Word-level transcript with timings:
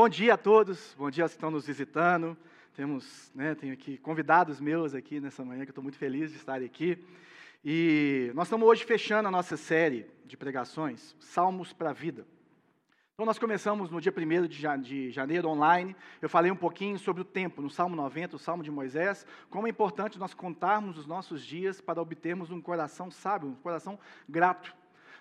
Bom 0.00 0.08
dia 0.08 0.32
a 0.32 0.38
todos, 0.38 0.94
bom 0.96 1.10
dia 1.10 1.24
aos 1.24 1.32
que 1.32 1.36
estão 1.36 1.50
nos 1.50 1.66
visitando. 1.66 2.34
Temos, 2.74 3.30
né, 3.34 3.54
tenho 3.54 3.74
aqui 3.74 3.98
convidados 3.98 4.58
meus 4.58 4.94
aqui 4.94 5.20
nessa 5.20 5.44
manhã, 5.44 5.62
que 5.62 5.68
eu 5.68 5.72
estou 5.72 5.84
muito 5.84 5.98
feliz 5.98 6.30
de 6.30 6.38
estar 6.38 6.62
aqui. 6.62 7.04
E 7.62 8.32
nós 8.34 8.46
estamos 8.46 8.66
hoje 8.66 8.82
fechando 8.82 9.28
a 9.28 9.30
nossa 9.30 9.58
série 9.58 10.06
de 10.24 10.38
pregações, 10.38 11.14
Salmos 11.20 11.74
para 11.74 11.90
a 11.90 11.92
Vida. 11.92 12.26
Então, 13.12 13.26
nós 13.26 13.38
começamos 13.38 13.90
no 13.90 14.00
dia 14.00 14.10
1 14.10 14.78
de 14.78 15.10
janeiro 15.10 15.50
online. 15.50 15.94
Eu 16.22 16.30
falei 16.30 16.50
um 16.50 16.56
pouquinho 16.56 16.98
sobre 16.98 17.20
o 17.20 17.24
tempo, 17.26 17.60
no 17.60 17.68
Salmo 17.68 17.94
90, 17.94 18.36
o 18.36 18.38
Salmo 18.38 18.62
de 18.62 18.70
Moisés, 18.70 19.26
como 19.50 19.66
é 19.66 19.70
importante 19.70 20.18
nós 20.18 20.32
contarmos 20.32 20.96
os 20.96 21.06
nossos 21.06 21.44
dias 21.44 21.78
para 21.78 22.00
obtermos 22.00 22.50
um 22.50 22.62
coração 22.62 23.10
sábio, 23.10 23.50
um 23.50 23.54
coração 23.56 23.98
grato. 24.26 24.74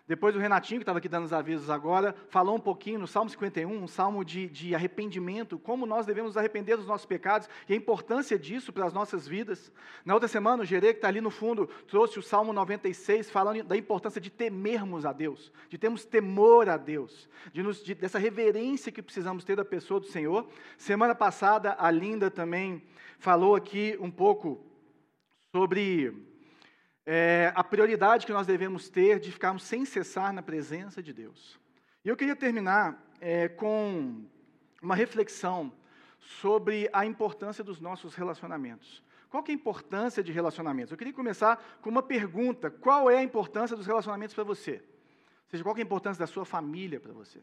Depois 0.09 0.35
o 0.35 0.39
Renatinho, 0.39 0.79
que 0.79 0.81
estava 0.81 0.97
aqui 0.97 1.07
dando 1.07 1.25
os 1.25 1.33
avisos 1.33 1.69
agora, 1.69 2.15
falou 2.29 2.55
um 2.55 2.59
pouquinho 2.59 2.97
no 2.97 3.05
Salmo 3.05 3.29
51, 3.29 3.71
um 3.71 3.87
salmo 3.87 4.25
de, 4.25 4.49
de 4.49 4.73
arrependimento, 4.73 5.59
como 5.59 5.85
nós 5.85 6.03
devemos 6.03 6.31
nos 6.31 6.37
arrepender 6.37 6.77
dos 6.77 6.87
nossos 6.87 7.05
pecados 7.05 7.47
e 7.67 7.73
a 7.73 7.75
importância 7.75 8.37
disso 8.39 8.73
para 8.73 8.87
as 8.87 8.91
nossas 8.91 9.27
vidas. 9.27 9.71
Na 10.03 10.15
outra 10.15 10.27
semana, 10.27 10.64
o 10.64 10.65
Gerê, 10.65 10.93
que 10.93 10.97
está 10.97 11.09
ali 11.09 11.21
no 11.21 11.29
fundo, 11.29 11.69
trouxe 11.87 12.17
o 12.17 12.23
Salmo 12.23 12.51
96, 12.51 13.29
falando 13.29 13.64
da 13.64 13.77
importância 13.77 14.19
de 14.19 14.31
temermos 14.31 15.05
a 15.05 15.14
Deus, 15.14 15.53
de 15.69 15.77
termos 15.77 16.03
temor 16.03 16.69
a 16.69 16.78
Deus, 16.78 17.29
de 17.53 17.61
nos, 17.61 17.83
de, 17.83 17.93
dessa 17.93 18.17
reverência 18.17 18.91
que 18.91 19.03
precisamos 19.03 19.43
ter 19.43 19.57
da 19.57 19.64
pessoa 19.64 20.00
do 20.00 20.07
Senhor. 20.07 20.50
Semana 20.75 21.14
passada, 21.14 21.75
a 21.78 21.91
Linda 21.91 22.31
também 22.31 22.81
falou 23.19 23.55
aqui 23.55 23.95
um 24.01 24.09
pouco 24.09 24.65
sobre 25.51 26.29
é, 27.11 27.51
a 27.55 27.63
prioridade 27.63 28.23
que 28.23 28.31
nós 28.31 28.45
devemos 28.45 28.87
ter 28.87 29.19
de 29.19 29.31
ficarmos 29.31 29.63
sem 29.63 29.83
cessar 29.83 30.31
na 30.31 30.43
presença 30.43 31.01
de 31.01 31.11
Deus. 31.11 31.59
E 32.05 32.08
eu 32.08 32.16
queria 32.16 32.36
terminar 32.36 33.03
é, 33.19 33.47
com 33.47 34.23
uma 34.80 34.94
reflexão 34.94 35.73
sobre 36.19 36.88
a 36.94 37.08
importância 37.08 37.64
dos 37.64 37.80
nossos 37.80 38.14
relacionamentos. 38.14 39.03
Qual 39.28 39.44
é 39.47 39.50
a 39.50 39.53
importância 39.56 40.23
de 40.23 40.31
relacionamentos? 40.31 40.92
Eu 40.92 41.00
queria 41.00 41.11
começar 41.11 41.80
com 41.81 41.89
uma 41.89 42.03
pergunta: 42.03 42.69
qual 42.69 43.09
é 43.09 43.17
a 43.17 43.23
importância 43.23 43.75
dos 43.75 43.88
relacionamentos 43.88 44.36
para 44.36 44.44
você? 44.44 44.73
Ou 44.73 45.50
seja, 45.50 45.64
qual 45.64 45.75
é 45.75 45.80
a 45.80 45.81
importância 45.81 46.19
da 46.19 46.28
sua 46.28 46.45
família 46.45 47.00
para 47.00 47.12
você? 47.12 47.39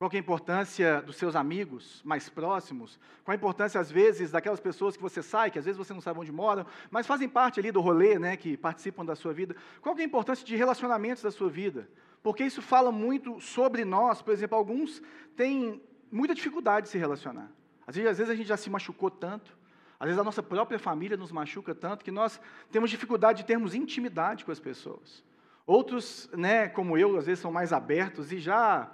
Qual 0.00 0.10
é 0.10 0.16
a 0.16 0.18
importância 0.18 1.02
dos 1.02 1.16
seus 1.16 1.36
amigos 1.36 2.00
mais 2.06 2.26
próximos? 2.26 2.98
Qual 3.22 3.34
a 3.34 3.36
importância, 3.36 3.78
às 3.78 3.90
vezes, 3.90 4.30
daquelas 4.30 4.58
pessoas 4.58 4.96
que 4.96 5.02
você 5.02 5.22
sai, 5.22 5.50
que 5.50 5.58
às 5.58 5.66
vezes 5.66 5.76
você 5.76 5.92
não 5.92 6.00
sabe 6.00 6.18
onde 6.18 6.32
moram, 6.32 6.64
mas 6.90 7.06
fazem 7.06 7.28
parte 7.28 7.60
ali 7.60 7.70
do 7.70 7.82
rolê, 7.82 8.18
né, 8.18 8.34
que 8.34 8.56
participam 8.56 9.04
da 9.04 9.14
sua 9.14 9.34
vida? 9.34 9.54
Qual 9.82 9.94
é 9.94 10.00
a 10.00 10.04
importância 10.04 10.42
de 10.42 10.56
relacionamentos 10.56 11.22
da 11.22 11.30
sua 11.30 11.50
vida? 11.50 11.86
Porque 12.22 12.42
isso 12.42 12.62
fala 12.62 12.90
muito 12.90 13.42
sobre 13.42 13.84
nós. 13.84 14.22
Por 14.22 14.32
exemplo, 14.32 14.56
alguns 14.56 15.02
têm 15.36 15.82
muita 16.10 16.34
dificuldade 16.34 16.86
de 16.86 16.92
se 16.92 16.96
relacionar. 16.96 17.50
Às 17.86 17.94
vezes, 17.94 18.10
às 18.10 18.16
vezes 18.16 18.32
a 18.32 18.34
gente 18.34 18.48
já 18.48 18.56
se 18.56 18.70
machucou 18.70 19.10
tanto, 19.10 19.54
às 19.98 20.06
vezes 20.06 20.18
a 20.18 20.24
nossa 20.24 20.42
própria 20.42 20.78
família 20.78 21.14
nos 21.14 21.30
machuca 21.30 21.74
tanto 21.74 22.06
que 22.06 22.10
nós 22.10 22.40
temos 22.72 22.88
dificuldade 22.88 23.42
de 23.42 23.44
termos 23.44 23.74
intimidade 23.74 24.46
com 24.46 24.50
as 24.50 24.60
pessoas. 24.60 25.22
Outros, 25.66 26.30
né, 26.32 26.70
como 26.70 26.96
eu, 26.96 27.18
às 27.18 27.26
vezes 27.26 27.42
são 27.42 27.52
mais 27.52 27.70
abertos 27.70 28.32
e 28.32 28.38
já 28.38 28.90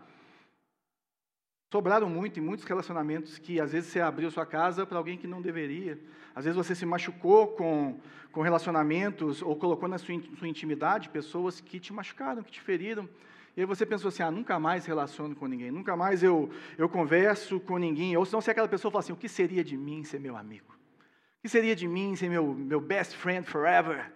Sobraram 1.77 2.09
muito 2.09 2.41
em 2.41 2.43
muitos 2.43 2.65
relacionamentos 2.65 3.39
que 3.39 3.61
às 3.61 3.73
vezes 3.73 3.91
você 3.91 4.01
abriu 4.01 4.31
sua 4.31 4.47
casa 4.47 4.87
para 4.87 4.97
alguém 4.97 5.19
que 5.19 5.27
não 5.27 5.43
deveria. 5.43 6.01
Às 6.35 6.47
vezes 6.47 6.57
você 6.57 6.75
se 6.75 6.87
machucou 6.87 7.49
com, 7.49 8.01
com 8.33 8.41
relacionamentos 8.41 9.43
ou 9.43 9.55
colocou 9.55 9.87
na 9.87 9.99
sua, 9.99 10.19
sua 10.39 10.49
intimidade 10.49 11.11
pessoas 11.11 11.61
que 11.61 11.79
te 11.79 11.93
machucaram, 11.93 12.43
que 12.43 12.51
te 12.51 12.63
feriram. 12.63 13.07
E 13.55 13.61
aí 13.61 13.67
você 13.67 13.85
pensou 13.85 14.09
assim, 14.09 14.23
ah, 14.23 14.31
nunca 14.31 14.59
mais 14.59 14.87
relaciono 14.87 15.37
com 15.37 15.47
ninguém, 15.47 15.71
nunca 15.71 15.95
mais 15.95 16.23
eu, 16.23 16.49
eu 16.79 16.89
converso 16.89 17.61
com 17.61 17.77
ninguém. 17.77 18.17
Ou 18.17 18.25
senão 18.25 18.41
se 18.41 18.51
aquela 18.51 18.69
pessoa 18.69 18.91
fala 18.91 19.01
assim, 19.01 19.13
o 19.13 19.17
que 19.17 19.29
seria 19.29 19.63
de 19.63 19.77
mim 19.77 20.03
ser 20.03 20.19
meu 20.19 20.35
amigo? 20.35 20.73
O 20.73 21.43
que 21.43 21.49
seria 21.51 21.77
de 21.77 21.87
mim 21.87 22.17
ser 22.17 22.31
meu, 22.31 22.55
meu 22.55 22.81
best 22.81 23.15
friend 23.15 23.47
forever? 23.47 24.11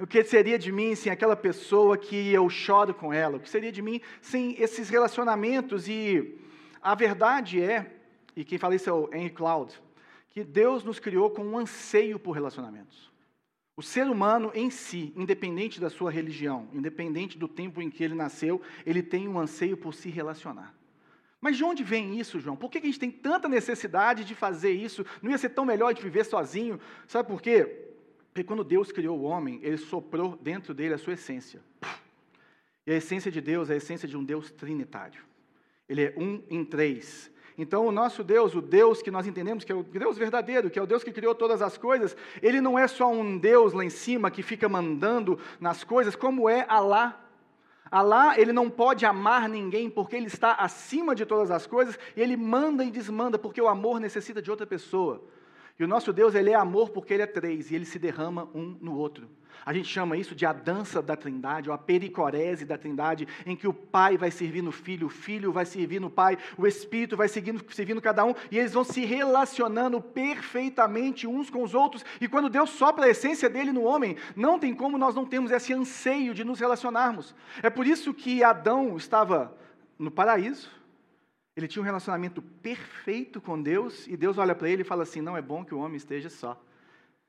O 0.00 0.06
que 0.06 0.24
seria 0.24 0.58
de 0.58 0.72
mim 0.72 0.94
sem 0.94 1.12
aquela 1.12 1.36
pessoa 1.36 1.98
que 1.98 2.32
eu 2.32 2.48
choro 2.48 2.94
com 2.94 3.12
ela? 3.12 3.36
O 3.36 3.40
que 3.40 3.50
seria 3.50 3.70
de 3.70 3.82
mim 3.82 4.00
sem 4.22 4.58
esses 4.58 4.88
relacionamentos 4.88 5.86
e 5.86 6.42
a 6.84 6.94
verdade 6.94 7.62
é, 7.62 7.90
e 8.36 8.44
quem 8.44 8.58
fala 8.58 8.74
isso 8.74 8.90
é 8.90 8.92
o 8.92 9.08
Henry 9.10 9.30
Cloud, 9.30 9.72
que 10.28 10.44
Deus 10.44 10.84
nos 10.84 11.00
criou 11.00 11.30
com 11.30 11.42
um 11.42 11.56
anseio 11.56 12.18
por 12.18 12.32
relacionamentos. 12.32 13.10
O 13.74 13.82
ser 13.82 14.06
humano 14.06 14.52
em 14.54 14.70
si, 14.70 15.10
independente 15.16 15.80
da 15.80 15.88
sua 15.88 16.10
religião, 16.10 16.68
independente 16.74 17.38
do 17.38 17.48
tempo 17.48 17.80
em 17.80 17.88
que 17.90 18.04
ele 18.04 18.14
nasceu, 18.14 18.60
ele 18.84 19.02
tem 19.02 19.26
um 19.26 19.38
anseio 19.38 19.78
por 19.78 19.94
se 19.94 20.10
relacionar. 20.10 20.74
Mas 21.40 21.56
de 21.56 21.64
onde 21.64 21.82
vem 21.82 22.20
isso, 22.20 22.38
João? 22.38 22.54
Por 22.54 22.70
que 22.70 22.78
a 22.78 22.82
gente 22.82 23.00
tem 23.00 23.10
tanta 23.10 23.48
necessidade 23.48 24.22
de 24.22 24.34
fazer 24.34 24.72
isso? 24.72 25.04
Não 25.22 25.30
ia 25.30 25.38
ser 25.38 25.50
tão 25.50 25.64
melhor 25.64 25.94
de 25.94 26.02
viver 26.02 26.24
sozinho? 26.24 26.78
Sabe 27.06 27.28
por 27.28 27.40
quê? 27.40 27.64
Porque 28.32 28.44
quando 28.44 28.62
Deus 28.62 28.92
criou 28.92 29.18
o 29.18 29.22
homem, 29.22 29.58
ele 29.62 29.78
soprou 29.78 30.36
dentro 30.36 30.74
dele 30.74 30.94
a 30.94 30.98
sua 30.98 31.14
essência. 31.14 31.62
E 32.86 32.92
a 32.92 32.96
essência 32.96 33.30
de 33.30 33.40
Deus 33.40 33.70
é 33.70 33.74
a 33.74 33.76
essência 33.76 34.06
de 34.06 34.16
um 34.16 34.24
Deus 34.24 34.50
trinitário. 34.50 35.22
Ele 35.88 36.02
é 36.04 36.14
um 36.16 36.42
em 36.48 36.64
três. 36.64 37.30
Então, 37.56 37.86
o 37.86 37.92
nosso 37.92 38.24
Deus, 38.24 38.54
o 38.54 38.60
Deus 38.60 39.00
que 39.00 39.10
nós 39.10 39.26
entendemos 39.26 39.64
que 39.64 39.70
é 39.70 39.74
o 39.74 39.82
Deus 39.82 40.18
verdadeiro, 40.18 40.68
que 40.68 40.78
é 40.78 40.82
o 40.82 40.86
Deus 40.86 41.04
que 41.04 41.12
criou 41.12 41.34
todas 41.34 41.62
as 41.62 41.78
coisas, 41.78 42.16
ele 42.42 42.60
não 42.60 42.76
é 42.78 42.88
só 42.88 43.10
um 43.10 43.38
Deus 43.38 43.72
lá 43.72 43.84
em 43.84 43.90
cima 43.90 44.30
que 44.30 44.42
fica 44.42 44.68
mandando 44.68 45.38
nas 45.60 45.84
coisas, 45.84 46.16
como 46.16 46.48
é 46.48 46.66
Alá. 46.68 47.20
Alá, 47.90 48.36
ele 48.36 48.52
não 48.52 48.68
pode 48.68 49.06
amar 49.06 49.48
ninguém 49.48 49.88
porque 49.88 50.16
ele 50.16 50.26
está 50.26 50.54
acima 50.54 51.14
de 51.14 51.24
todas 51.24 51.50
as 51.52 51.64
coisas 51.64 51.96
e 52.16 52.20
ele 52.20 52.36
manda 52.36 52.82
e 52.84 52.90
desmanda 52.90 53.38
porque 53.38 53.60
o 53.62 53.68
amor 53.68 54.00
necessita 54.00 54.42
de 54.42 54.50
outra 54.50 54.66
pessoa. 54.66 55.22
E 55.78 55.84
o 55.84 55.88
nosso 55.88 56.12
Deus, 56.12 56.34
ele 56.34 56.50
é 56.50 56.54
amor 56.54 56.90
porque 56.90 57.14
ele 57.14 57.22
é 57.22 57.26
três 57.26 57.70
e 57.70 57.76
ele 57.76 57.84
se 57.84 57.98
derrama 57.98 58.48
um 58.52 58.76
no 58.80 58.96
outro. 58.96 59.28
A 59.64 59.72
gente 59.72 59.88
chama 59.88 60.16
isso 60.16 60.34
de 60.34 60.46
a 60.46 60.52
dança 60.52 61.02
da 61.02 61.16
trindade, 61.16 61.68
ou 61.68 61.74
a 61.74 61.78
pericorese 61.78 62.64
da 62.64 62.78
trindade, 62.78 63.26
em 63.44 63.56
que 63.56 63.68
o 63.68 63.72
pai 63.72 64.16
vai 64.16 64.30
servir 64.30 64.62
no 64.62 64.72
filho, 64.72 65.06
o 65.06 65.10
filho 65.10 65.52
vai 65.52 65.64
servir 65.64 66.00
no 66.00 66.10
pai, 66.10 66.38
o 66.56 66.66
espírito 66.66 67.16
vai 67.16 67.28
seguindo, 67.28 67.64
servindo 67.72 68.00
cada 68.00 68.24
um, 68.24 68.34
e 68.50 68.58
eles 68.58 68.72
vão 68.72 68.84
se 68.84 69.04
relacionando 69.04 70.00
perfeitamente 70.00 71.26
uns 71.26 71.50
com 71.50 71.62
os 71.62 71.74
outros. 71.74 72.04
E 72.20 72.28
quando 72.28 72.48
Deus 72.48 72.70
sopra 72.70 73.06
a 73.06 73.10
essência 73.10 73.48
dele 73.48 73.72
no 73.72 73.82
homem, 73.82 74.16
não 74.34 74.58
tem 74.58 74.74
como 74.74 74.98
nós 74.98 75.14
não 75.14 75.26
termos 75.26 75.50
esse 75.50 75.72
anseio 75.72 76.34
de 76.34 76.44
nos 76.44 76.60
relacionarmos. 76.60 77.34
É 77.62 77.70
por 77.70 77.86
isso 77.86 78.14
que 78.14 78.42
Adão 78.42 78.96
estava 78.96 79.56
no 79.98 80.10
paraíso, 80.10 80.70
ele 81.56 81.68
tinha 81.68 81.82
um 81.82 81.86
relacionamento 81.86 82.42
perfeito 82.42 83.40
com 83.40 83.60
Deus, 83.60 84.06
e 84.08 84.16
Deus 84.16 84.38
olha 84.38 84.54
para 84.54 84.68
ele 84.68 84.82
e 84.82 84.84
fala 84.84 85.04
assim: 85.04 85.20
não 85.20 85.36
é 85.36 85.42
bom 85.42 85.64
que 85.64 85.74
o 85.74 85.78
homem 85.78 85.96
esteja 85.96 86.28
só. 86.28 86.60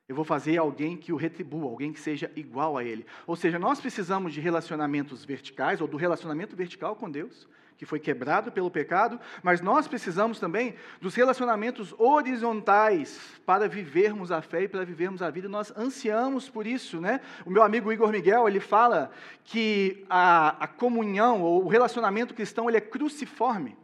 Eu 0.08 0.16
vou 0.16 0.24
fazer 0.24 0.58
alguém 0.58 0.96
que 0.96 1.12
o 1.12 1.16
retribua, 1.16 1.68
alguém 1.68 1.92
que 1.92 2.00
seja 2.00 2.32
igual 2.36 2.78
a 2.78 2.84
ele. 2.84 3.08
Ou 3.26 3.36
seja, 3.36 3.58
nós 3.58 3.82
precisamos 3.82 4.34
de 4.34 4.40
relacionamentos 4.40 5.26
verticais, 5.26 5.82
ou 5.82 5.88
do 5.88 5.98
relacionamento 5.98 6.56
vertical 6.56 6.96
com 6.96 7.10
Deus, 7.10 7.48
que 7.76 7.88
foi 7.88 8.00
quebrado 8.00 8.52
pelo 8.52 8.70
pecado, 8.70 9.20
mas 9.42 9.62
nós 9.62 9.88
precisamos 9.88 10.40
também 10.40 10.76
dos 11.02 11.16
relacionamentos 11.16 11.92
horizontais 11.98 13.20
para 13.48 13.68
vivermos 13.68 14.32
a 14.32 14.44
fé 14.44 14.64
e 14.64 14.68
para 14.68 14.86
vivermos 14.86 15.24
a 15.24 15.32
vida. 15.32 15.50
Nós 15.50 15.76
ansiamos 15.76 16.48
por 16.48 16.68
isso, 16.68 17.02
né? 17.02 17.20
O 17.44 17.50
meu 17.50 17.64
amigo 17.64 17.92
Igor 17.92 18.12
Miguel, 18.12 18.48
ele 18.48 18.60
fala 18.60 19.10
que 19.44 20.06
a, 20.08 20.64
a 20.64 20.68
comunhão, 20.68 21.42
ou 21.42 21.66
o 21.66 21.68
relacionamento 21.68 22.36
cristão, 22.36 22.70
ele 22.70 22.78
é 22.78 22.82
cruciforme 22.82 23.76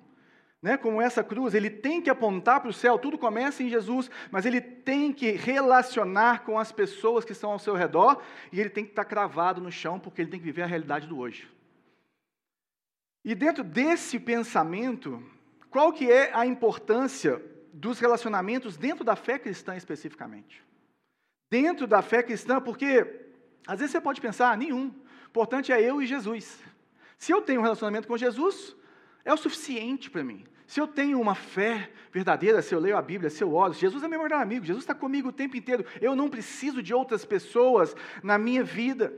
né, 0.61 0.77
como 0.77 1.01
essa 1.01 1.23
cruz, 1.23 1.55
ele 1.55 1.69
tem 1.69 2.01
que 2.01 2.09
apontar 2.09 2.61
para 2.61 2.69
o 2.69 2.73
céu, 2.73 2.99
tudo 2.99 3.17
começa 3.17 3.63
em 3.63 3.69
Jesus, 3.69 4.11
mas 4.29 4.45
ele 4.45 4.61
tem 4.61 5.11
que 5.11 5.31
relacionar 5.31 6.43
com 6.43 6.59
as 6.59 6.71
pessoas 6.71 7.25
que 7.25 7.31
estão 7.31 7.51
ao 7.51 7.59
seu 7.59 7.73
redor, 7.73 8.21
e 8.51 8.59
ele 8.59 8.69
tem 8.69 8.85
que 8.85 8.91
estar 8.91 9.05
cravado 9.05 9.59
no 9.59 9.71
chão, 9.71 9.99
porque 9.99 10.21
ele 10.21 10.29
tem 10.29 10.39
que 10.39 10.45
viver 10.45 10.61
a 10.61 10.67
realidade 10.67 11.07
do 11.07 11.17
hoje. 11.17 11.49
E 13.25 13.33
dentro 13.33 13.63
desse 13.63 14.19
pensamento, 14.19 15.23
qual 15.69 15.91
que 15.91 16.11
é 16.11 16.31
a 16.33 16.45
importância 16.45 17.41
dos 17.73 17.99
relacionamentos 17.99 18.77
dentro 18.77 19.03
da 19.03 19.15
fé 19.15 19.39
cristã 19.39 19.75
especificamente? 19.75 20.63
Dentro 21.49 21.87
da 21.87 22.01
fé 22.01 22.21
cristã, 22.21 22.61
porque 22.61 23.21
às 23.65 23.79
vezes 23.79 23.91
você 23.91 24.01
pode 24.01 24.21
pensar, 24.21 24.51
ah, 24.51 24.57
nenhum. 24.57 24.87
O 24.87 25.29
importante 25.29 25.71
é 25.71 25.81
eu 25.81 26.01
e 26.01 26.07
Jesus. 26.07 26.59
Se 27.17 27.31
eu 27.31 27.41
tenho 27.41 27.61
um 27.61 27.63
relacionamento 27.63 28.07
com 28.07 28.17
Jesus, 28.17 28.75
é 29.23 29.33
o 29.33 29.37
suficiente 29.37 30.09
para 30.09 30.23
mim. 30.23 30.43
Se 30.65 30.79
eu 30.79 30.87
tenho 30.87 31.19
uma 31.19 31.35
fé 31.35 31.91
verdadeira, 32.13 32.61
se 32.61 32.73
eu 32.73 32.79
leio 32.79 32.95
a 32.95 33.01
Bíblia, 33.01 33.29
se 33.29 33.43
eu 33.43 33.53
oro, 33.53 33.73
Jesus 33.73 34.03
é 34.03 34.07
meu 34.07 34.23
melhor 34.23 34.41
amigo, 34.41 34.65
Jesus 34.65 34.83
está 34.83 34.95
comigo 34.95 35.29
o 35.29 35.33
tempo 35.33 35.57
inteiro, 35.57 35.85
eu 35.99 36.15
não 36.15 36.29
preciso 36.29 36.81
de 36.81 36.93
outras 36.93 37.25
pessoas 37.25 37.95
na 38.23 38.37
minha 38.37 38.63
vida. 38.63 39.13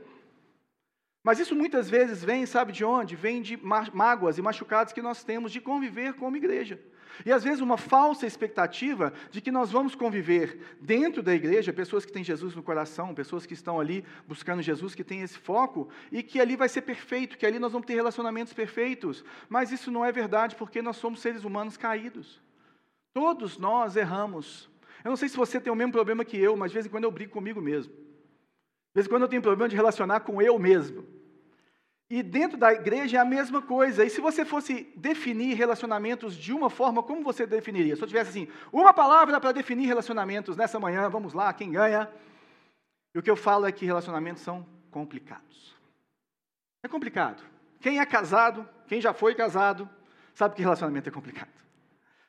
Mas 1.22 1.38
isso 1.38 1.54
muitas 1.54 1.88
vezes 1.88 2.22
vem, 2.22 2.44
sabe 2.44 2.72
de 2.72 2.84
onde? 2.84 3.16
Vem 3.16 3.40
de 3.40 3.56
mágoas 3.56 4.36
e 4.36 4.42
machucados 4.42 4.92
que 4.92 5.00
nós 5.00 5.24
temos 5.24 5.52
de 5.52 5.60
conviver 5.60 6.14
como 6.14 6.36
igreja. 6.36 6.78
E 7.24 7.32
às 7.32 7.44
vezes 7.44 7.60
uma 7.60 7.76
falsa 7.76 8.26
expectativa 8.26 9.12
de 9.30 9.40
que 9.40 9.50
nós 9.50 9.70
vamos 9.70 9.94
conviver 9.94 10.76
dentro 10.80 11.22
da 11.22 11.34
igreja, 11.34 11.72
pessoas 11.72 12.04
que 12.04 12.12
têm 12.12 12.24
Jesus 12.24 12.54
no 12.54 12.62
coração, 12.62 13.14
pessoas 13.14 13.46
que 13.46 13.54
estão 13.54 13.78
ali 13.78 14.04
buscando 14.26 14.62
Jesus, 14.62 14.94
que 14.94 15.04
têm 15.04 15.22
esse 15.22 15.38
foco, 15.38 15.88
e 16.10 16.22
que 16.22 16.40
ali 16.40 16.56
vai 16.56 16.68
ser 16.68 16.82
perfeito, 16.82 17.36
que 17.36 17.46
ali 17.46 17.58
nós 17.58 17.72
vamos 17.72 17.86
ter 17.86 17.94
relacionamentos 17.94 18.52
perfeitos. 18.52 19.24
Mas 19.48 19.70
isso 19.70 19.90
não 19.90 20.04
é 20.04 20.10
verdade, 20.10 20.56
porque 20.56 20.80
nós 20.80 20.96
somos 20.96 21.20
seres 21.20 21.44
humanos 21.44 21.76
caídos. 21.76 22.40
Todos 23.12 23.58
nós 23.58 23.96
erramos. 23.96 24.68
Eu 25.04 25.10
não 25.10 25.16
sei 25.16 25.28
se 25.28 25.36
você 25.36 25.60
tem 25.60 25.72
o 25.72 25.76
mesmo 25.76 25.92
problema 25.92 26.24
que 26.24 26.36
eu, 26.36 26.56
mas 26.56 26.70
de 26.70 26.74
vez 26.74 26.86
em 26.86 26.88
quando 26.88 27.04
eu 27.04 27.10
brigo 27.10 27.32
comigo 27.32 27.60
mesmo. 27.60 27.92
De 27.92 28.94
vez 28.94 29.06
em 29.06 29.10
quando 29.10 29.22
eu 29.22 29.28
tenho 29.28 29.42
problema 29.42 29.68
de 29.68 29.76
relacionar 29.76 30.20
com 30.20 30.40
eu 30.40 30.58
mesmo. 30.58 31.13
E 32.10 32.22
dentro 32.22 32.58
da 32.58 32.72
igreja 32.72 33.16
é 33.16 33.20
a 33.20 33.24
mesma 33.24 33.62
coisa. 33.62 34.04
E 34.04 34.10
se 34.10 34.20
você 34.20 34.44
fosse 34.44 34.92
definir 34.96 35.54
relacionamentos 35.54 36.36
de 36.36 36.52
uma 36.52 36.68
forma, 36.68 37.02
como 37.02 37.22
você 37.22 37.46
definiria? 37.46 37.96
Se 37.96 38.02
eu 38.02 38.08
tivesse 38.08 38.30
assim, 38.30 38.48
uma 38.72 38.92
palavra 38.92 39.40
para 39.40 39.52
definir 39.52 39.86
relacionamentos 39.86 40.56
nessa 40.56 40.78
manhã, 40.78 41.08
vamos 41.08 41.32
lá, 41.32 41.52
quem 41.52 41.72
ganha? 41.72 42.08
E 43.14 43.18
o 43.18 43.22
que 43.22 43.30
eu 43.30 43.36
falo 43.36 43.66
é 43.66 43.72
que 43.72 43.86
relacionamentos 43.86 44.42
são 44.42 44.66
complicados. 44.90 45.74
É 46.82 46.88
complicado. 46.88 47.42
Quem 47.80 47.98
é 47.98 48.06
casado, 48.06 48.68
quem 48.86 49.00
já 49.00 49.14
foi 49.14 49.34
casado, 49.34 49.88
sabe 50.34 50.54
que 50.54 50.62
relacionamento 50.62 51.08
é 51.08 51.12
complicado. 51.12 51.50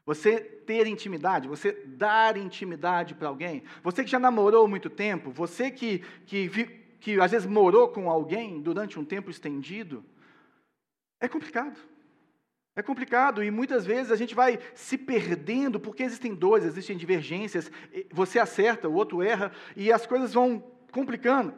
Você 0.06 0.40
ter 0.40 0.86
intimidade, 0.86 1.48
você 1.48 1.72
dar 1.86 2.38
intimidade 2.38 3.16
para 3.16 3.28
alguém, 3.28 3.64
você 3.84 4.04
que 4.04 4.10
já 4.10 4.20
namorou 4.20 4.68
muito 4.68 4.90
tempo, 4.90 5.32
você 5.32 5.72
que, 5.72 6.00
que 6.26 6.48
que 7.06 7.20
às 7.20 7.30
vezes 7.30 7.46
morou 7.46 7.88
com 7.90 8.10
alguém 8.10 8.60
durante 8.60 9.00
um 9.00 9.06
tempo 9.06 9.30
estendido, 9.30 10.04
é 11.20 11.28
complicado. 11.28 11.80
É 12.76 12.82
complicado 12.82 13.44
e 13.44 13.52
muitas 13.52 13.86
vezes 13.86 14.12
a 14.12 14.16
gente 14.16 14.34
vai 14.34 14.58
se 14.74 14.98
perdendo 14.98 15.80
porque 15.80 16.02
existem 16.02 16.34
dores, 16.34 16.66
existem 16.66 16.98
divergências, 16.98 17.72
você 18.12 18.40
acerta, 18.40 18.90
o 18.90 18.96
outro 18.96 19.22
erra 19.22 19.52
e 19.76 19.94
as 19.94 20.08
coisas 20.08 20.34
vão 20.34 20.60
complicando. 20.92 21.54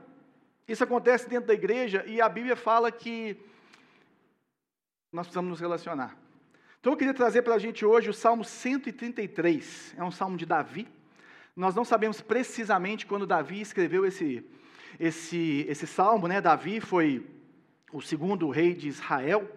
Isso 0.67 0.83
acontece 0.83 1.29
dentro 1.29 1.47
da 1.47 1.53
igreja 1.53 2.03
e 2.05 2.19
a 2.19 2.27
Bíblia 2.27 2.57
fala 2.57 2.91
que 2.91 3.37
nós 5.13 5.27
precisamos 5.27 5.49
nos 5.49 5.61
relacionar. 5.61 6.17
Então 6.81 6.91
eu 6.91 6.97
queria 6.97 7.13
trazer 7.13 7.41
para 7.41 7.55
a 7.55 7.59
gente 7.59 7.85
hoje 7.85 8.09
o 8.09 8.13
Salmo 8.13 8.43
133, 8.43 9.95
é 9.97 10.03
um 10.03 10.11
salmo 10.11 10.35
de 10.35 10.45
Davi. 10.45 10.89
Nós 11.55 11.73
não 11.73 11.85
sabemos 11.85 12.19
precisamente 12.19 13.05
quando 13.05 13.25
Davi 13.25 13.61
escreveu 13.61 14.05
esse, 14.05 14.45
esse, 14.99 15.65
esse 15.67 15.85
salmo, 15.85 16.27
né, 16.27 16.41
Davi 16.41 16.79
foi 16.79 17.25
o 17.91 18.01
segundo 18.01 18.49
rei 18.49 18.73
de 18.73 18.87
Israel 18.87 19.49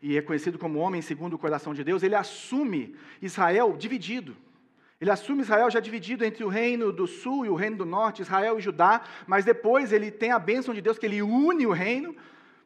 e 0.00 0.16
é 0.16 0.22
conhecido 0.22 0.58
como 0.58 0.78
homem 0.78 1.02
segundo 1.02 1.34
o 1.34 1.38
coração 1.38 1.74
de 1.74 1.82
Deus. 1.82 2.02
Ele 2.02 2.14
assume 2.14 2.94
Israel 3.20 3.76
dividido. 3.76 4.36
Ele 5.00 5.10
assume 5.10 5.42
Israel 5.42 5.70
já 5.70 5.78
dividido 5.78 6.24
entre 6.24 6.42
o 6.42 6.48
reino 6.48 6.92
do 6.92 7.06
sul 7.06 7.46
e 7.46 7.48
o 7.48 7.54
reino 7.54 7.76
do 7.76 7.86
norte, 7.86 8.22
Israel 8.22 8.58
e 8.58 8.62
Judá, 8.62 9.02
mas 9.26 9.44
depois 9.44 9.92
ele 9.92 10.10
tem 10.10 10.32
a 10.32 10.38
bênção 10.38 10.74
de 10.74 10.80
Deus 10.80 10.98
que 10.98 11.06
ele 11.06 11.22
une 11.22 11.66
o 11.66 11.72
reino, 11.72 12.16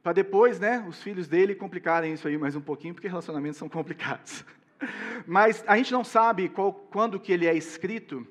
para 0.03 0.13
depois, 0.13 0.59
né, 0.59 0.85
os 0.89 1.03
filhos 1.03 1.29
dele 1.29 1.55
complicarem 1.55 2.15
isso 2.15 2.27
aí 2.27 2.37
mais 2.39 2.57
um 2.57 2.61
pouquinho, 2.61 2.95
porque 2.95 3.07
relacionamentos 3.07 3.59
são 3.59 3.69
complicados. 3.69 4.45
Mas 5.27 5.63
a 5.67 5.77
gente 5.77 5.93
não 5.93 6.03
sabe 6.03 6.49
qual, 6.49 6.73
quando 6.73 7.21
que 7.21 7.33
ele 7.33 7.47
é 7.47 7.55
escrito, 7.55 8.27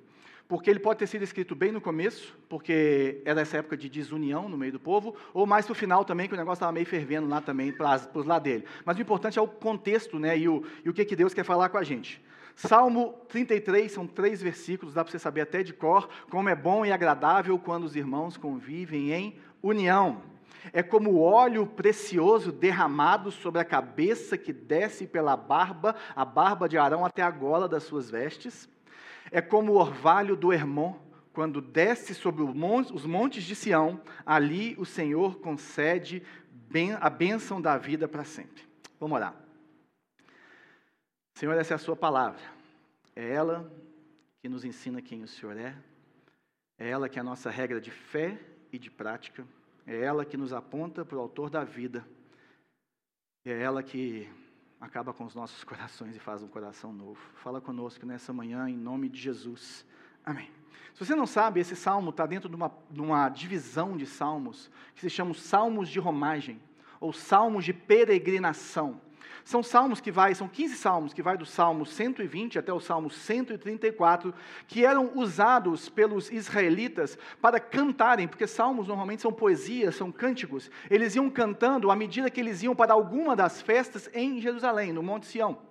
porque 0.51 0.69
ele 0.69 0.79
pode 0.79 0.99
ter 0.99 1.07
sido 1.07 1.23
escrito 1.23 1.55
bem 1.55 1.71
no 1.71 1.79
começo, 1.79 2.37
porque 2.49 3.21
era 3.23 3.39
essa 3.39 3.55
época 3.55 3.77
de 3.77 3.87
desunião 3.87 4.49
no 4.49 4.57
meio 4.57 4.73
do 4.73 4.81
povo, 4.81 5.15
ou 5.33 5.45
mais 5.45 5.65
para 5.65 5.71
o 5.71 5.75
final 5.75 6.03
também, 6.03 6.27
que 6.27 6.33
o 6.33 6.37
negócio 6.37 6.55
estava 6.55 6.73
meio 6.73 6.85
fervendo 6.85 7.25
lá 7.25 7.39
também, 7.39 7.71
para 7.71 8.01
os 8.13 8.25
lados 8.25 8.43
dele. 8.43 8.65
Mas 8.83 8.97
o 8.97 9.01
importante 9.01 9.39
é 9.39 9.41
o 9.41 9.47
contexto 9.47 10.19
né, 10.19 10.37
e, 10.37 10.49
o, 10.49 10.61
e 10.83 10.89
o 10.89 10.93
que, 10.93 11.05
que 11.05 11.15
Deus 11.15 11.33
quer 11.33 11.45
falar 11.45 11.69
com 11.69 11.77
a 11.77 11.83
gente. 11.85 12.21
Salmo 12.53 13.13
33, 13.29 13.89
são 13.89 14.05
três 14.05 14.41
versículos, 14.41 14.93
dá 14.93 15.05
para 15.05 15.11
você 15.11 15.19
saber 15.19 15.39
até 15.39 15.63
de 15.63 15.71
cor, 15.71 16.09
como 16.29 16.49
é 16.49 16.55
bom 16.55 16.85
e 16.85 16.91
agradável 16.91 17.57
quando 17.57 17.85
os 17.85 17.95
irmãos 17.95 18.35
convivem 18.35 19.13
em 19.13 19.39
união. 19.63 20.21
É 20.73 20.83
como 20.83 21.21
óleo 21.21 21.65
precioso 21.65 22.51
derramado 22.51 23.31
sobre 23.31 23.61
a 23.61 23.65
cabeça 23.65 24.37
que 24.37 24.51
desce 24.51 25.07
pela 25.07 25.37
barba, 25.37 25.95
a 26.13 26.25
barba 26.25 26.67
de 26.67 26.77
Arão 26.77 27.05
até 27.05 27.21
a 27.21 27.31
gola 27.31 27.69
das 27.69 27.83
suas 27.83 28.09
vestes 28.09 28.69
é 29.31 29.41
como 29.41 29.71
o 29.71 29.77
orvalho 29.77 30.35
do 30.35 30.51
Hermon, 30.51 30.99
quando 31.31 31.61
desce 31.61 32.13
sobre 32.13 32.43
os 32.43 33.05
montes 33.05 33.43
de 33.43 33.55
Sião, 33.55 34.01
ali 34.25 34.75
o 34.77 34.85
Senhor 34.85 35.39
concede 35.39 36.21
a 36.99 37.09
bênção 37.09 37.61
da 37.61 37.77
vida 37.77 38.07
para 38.07 38.25
sempre. 38.25 38.63
Vamos 38.99 39.15
orar. 39.15 39.35
Senhor, 41.35 41.57
essa 41.57 41.73
é 41.73 41.75
a 41.75 41.79
Sua 41.79 41.95
palavra. 41.95 42.41
É 43.15 43.29
ela 43.29 43.71
que 44.41 44.49
nos 44.49 44.65
ensina 44.65 45.01
quem 45.01 45.23
o 45.23 45.27
Senhor 45.27 45.57
é. 45.57 45.75
É 46.77 46.89
ela 46.89 47.07
que 47.07 47.17
é 47.17 47.21
a 47.21 47.25
nossa 47.25 47.49
regra 47.49 47.79
de 47.79 47.91
fé 47.91 48.37
e 48.71 48.77
de 48.77 48.91
prática. 48.91 49.45
É 49.87 49.97
ela 50.01 50.25
que 50.25 50.37
nos 50.37 50.51
aponta 50.51 51.05
para 51.05 51.17
o 51.17 51.21
Autor 51.21 51.49
da 51.49 51.63
vida. 51.63 52.05
É 53.45 53.61
ela 53.61 53.81
que 53.81 54.29
acaba 54.81 55.13
com 55.13 55.23
os 55.23 55.35
nossos 55.35 55.63
corações 55.63 56.15
e 56.15 56.19
faz 56.19 56.41
um 56.41 56.47
coração 56.47 56.91
novo. 56.91 57.19
Fala 57.35 57.61
conosco 57.61 58.05
nessa 58.05 58.33
manhã, 58.33 58.67
em 58.67 58.75
nome 58.75 59.07
de 59.07 59.21
Jesus. 59.21 59.85
Amém. 60.25 60.49
Se 60.93 61.05
você 61.05 61.15
não 61.15 61.27
sabe, 61.27 61.59
esse 61.59 61.75
salmo 61.75 62.09
está 62.09 62.25
dentro 62.25 62.49
de 62.49 62.55
uma, 62.55 62.71
de 62.89 62.99
uma 62.99 63.29
divisão 63.29 63.95
de 63.95 64.05
salmos 64.05 64.69
que 64.95 65.01
se 65.01 65.09
chama 65.09 65.33
Salmos 65.33 65.87
de 65.87 65.99
Romagem, 65.99 66.59
ou 66.99 67.13
Salmos 67.13 67.63
de 67.63 67.73
Peregrinação. 67.73 68.99
São 69.43 69.63
salmos 69.63 69.99
que 69.99 70.11
vai, 70.11 70.35
são 70.35 70.47
15 70.47 70.75
salmos 70.75 71.13
que 71.13 71.21
vai 71.21 71.37
do 71.37 71.45
Salmo 71.45 71.85
120 71.85 72.59
até 72.59 72.71
o 72.71 72.79
Salmo 72.79 73.09
134, 73.09 74.33
que 74.67 74.85
eram 74.85 75.11
usados 75.15 75.89
pelos 75.89 76.31
israelitas 76.31 77.17
para 77.41 77.59
cantarem, 77.59 78.27
porque 78.27 78.47
salmos 78.47 78.87
normalmente 78.87 79.21
são 79.21 79.31
poesias, 79.31 79.95
são 79.95 80.11
cânticos. 80.11 80.69
Eles 80.89 81.15
iam 81.15 81.29
cantando 81.29 81.89
à 81.89 81.95
medida 81.95 82.29
que 82.29 82.39
eles 82.39 82.61
iam 82.63 82.75
para 82.75 82.93
alguma 82.93 83.35
das 83.35 83.61
festas 83.61 84.09
em 84.13 84.39
Jerusalém, 84.39 84.93
no 84.93 85.03
Monte 85.03 85.27
Sião. 85.27 85.70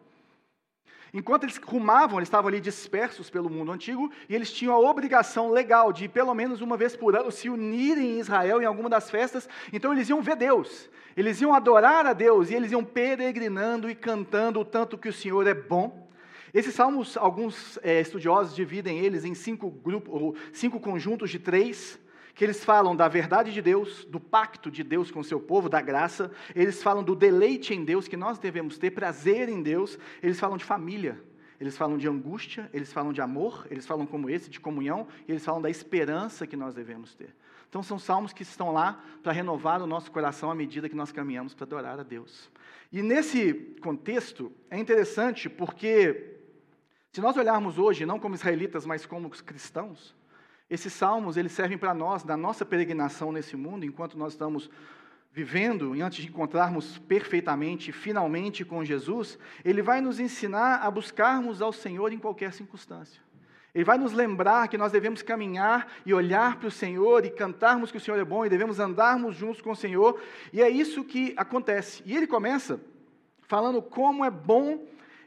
Enquanto 1.12 1.44
eles 1.44 1.56
rumavam, 1.56 2.18
eles 2.18 2.28
estavam 2.28 2.48
ali 2.48 2.60
dispersos 2.60 3.28
pelo 3.28 3.50
mundo 3.50 3.72
antigo 3.72 4.10
e 4.28 4.34
eles 4.34 4.52
tinham 4.52 4.74
a 4.74 4.78
obrigação 4.78 5.50
legal 5.50 5.92
de, 5.92 6.08
pelo 6.08 6.34
menos 6.34 6.60
uma 6.60 6.76
vez 6.76 6.94
por 6.94 7.16
ano, 7.16 7.32
se 7.32 7.48
unirem 7.48 8.12
em 8.12 8.18
Israel 8.20 8.62
em 8.62 8.64
alguma 8.64 8.88
das 8.88 9.10
festas. 9.10 9.48
Então 9.72 9.92
eles 9.92 10.08
iam 10.08 10.22
ver 10.22 10.36
Deus, 10.36 10.88
eles 11.16 11.40
iam 11.40 11.52
adorar 11.52 12.06
a 12.06 12.12
Deus 12.12 12.50
e 12.50 12.54
eles 12.54 12.70
iam 12.70 12.84
peregrinando 12.84 13.90
e 13.90 13.94
cantando 13.94 14.60
o 14.60 14.64
tanto 14.64 14.96
que 14.96 15.08
o 15.08 15.12
Senhor 15.12 15.46
é 15.46 15.54
bom. 15.54 16.08
Esses 16.52 16.74
salmos, 16.74 17.16
alguns 17.16 17.78
é, 17.82 18.00
estudiosos 18.00 18.54
dividem 18.54 18.98
eles 18.98 19.24
em 19.24 19.34
cinco 19.34 19.70
grupos, 19.70 20.38
cinco 20.52 20.80
conjuntos 20.80 21.30
de 21.30 21.38
três 21.38 21.98
que 22.34 22.44
eles 22.44 22.64
falam 22.64 22.94
da 22.94 23.08
verdade 23.08 23.52
de 23.52 23.60
Deus, 23.60 24.04
do 24.04 24.20
pacto 24.20 24.70
de 24.70 24.82
Deus 24.82 25.10
com 25.10 25.20
o 25.20 25.24
seu 25.24 25.40
povo, 25.40 25.68
da 25.68 25.80
graça, 25.80 26.30
eles 26.54 26.82
falam 26.82 27.02
do 27.02 27.14
deleite 27.14 27.74
em 27.74 27.84
Deus, 27.84 28.08
que 28.08 28.16
nós 28.16 28.38
devemos 28.38 28.78
ter 28.78 28.90
prazer 28.90 29.48
em 29.48 29.62
Deus, 29.62 29.98
eles 30.22 30.38
falam 30.38 30.56
de 30.56 30.64
família, 30.64 31.20
eles 31.60 31.76
falam 31.76 31.98
de 31.98 32.08
angústia, 32.08 32.70
eles 32.72 32.92
falam 32.92 33.12
de 33.12 33.20
amor, 33.20 33.66
eles 33.70 33.86
falam 33.86 34.06
como 34.06 34.30
esse, 34.30 34.49
de 34.49 34.58
comunhão, 34.58 35.06
e 35.28 35.32
eles 35.32 35.44
falam 35.44 35.60
da 35.60 35.68
esperança 35.68 36.46
que 36.46 36.56
nós 36.56 36.75
devemos 36.75 37.14
ter. 37.14 37.34
Então 37.68 37.82
são 37.82 37.99
salmos 37.99 38.32
que 38.32 38.42
estão 38.42 38.72
lá 38.72 39.00
para 39.22 39.32
renovar 39.32 39.80
o 39.80 39.87
nosso 39.87 40.10
coração 40.10 40.50
à 40.50 40.54
medida 40.54 40.88
que 40.88 40.96
nós 40.96 41.12
caminhamos 41.12 41.54
para 41.54 41.64
adorar 41.64 42.00
a 42.00 42.02
Deus. 42.02 42.50
E 42.90 43.00
nesse 43.00 43.54
contexto 43.80 44.50
é 44.68 44.76
interessante 44.76 45.49
porque 45.49 46.38
se 47.12 47.20
nós 47.20 47.37
olharmos 47.37 47.78
hoje 47.78 48.04
não 48.04 48.18
como 48.18 48.34
israelitas, 48.34 48.84
mas 48.84 49.06
como 49.06 49.30
cristãos, 49.30 50.16
esses 50.70 50.92
salmos, 50.92 51.36
eles 51.36 51.50
servem 51.50 51.76
para 51.76 51.92
nós, 51.92 52.24
na 52.24 52.36
nossa 52.36 52.64
peregrinação 52.64 53.32
nesse 53.32 53.56
mundo, 53.56 53.84
enquanto 53.84 54.16
nós 54.16 54.34
estamos 54.34 54.70
vivendo, 55.32 55.94
e 55.94 56.02
antes 56.02 56.22
de 56.22 56.28
encontrarmos 56.28 56.98
perfeitamente, 56.98 57.92
finalmente 57.92 58.64
com 58.64 58.84
Jesus, 58.84 59.38
ele 59.64 59.82
vai 59.82 60.00
nos 60.00 60.20
ensinar 60.20 60.76
a 60.76 60.90
buscarmos 60.90 61.60
ao 61.60 61.72
Senhor 61.72 62.12
em 62.12 62.18
qualquer 62.18 62.52
circunstância. 62.52 63.20
Ele 63.72 63.84
vai 63.84 63.98
nos 63.98 64.12
lembrar 64.12 64.66
que 64.66 64.78
nós 64.78 64.90
devemos 64.90 65.22
caminhar 65.22 65.86
e 66.04 66.12
olhar 66.12 66.56
para 66.56 66.66
o 66.66 66.72
Senhor 66.72 67.24
e 67.24 67.30
cantarmos 67.30 67.90
que 67.92 67.96
o 67.96 68.00
Senhor 68.00 68.18
é 68.18 68.24
bom 68.24 68.44
e 68.44 68.48
devemos 68.48 68.80
andarmos 68.80 69.36
juntos 69.36 69.60
com 69.60 69.70
o 69.70 69.76
Senhor, 69.76 70.20
e 70.52 70.60
é 70.60 70.68
isso 70.68 71.04
que 71.04 71.34
acontece. 71.36 72.02
E 72.04 72.16
ele 72.16 72.26
começa 72.26 72.80
falando 73.42 73.80
como 73.80 74.24
é 74.24 74.30
bom 74.30 74.84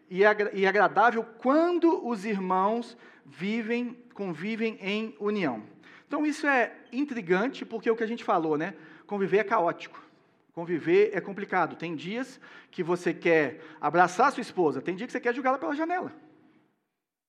e 0.10 0.26
agradável 0.66 1.24
quando 1.24 2.06
os 2.06 2.26
irmãos 2.26 2.98
vivem, 3.26 3.98
convivem 4.14 4.78
em 4.82 5.16
união. 5.20 5.64
Então 6.08 6.26
isso 6.26 6.46
é 6.48 6.72
intrigante, 6.92 7.66
porque 7.66 7.90
é 7.90 7.92
o 7.92 7.96
que 7.96 8.04
a 8.04 8.08
gente 8.08 8.24
falou, 8.24 8.58
né? 8.58 8.76
Conviver 9.08 9.40
é 9.40 9.44
caótico. 9.44 10.02
Conviver 10.54 11.10
é 11.14 11.20
complicado. 11.20 11.76
Tem 11.76 11.96
dias 11.96 12.40
que 12.70 12.84
você 12.84 13.14
quer 13.14 13.62
abraçar 13.82 14.28
a 14.28 14.32
sua 14.32 14.42
esposa, 14.42 14.82
tem 14.82 14.96
dia 14.96 15.08
que 15.08 15.14
você 15.14 15.20
quer 15.20 15.34
jogá-la 15.34 15.58
pela 15.58 15.76
janela. 15.76 16.14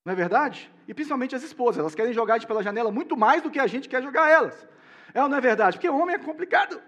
Não 0.05 0.12
é 0.12 0.17
verdade? 0.17 0.71
E 0.87 0.93
principalmente 0.93 1.35
as 1.35 1.43
esposas, 1.43 1.79
elas 1.79 1.95
querem 1.95 2.12
jogar 2.12 2.35
a 2.35 2.38
gente 2.38 2.47
pela 2.47 2.62
janela 2.62 2.91
muito 2.91 3.17
mais 3.17 3.43
do 3.43 3.50
que 3.50 3.59
a 3.59 3.67
gente 3.67 3.88
quer 3.88 4.03
jogar 4.03 4.29
elas. 4.29 4.67
É 5.14 5.23
ou 5.23 5.29
não 5.29 5.38
é 5.38 5.41
verdade? 5.41 5.79
Porque 5.79 5.88
homem 5.88 6.14
é 6.14 6.19
complicado. 6.19 6.81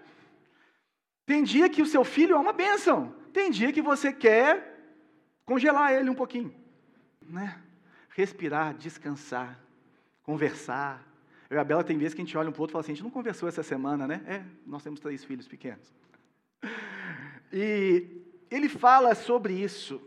Tem 1.25 1.43
dia 1.43 1.67
que 1.67 1.81
o 1.81 1.85
seu 1.85 2.03
filho 2.03 2.35
é 2.35 2.39
uma 2.39 2.53
bênção. 2.53 3.13
Tem 3.33 3.49
dia 3.49 3.73
que 3.73 3.81
você 3.81 4.13
quer 4.13 4.77
congelar 5.45 5.93
ele 5.93 6.09
um 6.09 6.15
pouquinho. 6.15 6.53
né? 7.21 7.59
Respirar, 8.09 8.73
descansar, 8.75 9.59
conversar. 10.27 11.07
Eu 11.49 11.55
e 11.55 11.59
a 11.59 11.63
Bela 11.63 11.85
tem 11.85 11.97
vezes 11.97 12.13
que 12.13 12.21
a 12.21 12.25
gente 12.25 12.37
olha 12.37 12.49
um 12.49 12.51
para 12.51 12.59
o 12.59 12.63
outro 12.63 12.73
e 12.73 12.73
fala 12.73 12.81
assim, 12.81 12.91
a 12.91 12.95
gente 12.95 13.03
não 13.05 13.09
conversou 13.09 13.47
essa 13.47 13.63
semana, 13.63 14.05
né? 14.05 14.21
É, 14.27 14.43
nós 14.65 14.83
temos 14.83 14.99
três 14.99 15.23
filhos 15.23 15.47
pequenos. 15.47 15.95
E 17.51 18.05
ele 18.51 18.67
fala 18.67 19.15
sobre 19.15 19.53
isso. 19.53 20.01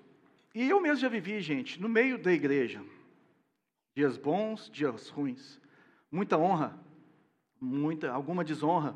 E 0.54 0.68
eu 0.68 0.78
mesmo 0.78 0.98
já 0.98 1.08
vivi, 1.08 1.40
gente, 1.40 1.80
no 1.80 1.88
meio 1.88 2.18
da 2.18 2.30
igreja. 2.30 2.84
Dias 3.96 4.18
bons, 4.18 4.68
dias 4.70 5.08
ruins. 5.08 5.58
Muita 6.12 6.36
honra, 6.36 6.78
muita, 7.58 8.12
alguma 8.12 8.44
desonra. 8.44 8.94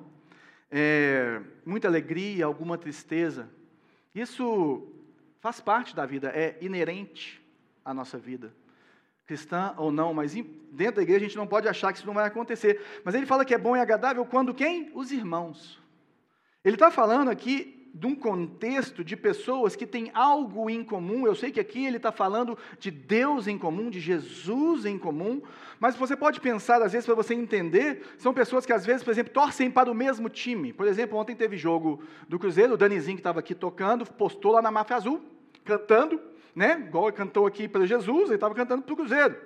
É, 0.71 1.41
muita 1.65 1.89
alegria, 1.89 2.45
alguma 2.45 2.77
tristeza. 2.77 3.49
Isso 4.15 4.93
faz 5.41 5.59
parte 5.59 5.97
da 5.97 6.05
vida, 6.05 6.29
é 6.29 6.59
inerente 6.61 7.43
à 7.83 7.95
nossa 7.95 8.19
vida. 8.19 8.53
Cristã 9.27 9.75
ou 9.77 9.91
não, 9.91 10.13
mas 10.13 10.35
dentro 10.35 10.97
da 10.97 11.03
igreja 11.03 11.25
a 11.25 11.29
gente 11.29 11.37
não 11.37 11.47
pode 11.47 11.69
achar 11.69 11.93
que 11.93 11.99
isso 11.99 12.07
não 12.07 12.15
vai 12.15 12.27
acontecer. 12.27 12.81
Mas 13.05 13.15
ele 13.15 13.27
fala 13.27 13.45
que 13.45 13.55
é 13.55 13.59
bom 13.59 13.77
e 13.77 13.81
agradável 13.81 14.25
quando 14.27 14.53
quem? 14.53 14.91
Os 14.95 15.11
irmãos. 15.11 15.81
Ele 16.65 16.77
está 16.77 16.91
falando 16.91 17.31
aqui 17.31 17.75
de 17.95 18.09
um 18.09 18.15
contexto 18.17 19.05
de 19.05 19.17
pessoas 19.17 19.77
que 19.77 19.87
têm 19.87 20.11
algo 20.13 20.69
em 20.69 20.83
comum. 20.83 21.27
Eu 21.27 21.35
sei 21.37 21.53
que 21.53 21.61
aqui 21.61 21.87
ele 21.87 21.99
está 21.99 22.11
falando 22.11 22.59
de 22.77 22.91
Deus 22.91 23.47
em 23.47 23.57
comum, 23.57 23.89
de 23.89 24.01
Jesus 24.01 24.85
em 24.85 24.99
comum, 24.99 25.41
mas 25.79 25.95
você 25.95 26.17
pode 26.17 26.41
pensar, 26.41 26.83
às 26.83 26.93
vezes, 26.93 27.07
para 27.07 27.15
você 27.15 27.35
entender, 27.35 28.03
são 28.19 28.35
pessoas 28.35 28.67
que, 28.67 28.73
às 28.73 28.85
vezes, 28.85 29.05
por 29.05 29.13
exemplo, 29.13 29.33
torcem 29.33 29.71
para 29.71 29.91
o 29.91 29.95
mesmo 29.95 30.29
time. 30.29 30.73
Por 30.73 30.89
exemplo, 30.89 31.17
ontem 31.17 31.37
teve 31.37 31.57
jogo 31.57 32.03
do 32.29 32.37
Cruzeiro, 32.37 32.75
o 32.75 32.77
Danizinho, 32.77 33.17
que 33.17 33.21
estava 33.21 33.39
aqui 33.39 33.55
tocando, 33.55 34.05
postou 34.05 34.53
lá 34.53 34.61
na 34.61 34.73
Máfia 34.73 34.97
Azul, 34.97 35.23
cantando, 35.65 36.21
né? 36.55 36.85
Igual 36.87 37.09
ele 37.09 37.17
cantou 37.17 37.47
aqui 37.47 37.69
para 37.69 37.87
Jesus, 37.87 38.27
ele 38.27 38.35
estava 38.35 38.55
cantando 38.55 38.83
para 38.83 38.93
o 38.93 38.97
Cruzeiro. 38.97 39.37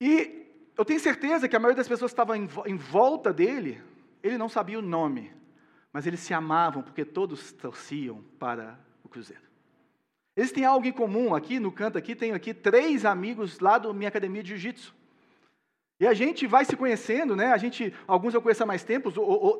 E 0.00 0.46
eu 0.76 0.84
tenho 0.84 1.00
certeza 1.00 1.48
que 1.48 1.56
a 1.56 1.58
maioria 1.58 1.76
das 1.76 1.88
pessoas 1.88 2.10
que 2.10 2.14
estavam 2.14 2.36
em 2.36 2.76
volta 2.76 3.32
dele, 3.32 3.82
ele 4.22 4.38
não 4.38 4.48
sabia 4.48 4.78
o 4.78 4.82
nome 4.82 5.38
mas 5.92 6.06
eles 6.06 6.20
se 6.20 6.34
amavam 6.34 6.82
porque 6.82 7.04
todos 7.04 7.52
torciam 7.52 8.22
para 8.38 8.78
o 9.02 9.08
Cruzeiro. 9.08 9.42
Eles 10.36 10.52
têm 10.52 10.64
algo 10.64 10.86
em 10.86 10.92
comum 10.92 11.34
aqui 11.34 11.58
no 11.58 11.72
canto 11.72 11.98
aqui, 11.98 12.14
tenho 12.14 12.34
aqui 12.34 12.54
três 12.54 13.04
amigos 13.04 13.58
lá 13.58 13.78
da 13.78 13.92
minha 13.92 14.08
academia 14.08 14.42
de 14.42 14.50
jiu-jitsu. 14.50 14.94
E 16.00 16.06
a 16.06 16.14
gente 16.14 16.46
vai 16.46 16.64
se 16.64 16.76
conhecendo, 16.76 17.34
né? 17.34 17.46
A 17.52 17.56
gente, 17.56 17.92
alguns 18.06 18.32
eu 18.32 18.40
conheço 18.40 18.62
há 18.62 18.66
mais 18.66 18.84
tempo, 18.84 19.12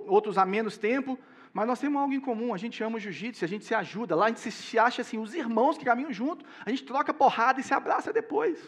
outros 0.06 0.38
há 0.38 0.46
menos 0.46 0.78
tempo, 0.78 1.18
mas 1.52 1.66
nós 1.66 1.80
temos 1.80 2.00
algo 2.00 2.12
em 2.12 2.20
comum, 2.20 2.54
a 2.54 2.58
gente 2.58 2.82
ama 2.82 2.96
o 2.96 3.00
jiu-jitsu, 3.00 3.44
a 3.44 3.48
gente 3.48 3.64
se 3.64 3.74
ajuda, 3.74 4.14
lá 4.14 4.26
a 4.26 4.28
gente 4.28 4.40
se 4.40 4.78
acha 4.78 5.02
assim, 5.02 5.18
os 5.18 5.34
irmãos 5.34 5.78
que 5.78 5.84
caminham 5.84 6.12
junto, 6.12 6.44
a 6.64 6.70
gente 6.70 6.84
troca 6.84 7.12
porrada 7.14 7.60
e 7.60 7.64
se 7.64 7.74
abraça 7.74 8.12
depois. 8.12 8.58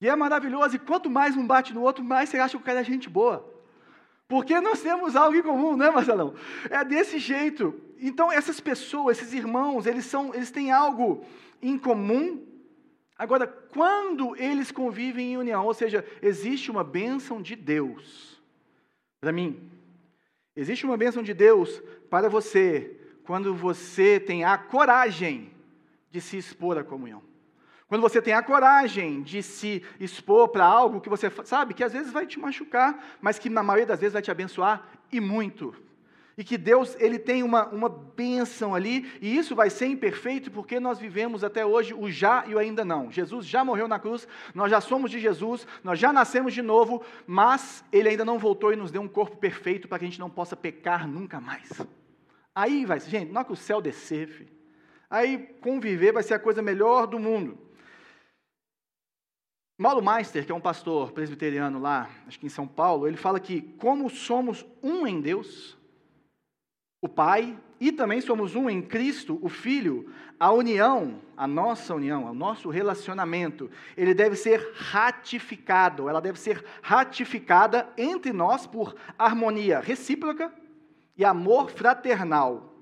E 0.00 0.08
é 0.08 0.14
maravilhoso, 0.14 0.76
e 0.76 0.78
quanto 0.78 1.08
mais 1.08 1.36
um 1.36 1.46
bate 1.46 1.74
no 1.74 1.82
outro, 1.82 2.04
mais 2.04 2.28
você 2.28 2.38
acha 2.38 2.56
que 2.56 2.62
o 2.62 2.66
cara 2.66 2.80
é 2.80 2.84
gente 2.84 3.08
boa. 3.08 3.52
Porque 4.28 4.60
nós 4.60 4.82
temos 4.82 5.14
algo 5.14 5.36
em 5.36 5.42
comum, 5.42 5.76
né, 5.76 5.90
Marcelão? 5.90 6.34
É 6.68 6.84
desse 6.84 7.18
jeito. 7.18 7.80
Então, 7.98 8.30
essas 8.30 8.60
pessoas, 8.60 9.18
esses 9.18 9.32
irmãos, 9.32 9.86
eles, 9.86 10.04
são, 10.04 10.34
eles 10.34 10.50
têm 10.50 10.72
algo 10.72 11.24
em 11.62 11.78
comum. 11.78 12.44
Agora, 13.16 13.46
quando 13.46 14.36
eles 14.36 14.70
convivem 14.70 15.32
em 15.32 15.36
união, 15.38 15.64
ou 15.64 15.72
seja, 15.72 16.04
existe 16.20 16.70
uma 16.70 16.84
bênção 16.84 17.40
de 17.40 17.54
Deus 17.54 18.42
para 19.20 19.32
mim. 19.32 19.70
Existe 20.56 20.86
uma 20.86 20.96
bênção 20.96 21.22
de 21.22 21.34
Deus 21.34 21.82
para 22.08 22.28
você 22.28 22.98
quando 23.24 23.54
você 23.54 24.18
tem 24.18 24.44
a 24.44 24.56
coragem 24.56 25.50
de 26.10 26.20
se 26.20 26.38
expor 26.38 26.78
à 26.78 26.84
comunhão. 26.84 27.22
Quando 27.88 28.00
você 28.00 28.20
tem 28.22 28.32
a 28.32 28.42
coragem 28.42 29.22
de 29.22 29.42
se 29.42 29.82
expor 30.00 30.48
para 30.48 30.64
algo 30.64 31.00
que 31.00 31.08
você 31.08 31.30
sabe 31.44 31.74
que 31.74 31.84
às 31.84 31.92
vezes 31.92 32.10
vai 32.10 32.26
te 32.26 32.38
machucar, 32.38 33.04
mas 33.20 33.38
que 33.38 33.50
na 33.50 33.62
maioria 33.62 33.86
das 33.86 34.00
vezes 34.00 34.14
vai 34.14 34.22
te 34.22 34.30
abençoar 34.30 34.88
e 35.12 35.20
muito. 35.20 35.74
E 36.38 36.44
que 36.44 36.58
Deus 36.58 36.94
ele 37.00 37.18
tem 37.18 37.42
uma, 37.42 37.66
uma 37.68 37.88
bênção 37.88 38.74
ali, 38.74 39.10
e 39.22 39.38
isso 39.38 39.54
vai 39.54 39.70
ser 39.70 39.86
imperfeito 39.86 40.50
porque 40.50 40.78
nós 40.78 40.98
vivemos 40.98 41.42
até 41.42 41.64
hoje 41.64 41.94
o 41.94 42.10
já 42.10 42.44
e 42.46 42.54
o 42.54 42.58
ainda 42.58 42.84
não. 42.84 43.10
Jesus 43.10 43.46
já 43.46 43.64
morreu 43.64 43.88
na 43.88 43.98
cruz, 43.98 44.28
nós 44.54 44.70
já 44.70 44.80
somos 44.80 45.10
de 45.10 45.18
Jesus, 45.18 45.66
nós 45.82 45.98
já 45.98 46.12
nascemos 46.12 46.52
de 46.52 46.60
novo, 46.60 47.02
mas 47.26 47.82
Ele 47.90 48.10
ainda 48.10 48.24
não 48.24 48.38
voltou 48.38 48.70
e 48.70 48.76
nos 48.76 48.90
deu 48.90 49.00
um 49.00 49.08
corpo 49.08 49.38
perfeito 49.38 49.88
para 49.88 49.98
que 49.98 50.04
a 50.04 50.08
gente 50.08 50.20
não 50.20 50.28
possa 50.28 50.54
pecar 50.54 51.08
nunca 51.08 51.40
mais. 51.40 51.70
Aí 52.54 52.84
vai, 52.84 53.00
gente, 53.00 53.32
não 53.32 53.40
é 53.40 53.44
que 53.44 53.52
o 53.52 53.56
céu 53.56 53.80
descer, 53.80 54.28
filho. 54.28 54.52
aí 55.08 55.38
conviver 55.60 56.12
vai 56.12 56.22
ser 56.22 56.34
a 56.34 56.38
coisa 56.38 56.60
melhor 56.60 57.06
do 57.06 57.18
mundo. 57.18 57.66
Mauro 59.78 60.04
Meister, 60.04 60.44
que 60.44 60.52
é 60.52 60.54
um 60.54 60.60
pastor 60.60 61.12
presbiteriano 61.12 61.78
lá, 61.78 62.10
acho 62.26 62.38
que 62.38 62.46
em 62.46 62.50
São 62.50 62.66
Paulo, 62.66 63.06
ele 63.06 63.16
fala 63.16 63.38
que 63.38 63.60
como 63.78 64.08
somos 64.08 64.66
um 64.82 65.06
em 65.06 65.20
Deus, 65.20 65.76
o 67.00 67.08
Pai, 67.08 67.58
e 67.78 67.92
também 67.92 68.20
somos 68.20 68.54
um 68.54 68.70
em 68.70 68.80
Cristo, 68.80 69.38
o 69.42 69.48
Filho, 69.48 70.10
a 70.40 70.50
união, 70.52 71.20
a 71.36 71.46
nossa 71.46 71.94
união, 71.94 72.24
o 72.24 72.34
nosso 72.34 72.70
relacionamento, 72.70 73.70
ele 73.96 74.14
deve 74.14 74.36
ser 74.36 74.72
ratificado, 74.74 76.08
ela 76.08 76.20
deve 76.20 76.38
ser 76.38 76.64
ratificada 76.82 77.88
entre 77.96 78.32
nós 78.32 78.66
por 78.66 78.94
harmonia 79.18 79.80
recíproca 79.80 80.52
e 81.16 81.24
amor 81.24 81.70
fraternal. 81.70 82.74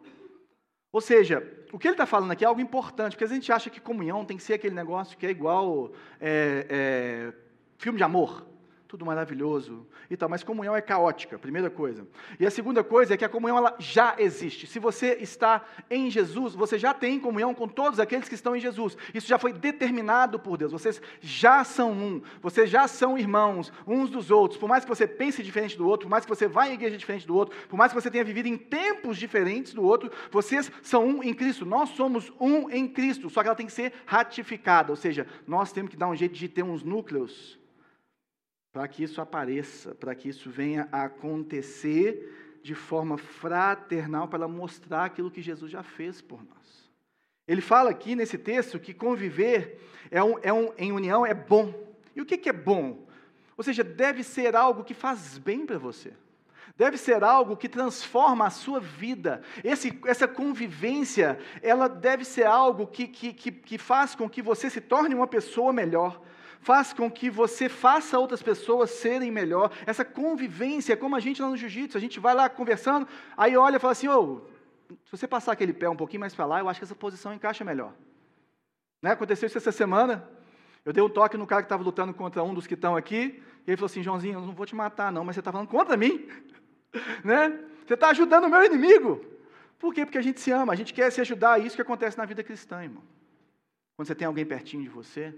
Ou 0.92 1.00
seja, 1.00 1.42
o 1.72 1.78
que 1.78 1.88
ele 1.88 1.94
está 1.94 2.06
falando 2.06 2.30
aqui 2.30 2.44
é 2.44 2.46
algo 2.46 2.60
importante, 2.60 3.12
porque 3.12 3.24
a 3.24 3.28
gente 3.28 3.50
acha 3.50 3.68
que 3.68 3.80
comunhão 3.80 4.24
tem 4.24 4.36
que 4.36 4.42
ser 4.42 4.54
aquele 4.54 4.76
negócio 4.76 5.18
que 5.18 5.26
é 5.26 5.30
igual 5.30 5.92
é, 6.20 6.66
é, 6.68 7.32
filme 7.78 7.98
de 7.98 8.04
amor 8.04 8.46
tudo 8.86 9.04
maravilhoso 9.04 9.86
e 10.10 10.16
tal, 10.16 10.28
mas 10.28 10.44
comunhão 10.44 10.76
é 10.76 10.80
caótica, 10.80 11.38
primeira 11.38 11.70
coisa. 11.70 12.06
E 12.38 12.46
a 12.46 12.50
segunda 12.50 12.84
coisa 12.84 13.14
é 13.14 13.16
que 13.16 13.24
a 13.24 13.28
comunhão 13.28 13.56
ela 13.56 13.74
já 13.78 14.14
existe. 14.18 14.66
Se 14.66 14.78
você 14.78 15.18
está 15.20 15.64
em 15.90 16.10
Jesus, 16.10 16.54
você 16.54 16.78
já 16.78 16.92
tem 16.94 17.18
comunhão 17.18 17.54
com 17.54 17.66
todos 17.66 17.98
aqueles 17.98 18.28
que 18.28 18.34
estão 18.34 18.54
em 18.54 18.60
Jesus. 18.60 18.96
Isso 19.12 19.26
já 19.26 19.38
foi 19.38 19.52
determinado 19.52 20.38
por 20.38 20.56
Deus. 20.56 20.72
Vocês 20.72 21.00
já 21.20 21.64
são 21.64 21.92
um, 21.92 22.22
vocês 22.40 22.70
já 22.70 22.86
são 22.86 23.18
irmãos 23.18 23.72
uns 23.86 24.10
dos 24.10 24.30
outros. 24.30 24.60
Por 24.60 24.68
mais 24.68 24.84
que 24.84 24.90
você 24.90 25.06
pense 25.06 25.42
diferente 25.42 25.76
do 25.76 25.88
outro, 25.88 26.06
por 26.06 26.10
mais 26.10 26.24
que 26.24 26.30
você 26.30 26.46
vá 26.46 26.68
em 26.68 26.74
igreja 26.74 26.96
diferente 26.96 27.26
do 27.26 27.34
outro, 27.34 27.56
por 27.68 27.76
mais 27.76 27.92
que 27.92 28.00
você 28.00 28.10
tenha 28.10 28.24
vivido 28.24 28.46
em 28.46 28.56
tempos 28.56 29.16
diferentes 29.16 29.74
do 29.74 29.82
outro, 29.82 30.10
vocês 30.30 30.70
são 30.82 31.04
um 31.04 31.22
em 31.22 31.34
Cristo. 31.34 31.64
Nós 31.64 31.90
somos 31.90 32.32
um 32.38 32.70
em 32.70 32.86
Cristo, 32.86 33.30
só 33.30 33.42
que 33.42 33.48
ela 33.48 33.56
tem 33.56 33.66
que 33.66 33.72
ser 33.72 33.92
ratificada, 34.06 34.92
ou 34.92 34.96
seja, 34.96 35.26
nós 35.46 35.72
temos 35.72 35.90
que 35.90 35.96
dar 35.96 36.08
um 36.08 36.14
jeito 36.14 36.34
de 36.34 36.48
ter 36.48 36.62
uns 36.62 36.82
núcleos 36.82 37.58
para 38.74 38.88
que 38.88 39.04
isso 39.04 39.20
apareça, 39.20 39.94
para 39.94 40.16
que 40.16 40.28
isso 40.28 40.50
venha 40.50 40.88
a 40.90 41.04
acontecer 41.04 42.58
de 42.60 42.74
forma 42.74 43.16
fraternal, 43.16 44.26
para 44.26 44.48
mostrar 44.48 45.04
aquilo 45.04 45.30
que 45.30 45.40
Jesus 45.40 45.70
já 45.70 45.84
fez 45.84 46.20
por 46.20 46.42
nós. 46.42 46.90
Ele 47.46 47.60
fala 47.60 47.90
aqui 47.90 48.16
nesse 48.16 48.36
texto 48.36 48.80
que 48.80 48.92
conviver 48.92 49.80
é 50.10 50.20
um, 50.24 50.34
é 50.42 50.52
um, 50.52 50.72
em 50.76 50.90
união 50.90 51.24
é 51.24 51.32
bom. 51.32 51.72
E 52.16 52.20
o 52.20 52.26
que, 52.26 52.36
que 52.36 52.48
é 52.48 52.52
bom? 52.52 53.06
Ou 53.56 53.62
seja, 53.62 53.84
deve 53.84 54.24
ser 54.24 54.56
algo 54.56 54.82
que 54.82 54.92
faz 54.92 55.38
bem 55.38 55.64
para 55.64 55.78
você. 55.78 56.12
Deve 56.76 56.96
ser 56.96 57.22
algo 57.22 57.56
que 57.56 57.68
transforma 57.68 58.44
a 58.44 58.50
sua 58.50 58.80
vida. 58.80 59.40
Esse, 59.62 59.96
essa 60.04 60.26
convivência, 60.26 61.38
ela 61.62 61.86
deve 61.86 62.24
ser 62.24 62.46
algo 62.46 62.88
que, 62.88 63.06
que, 63.06 63.32
que, 63.32 63.52
que 63.52 63.78
faz 63.78 64.16
com 64.16 64.28
que 64.28 64.42
você 64.42 64.68
se 64.68 64.80
torne 64.80 65.14
uma 65.14 65.28
pessoa 65.28 65.72
melhor 65.72 66.20
faz 66.64 66.94
com 66.94 67.10
que 67.10 67.28
você 67.28 67.68
faça 67.68 68.18
outras 68.18 68.42
pessoas 68.42 68.90
serem 68.90 69.30
melhor. 69.30 69.70
Essa 69.84 70.02
convivência, 70.02 70.96
como 70.96 71.14
a 71.14 71.20
gente 71.20 71.40
lá 71.42 71.48
no 71.48 71.56
jiu-jitsu, 71.58 71.98
a 71.98 72.00
gente 72.00 72.18
vai 72.18 72.34
lá 72.34 72.48
conversando, 72.48 73.06
aí 73.36 73.54
olha 73.54 73.76
e 73.76 73.78
fala 73.78 73.92
assim: 73.92 74.08
oh, 74.08 74.40
se 75.04 75.10
você 75.12 75.28
passar 75.28 75.52
aquele 75.52 75.74
pé 75.74 75.88
um 75.88 75.96
pouquinho 75.96 76.20
mais 76.20 76.34
para 76.34 76.46
lá, 76.46 76.60
eu 76.60 76.68
acho 76.68 76.80
que 76.80 76.84
essa 76.84 76.94
posição 76.94 77.34
encaixa 77.34 77.62
melhor. 77.64 77.92
Né? 79.02 79.12
Aconteceu 79.12 79.46
isso 79.46 79.58
essa 79.58 79.70
semana. 79.70 80.26
Eu 80.86 80.92
dei 80.92 81.02
um 81.02 81.08
toque 81.08 81.36
no 81.36 81.46
cara 81.46 81.60
que 81.60 81.66
estava 81.66 81.82
lutando 81.82 82.14
contra 82.14 82.42
um 82.42 82.54
dos 82.54 82.66
que 82.66 82.74
estão 82.74 82.96
aqui, 82.96 83.42
e 83.66 83.70
ele 83.70 83.76
falou 83.76 83.86
assim: 83.86 84.02
Joãozinho, 84.02 84.38
eu 84.38 84.40
não 84.40 84.54
vou 84.54 84.64
te 84.64 84.74
matar, 84.74 85.12
não, 85.12 85.22
mas 85.22 85.36
você 85.36 85.40
está 85.40 85.52
falando 85.52 85.68
contra 85.68 85.98
mim. 85.98 86.26
né? 87.22 87.60
Você 87.86 87.92
está 87.92 88.08
ajudando 88.08 88.44
o 88.44 88.48
meu 88.48 88.64
inimigo. 88.64 89.22
Por 89.78 89.92
quê? 89.92 90.06
Porque 90.06 90.16
a 90.16 90.22
gente 90.22 90.40
se 90.40 90.50
ama, 90.50 90.72
a 90.72 90.76
gente 90.76 90.94
quer 90.94 91.12
se 91.12 91.20
ajudar. 91.20 91.60
É 91.60 91.64
isso 91.64 91.76
que 91.76 91.82
acontece 91.82 92.16
na 92.16 92.24
vida 92.24 92.42
cristã, 92.42 92.82
irmão. 92.82 93.02
Quando 93.96 94.08
você 94.08 94.14
tem 94.14 94.26
alguém 94.26 94.46
pertinho 94.46 94.82
de 94.82 94.88
você, 94.88 95.34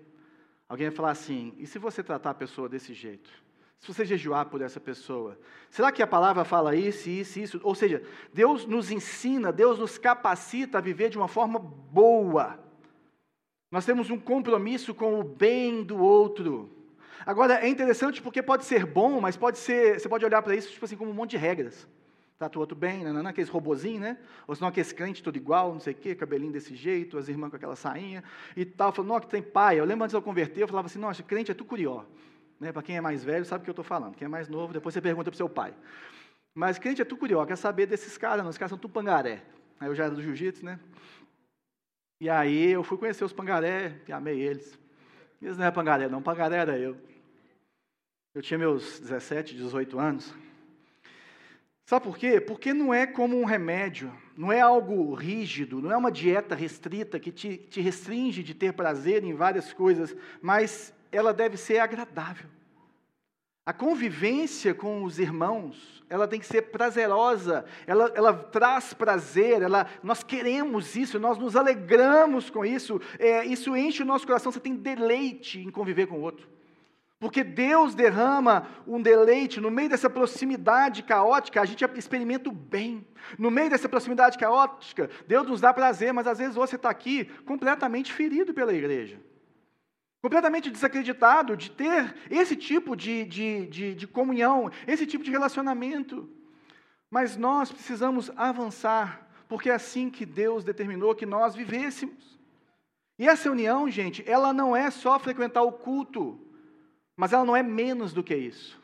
Alguém 0.68 0.88
vai 0.88 0.96
falar 0.96 1.10
assim: 1.10 1.54
e 1.58 1.66
se 1.66 1.78
você 1.78 2.02
tratar 2.02 2.30
a 2.30 2.34
pessoa 2.34 2.68
desse 2.68 2.92
jeito? 2.92 3.30
Se 3.78 3.92
você 3.92 4.04
jejuar 4.04 4.46
por 4.46 4.62
essa 4.62 4.80
pessoa, 4.80 5.38
será 5.70 5.92
que 5.92 6.02
a 6.02 6.06
palavra 6.06 6.44
fala 6.44 6.74
isso, 6.74 7.10
isso, 7.10 7.38
isso? 7.38 7.60
Ou 7.62 7.74
seja, 7.74 8.02
Deus 8.32 8.66
nos 8.66 8.90
ensina, 8.90 9.52
Deus 9.52 9.78
nos 9.78 9.98
capacita 9.98 10.78
a 10.78 10.80
viver 10.80 11.10
de 11.10 11.18
uma 11.18 11.28
forma 11.28 11.58
boa. 11.58 12.58
Nós 13.70 13.84
temos 13.84 14.10
um 14.10 14.18
compromisso 14.18 14.94
com 14.94 15.20
o 15.20 15.24
bem 15.24 15.84
do 15.84 15.98
outro. 15.98 16.70
Agora, 17.24 17.60
é 17.60 17.68
interessante 17.68 18.22
porque 18.22 18.42
pode 18.42 18.64
ser 18.64 18.86
bom, 18.86 19.20
mas 19.20 19.36
pode 19.36 19.58
ser, 19.58 20.00
você 20.00 20.08
pode 20.08 20.24
olhar 20.24 20.40
para 20.40 20.54
isso 20.54 20.72
tipo 20.72 20.84
assim, 20.84 20.96
como 20.96 21.10
um 21.10 21.14
monte 21.14 21.32
de 21.32 21.36
regras. 21.36 21.86
Trata 22.38 22.58
o 22.58 22.60
outro 22.60 22.76
bem, 22.76 23.02
não, 23.02 23.26
aqueles 23.26 23.48
robozinhos, 23.48 24.00
né? 24.00 24.18
Ou 24.46 24.54
senão 24.54 24.68
aqueles 24.68 24.92
crentes 24.92 25.22
tudo 25.22 25.36
igual, 25.36 25.72
não 25.72 25.80
sei 25.80 25.94
o 25.94 25.96
quê, 25.96 26.14
cabelinho 26.14 26.52
desse 26.52 26.74
jeito, 26.74 27.16
as 27.16 27.28
irmãs 27.28 27.50
com 27.50 27.56
aquela 27.56 27.76
sainha 27.76 28.22
e 28.56 28.64
tal. 28.64 28.92
Falando, 28.92 29.12
não, 29.12 29.20
que 29.20 29.26
tem 29.26 29.42
pai. 29.42 29.80
Eu 29.80 29.84
lembro 29.84 30.04
antes 30.04 30.12
de 30.12 30.16
eu 30.16 30.22
converter, 30.22 30.62
eu 30.62 30.68
falava 30.68 30.86
assim, 30.86 30.98
nossa, 30.98 31.22
crente 31.22 31.50
é 31.50 31.54
tu 31.54 31.64
curió. 31.64 32.04
Né? 32.60 32.72
Para 32.72 32.82
quem 32.82 32.96
é 32.96 33.00
mais 33.00 33.24
velho, 33.24 33.44
sabe 33.44 33.62
o 33.62 33.64
que 33.64 33.70
eu 33.70 33.72
estou 33.72 33.84
falando. 33.84 34.14
Quem 34.14 34.26
é 34.26 34.28
mais 34.28 34.48
novo, 34.48 34.72
depois 34.72 34.92
você 34.92 35.00
pergunta 35.00 35.30
para 35.30 35.34
o 35.34 35.36
seu 35.36 35.48
pai. 35.48 35.74
Mas 36.54 36.78
crente 36.78 37.02
é 37.02 37.04
tu 37.04 37.16
curió, 37.16 37.44
quer 37.44 37.56
saber 37.56 37.86
desses 37.86 38.16
caras, 38.16 38.42
não, 38.42 38.50
os 38.50 38.58
caras 38.58 38.70
são 38.70 38.78
tu 38.78 38.88
pangaré. 38.88 39.42
Aí 39.78 39.88
eu 39.88 39.94
já 39.94 40.04
era 40.04 40.14
do 40.14 40.22
jiu-jitsu, 40.22 40.64
né? 40.64 40.80
E 42.20 42.30
aí 42.30 42.72
eu 42.72 42.82
fui 42.82 42.96
conhecer 42.96 43.24
os 43.24 43.32
pangaré 43.32 44.00
e 44.08 44.12
amei 44.12 44.40
eles. 44.40 44.78
Eles 45.40 45.58
não 45.58 45.66
é 45.66 45.70
pangaré, 45.70 46.08
não, 46.08 46.22
pangaré 46.22 46.56
era 46.56 46.78
eu. 46.78 46.96
Eu 48.34 48.42
tinha 48.42 48.58
meus 48.58 49.00
17, 49.00 49.54
18 49.54 49.98
anos. 49.98 50.34
Sabe 51.86 52.04
por 52.04 52.18
quê? 52.18 52.40
Porque 52.40 52.74
não 52.74 52.92
é 52.92 53.06
como 53.06 53.40
um 53.40 53.44
remédio, 53.44 54.12
não 54.36 54.50
é 54.50 54.60
algo 54.60 55.14
rígido, 55.14 55.80
não 55.80 55.92
é 55.92 55.96
uma 55.96 56.10
dieta 56.10 56.52
restrita 56.52 57.20
que 57.20 57.30
te, 57.30 57.56
te 57.56 57.80
restringe 57.80 58.42
de 58.42 58.54
ter 58.54 58.72
prazer 58.72 59.22
em 59.22 59.32
várias 59.32 59.72
coisas, 59.72 60.14
mas 60.42 60.92
ela 61.12 61.32
deve 61.32 61.56
ser 61.56 61.78
agradável. 61.78 62.50
A 63.64 63.72
convivência 63.72 64.74
com 64.74 65.04
os 65.04 65.20
irmãos, 65.20 66.04
ela 66.10 66.26
tem 66.26 66.40
que 66.40 66.46
ser 66.46 66.62
prazerosa, 66.62 67.64
ela, 67.86 68.12
ela 68.16 68.34
traz 68.34 68.92
prazer, 68.92 69.62
ela, 69.62 69.86
nós 70.02 70.24
queremos 70.24 70.96
isso, 70.96 71.20
nós 71.20 71.38
nos 71.38 71.54
alegramos 71.54 72.50
com 72.50 72.64
isso, 72.64 73.00
é, 73.16 73.44
isso 73.44 73.76
enche 73.76 74.02
o 74.02 74.06
nosso 74.06 74.26
coração, 74.26 74.50
você 74.50 74.58
tem 74.58 74.74
deleite 74.74 75.60
em 75.60 75.70
conviver 75.70 76.08
com 76.08 76.16
o 76.16 76.22
outro. 76.22 76.55
Porque 77.18 77.42
Deus 77.42 77.94
derrama 77.94 78.68
um 78.86 79.00
deleite 79.00 79.60
no 79.60 79.70
meio 79.70 79.88
dessa 79.88 80.10
proximidade 80.10 81.02
caótica, 81.02 81.60
a 81.60 81.64
gente 81.64 81.84
experimenta 81.96 82.50
o 82.50 82.52
bem. 82.52 83.06
No 83.38 83.50
meio 83.50 83.70
dessa 83.70 83.88
proximidade 83.88 84.36
caótica, 84.36 85.08
Deus 85.26 85.46
nos 85.46 85.60
dá 85.60 85.72
prazer, 85.72 86.12
mas 86.12 86.26
às 86.26 86.38
vezes 86.38 86.54
você 86.54 86.76
está 86.76 86.90
aqui 86.90 87.24
completamente 87.46 88.12
ferido 88.12 88.52
pela 88.52 88.74
igreja 88.74 89.18
completamente 90.26 90.72
desacreditado 90.72 91.56
de 91.56 91.70
ter 91.70 92.12
esse 92.28 92.56
tipo 92.56 92.96
de, 92.96 93.24
de, 93.24 93.66
de, 93.68 93.94
de 93.94 94.06
comunhão, 94.08 94.68
esse 94.84 95.06
tipo 95.06 95.22
de 95.22 95.30
relacionamento. 95.30 96.28
Mas 97.08 97.36
nós 97.36 97.70
precisamos 97.70 98.32
avançar, 98.36 99.28
porque 99.48 99.70
é 99.70 99.74
assim 99.74 100.10
que 100.10 100.26
Deus 100.26 100.64
determinou 100.64 101.14
que 101.14 101.24
nós 101.24 101.54
vivêssemos. 101.54 102.40
E 103.16 103.28
essa 103.28 103.48
união, 103.48 103.88
gente, 103.88 104.28
ela 104.28 104.52
não 104.52 104.74
é 104.74 104.90
só 104.90 105.16
frequentar 105.16 105.62
o 105.62 105.70
culto, 105.70 106.40
mas 107.16 107.32
ela 107.32 107.44
não 107.44 107.56
é 107.56 107.62
menos 107.62 108.12
do 108.12 108.22
que 108.22 108.34
isso. 108.34 108.78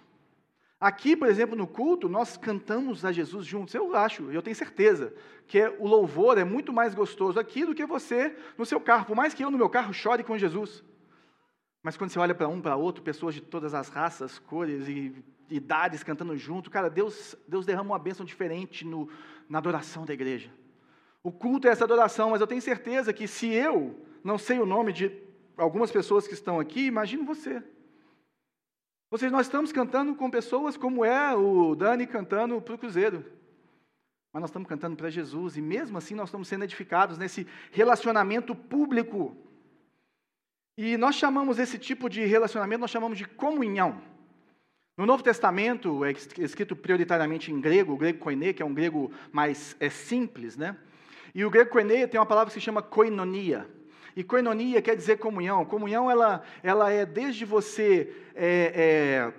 Aqui, 0.81 1.15
por 1.15 1.29
exemplo, 1.29 1.55
no 1.55 1.67
culto, 1.67 2.09
nós 2.09 2.37
cantamos 2.37 3.05
a 3.05 3.13
Jesus 3.13 3.47
juntos. 3.47 3.73
Eu 3.73 3.95
acho, 3.95 4.33
eu 4.33 4.43
tenho 4.43 4.57
certeza, 4.57 5.15
que 5.47 5.63
o 5.79 5.87
louvor 5.87 6.39
é 6.39 6.45
muito 6.45 6.73
mais 6.73 6.93
gostoso 6.93 7.39
aqui 7.39 7.65
do 7.65 7.75
que 7.75 7.87
você 7.87 8.35
no 8.59 8.67
seu 8.67 8.81
carro. 8.81 9.05
Por 9.05 9.15
mais 9.15 9.33
que 9.33 9.45
eu 9.45 9.51
no 9.51 9.57
meu 9.57 9.69
carro 9.69 9.93
chore 9.93 10.25
com 10.25 10.37
Jesus. 10.37 10.83
Mas 11.85 11.97
quando 11.97 12.11
você 12.11 12.19
olha 12.19 12.35
para 12.35 12.49
um, 12.49 12.61
para 12.61 12.75
outro, 12.75 13.03
pessoas 13.03 13.35
de 13.35 13.41
todas 13.41 13.75
as 13.75 13.89
raças, 13.89 14.41
cores 14.41 14.89
e 14.89 15.15
idades 15.49 16.03
cantando 16.03 16.37
junto, 16.37 16.71
cara, 16.71 16.89
Deus, 16.89 17.37
Deus 17.47 17.67
derrama 17.67 17.91
uma 17.91 17.99
bênção 17.99 18.25
diferente 18.25 18.85
no, 18.85 19.09
na 19.49 19.59
adoração 19.59 20.05
da 20.05 20.13
igreja. 20.13 20.51
O 21.23 21.31
culto 21.31 21.69
é 21.69 21.71
essa 21.71 21.85
adoração, 21.85 22.31
mas 22.31 22.41
eu 22.41 22.47
tenho 22.47 22.61
certeza 22.61 23.13
que 23.13 23.29
se 23.29 23.47
eu 23.47 24.01
não 24.25 24.37
sei 24.37 24.59
o 24.59 24.67
nome 24.67 24.93
de 24.93 25.17
algumas 25.57 25.93
pessoas 25.93 26.27
que 26.27 26.35
estão 26.35 26.59
aqui, 26.59 26.87
imagine 26.87 27.25
você. 27.25 27.63
Ou 29.13 29.19
seja, 29.19 29.31
nós 29.31 29.47
estamos 29.47 29.71
cantando 29.71 30.15
com 30.15 30.31
pessoas 30.31 30.75
como 30.75 31.05
é 31.05 31.37
o 31.37 31.75
Dani 31.75 32.07
cantando 32.07 32.61
para 32.63 32.75
o 32.75 32.79
Cruzeiro. 32.79 33.23
Mas 34.33 34.41
nós 34.41 34.49
estamos 34.49 34.67
cantando 34.67 34.97
para 34.97 35.11
Jesus, 35.11 35.59
e 35.59 35.61
mesmo 35.61 35.99
assim 35.99 36.15
nós 36.15 36.31
estamos 36.31 36.49
sendo 36.49 36.65
edificados 36.65 37.19
nesse 37.19 37.47
relacionamento 37.71 38.55
público 38.55 39.37
e 40.79 40.97
nós 40.97 41.17
chamamos 41.17 41.59
esse 41.59 41.79
tipo 41.79 42.09
de 42.09 42.25
relacionamento, 42.25 42.81
nós 42.81 42.91
chamamos 42.91 43.19
de 43.19 43.27
comunhão. 43.27 44.01
No 44.97 45.05
Novo 45.05 45.23
Testamento, 45.23 46.03
é 46.07 46.13
escrito 46.13 46.75
prioritariamente 46.75 47.53
em 47.53 47.61
grego, 47.61 47.93
o 47.93 47.99
grego 47.99 48.19
koine, 48.19 48.55
que 48.55 48.63
é 48.63 48.67
um 48.67 48.73
grego 48.73 49.13
mais 49.31 49.77
é 49.79 49.91
simples, 49.91 50.57
né? 50.57 50.75
E 51.35 51.45
o 51.45 51.51
grego 51.51 51.71
koine 51.71 52.07
tem 52.07 52.19
uma 52.19 52.25
palavra 52.25 52.49
que 52.49 52.59
se 52.59 52.65
chama 52.65 52.81
koinonia. 52.81 53.69
E 54.17 54.23
koinonia 54.23 54.83
quer 54.83 54.97
dizer 54.97 55.19
comunhão. 55.19 55.65
Comunhão, 55.65 56.11
ela, 56.11 56.43
ela 56.63 56.91
é 56.91 57.07
desde 57.07 57.45
você 57.45 58.15
é, 58.35 58.73
é, 58.75 59.33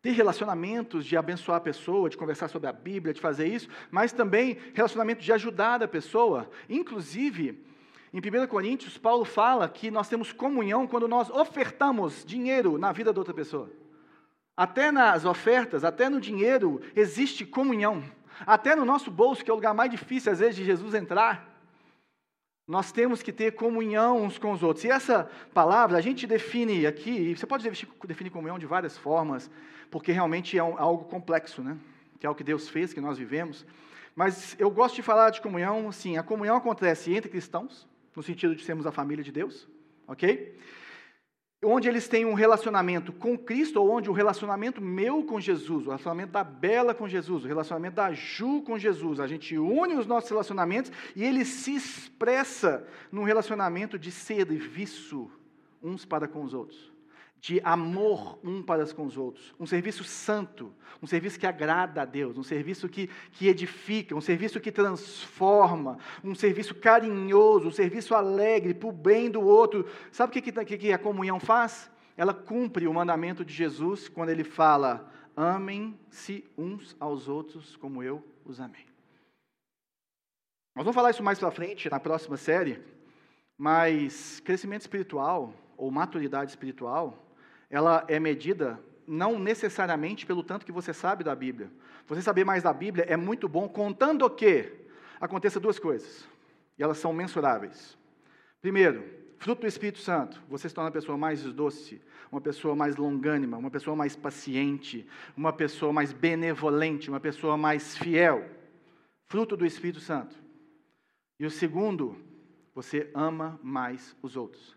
ter 0.00 0.12
relacionamentos 0.12 1.04
de 1.04 1.16
abençoar 1.16 1.58
a 1.58 1.60
pessoa, 1.60 2.10
de 2.10 2.16
conversar 2.16 2.48
sobre 2.48 2.68
a 2.68 2.72
Bíblia, 2.72 3.14
de 3.14 3.20
fazer 3.20 3.46
isso, 3.48 3.68
mas 3.90 4.12
também 4.12 4.58
relacionamento 4.74 5.22
de 5.22 5.32
ajudar 5.32 5.82
a 5.82 5.88
pessoa. 5.88 6.48
Inclusive, 6.68 7.64
em 8.12 8.18
1 8.18 8.46
Coríntios, 8.46 8.96
Paulo 8.96 9.24
fala 9.24 9.68
que 9.68 9.90
nós 9.90 10.08
temos 10.08 10.32
comunhão 10.32 10.86
quando 10.86 11.08
nós 11.08 11.30
ofertamos 11.30 12.24
dinheiro 12.24 12.78
na 12.78 12.92
vida 12.92 13.12
da 13.12 13.20
outra 13.20 13.34
pessoa. 13.34 13.70
Até 14.56 14.92
nas 14.92 15.24
ofertas, 15.24 15.82
até 15.82 16.08
no 16.08 16.20
dinheiro, 16.20 16.80
existe 16.94 17.44
comunhão. 17.44 18.04
Até 18.46 18.76
no 18.76 18.84
nosso 18.84 19.10
bolso, 19.10 19.44
que 19.44 19.50
é 19.50 19.52
o 19.52 19.56
lugar 19.56 19.74
mais 19.74 19.90
difícil, 19.90 20.30
às 20.30 20.38
vezes, 20.38 20.56
de 20.56 20.64
Jesus 20.64 20.94
entrar, 20.94 21.53
nós 22.66 22.90
temos 22.90 23.22
que 23.22 23.32
ter 23.32 23.52
comunhão 23.52 24.22
uns 24.22 24.38
com 24.38 24.52
os 24.52 24.62
outros. 24.62 24.84
E 24.84 24.90
essa 24.90 25.30
palavra 25.52 25.98
a 25.98 26.00
gente 26.00 26.26
define 26.26 26.86
aqui, 26.86 27.36
você 27.36 27.46
pode 27.46 27.68
definir 28.06 28.30
comunhão 28.30 28.58
de 28.58 28.66
várias 28.66 28.96
formas, 28.96 29.50
porque 29.90 30.12
realmente 30.12 30.56
é 30.56 30.64
um, 30.64 30.78
algo 30.78 31.04
complexo, 31.04 31.62
né? 31.62 31.76
Que 32.18 32.26
é 32.26 32.30
o 32.30 32.34
que 32.34 32.42
Deus 32.42 32.68
fez, 32.68 32.94
que 32.94 33.00
nós 33.00 33.18
vivemos. 33.18 33.66
Mas 34.16 34.56
eu 34.58 34.70
gosto 34.70 34.94
de 34.94 35.02
falar 35.02 35.30
de 35.30 35.40
comunhão, 35.40 35.90
sim, 35.92 36.16
a 36.16 36.22
comunhão 36.22 36.56
acontece 36.56 37.12
entre 37.12 37.30
cristãos, 37.30 37.86
no 38.16 38.22
sentido 38.22 38.54
de 38.54 38.64
sermos 38.64 38.86
a 38.86 38.92
família 38.92 39.24
de 39.24 39.32
Deus, 39.32 39.68
ok? 40.06 40.56
Onde 41.64 41.88
eles 41.88 42.06
têm 42.06 42.24
um 42.24 42.34
relacionamento 42.34 43.12
com 43.12 43.36
Cristo, 43.36 43.80
ou 43.80 43.90
onde 43.90 44.10
o 44.10 44.12
relacionamento 44.12 44.80
meu 44.80 45.24
com 45.24 45.40
Jesus, 45.40 45.86
o 45.86 45.90
relacionamento 45.90 46.32
da 46.32 46.44
Bela 46.44 46.94
com 46.94 47.08
Jesus, 47.08 47.44
o 47.44 47.48
relacionamento 47.48 47.96
da 47.96 48.12
Ju 48.12 48.62
com 48.62 48.78
Jesus, 48.78 49.18
a 49.18 49.26
gente 49.26 49.58
une 49.58 49.94
os 49.94 50.06
nossos 50.06 50.30
relacionamentos 50.30 50.92
e 51.16 51.24
ele 51.24 51.44
se 51.44 51.74
expressa 51.74 52.86
num 53.10 53.24
relacionamento 53.24 53.98
de 53.98 54.10
serviço 54.10 55.30
uns 55.82 56.04
para 56.04 56.28
com 56.28 56.42
os 56.42 56.54
outros 56.54 56.93
de 57.44 57.60
amor 57.62 58.38
um 58.42 58.62
para 58.62 58.86
com 58.94 59.04
os 59.04 59.18
outros, 59.18 59.54
um 59.60 59.66
serviço 59.66 60.02
santo, 60.02 60.72
um 61.02 61.06
serviço 61.06 61.38
que 61.38 61.46
agrada 61.46 62.00
a 62.00 62.04
Deus, 62.06 62.38
um 62.38 62.42
serviço 62.42 62.88
que, 62.88 63.10
que 63.32 63.48
edifica, 63.48 64.16
um 64.16 64.20
serviço 64.22 64.58
que 64.58 64.72
transforma, 64.72 65.98
um 66.24 66.34
serviço 66.34 66.74
carinhoso, 66.74 67.68
um 67.68 67.70
serviço 67.70 68.14
alegre, 68.14 68.72
para 68.72 68.88
o 68.88 68.92
bem 68.92 69.30
do 69.30 69.42
outro. 69.42 69.86
Sabe 70.10 70.30
o 70.30 70.42
que, 70.42 70.50
que, 70.64 70.78
que 70.78 70.90
a 70.90 70.96
comunhão 70.98 71.38
faz? 71.38 71.90
Ela 72.16 72.32
cumpre 72.32 72.86
o 72.86 72.94
mandamento 72.94 73.44
de 73.44 73.52
Jesus 73.52 74.08
quando 74.08 74.30
ele 74.30 74.42
fala: 74.42 75.12
amem-se 75.36 76.50
uns 76.56 76.96
aos 76.98 77.28
outros 77.28 77.76
como 77.76 78.02
eu 78.02 78.24
os 78.42 78.58
amei. 78.58 78.86
Nós 80.74 80.86
vamos 80.86 80.94
falar 80.94 81.10
isso 81.10 81.22
mais 81.22 81.38
para 81.38 81.50
frente, 81.50 81.90
na 81.90 82.00
próxima 82.00 82.38
série, 82.38 82.82
mas 83.58 84.40
crescimento 84.40 84.80
espiritual, 84.80 85.52
ou 85.76 85.90
maturidade 85.90 86.50
espiritual, 86.50 87.23
ela 87.74 88.04
é 88.06 88.20
medida 88.20 88.78
não 89.04 89.36
necessariamente 89.36 90.24
pelo 90.24 90.44
tanto 90.44 90.64
que 90.64 90.70
você 90.70 90.94
sabe 90.94 91.24
da 91.24 91.34
Bíblia. 91.34 91.68
Você 92.06 92.22
saber 92.22 92.44
mais 92.44 92.62
da 92.62 92.72
Bíblia 92.72 93.04
é 93.08 93.16
muito 93.16 93.48
bom, 93.48 93.68
contando 93.68 94.30
que 94.30 94.72
aconteça 95.20 95.58
duas 95.58 95.76
coisas, 95.76 96.24
e 96.78 96.84
elas 96.84 96.98
são 96.98 97.12
mensuráveis. 97.12 97.98
Primeiro, 98.62 99.02
fruto 99.38 99.62
do 99.62 99.66
Espírito 99.66 99.98
Santo, 99.98 100.40
você 100.48 100.68
se 100.68 100.74
torna 100.74 100.86
uma 100.86 100.92
pessoa 100.92 101.18
mais 101.18 101.42
doce, 101.42 102.00
uma 102.30 102.40
pessoa 102.40 102.76
mais 102.76 102.94
longânima, 102.94 103.56
uma 103.56 103.72
pessoa 103.72 103.96
mais 103.96 104.14
paciente, 104.14 105.04
uma 105.36 105.52
pessoa 105.52 105.92
mais 105.92 106.12
benevolente, 106.12 107.10
uma 107.10 107.18
pessoa 107.18 107.56
mais 107.56 107.98
fiel. 107.98 108.48
Fruto 109.26 109.56
do 109.56 109.66
Espírito 109.66 109.98
Santo. 109.98 110.36
E 111.40 111.44
o 111.44 111.50
segundo, 111.50 112.16
você 112.72 113.10
ama 113.12 113.58
mais 113.64 114.16
os 114.22 114.36
outros. 114.36 114.76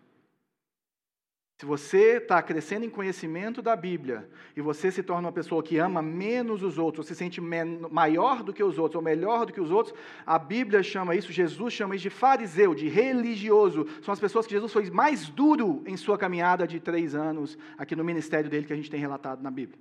Se 1.60 1.65
você 1.65 2.17
está 2.17 2.39
crescendo 2.39 2.86
em 2.86 2.89
conhecimento 2.89 3.63
da 3.63 3.76
Bíblia 3.76 4.30
e 4.56 4.62
você 4.62 4.91
se 4.91 5.02
torna 5.02 5.28
uma 5.28 5.32
pessoa 5.32 5.63
que 5.63 5.80
ama 5.80 6.04
menos 6.04 6.62
os 6.62 6.78
outros, 6.78 7.08
se 7.08 7.15
sente 7.15 7.41
maior 7.41 8.43
do 8.43 8.54
que 8.54 8.63
os 8.63 8.78
outros 8.78 8.98
ou 8.98 9.02
melhor 9.02 9.48
do 9.48 9.52
que 9.52 9.60
os 9.60 9.72
outros, 9.72 9.96
a 10.24 10.38
Bíblia 10.38 10.84
chama 10.84 11.15
isso, 11.15 11.32
Jesus 11.32 11.74
chama 11.74 11.96
isso 11.96 12.04
de 12.04 12.12
fariseu, 12.12 12.76
de 12.76 12.88
religioso. 12.88 13.88
São 14.04 14.13
as 14.13 14.20
pessoas 14.20 14.46
que 14.46 14.54
Jesus 14.54 14.72
foi 14.72 14.91
mais 14.91 15.30
duro 15.30 15.82
em 15.88 15.98
sua 15.98 16.15
caminhada 16.15 16.67
de 16.67 16.80
três 16.80 17.15
anos 17.15 17.58
aqui 17.76 17.96
no 17.96 18.04
ministério 18.04 18.52
dele 18.52 18.67
que 18.67 18.74
a 18.74 18.76
gente 18.76 18.91
tem 18.91 19.00
relatado 19.00 19.41
na 19.41 19.50
Bíblia. 19.50 19.80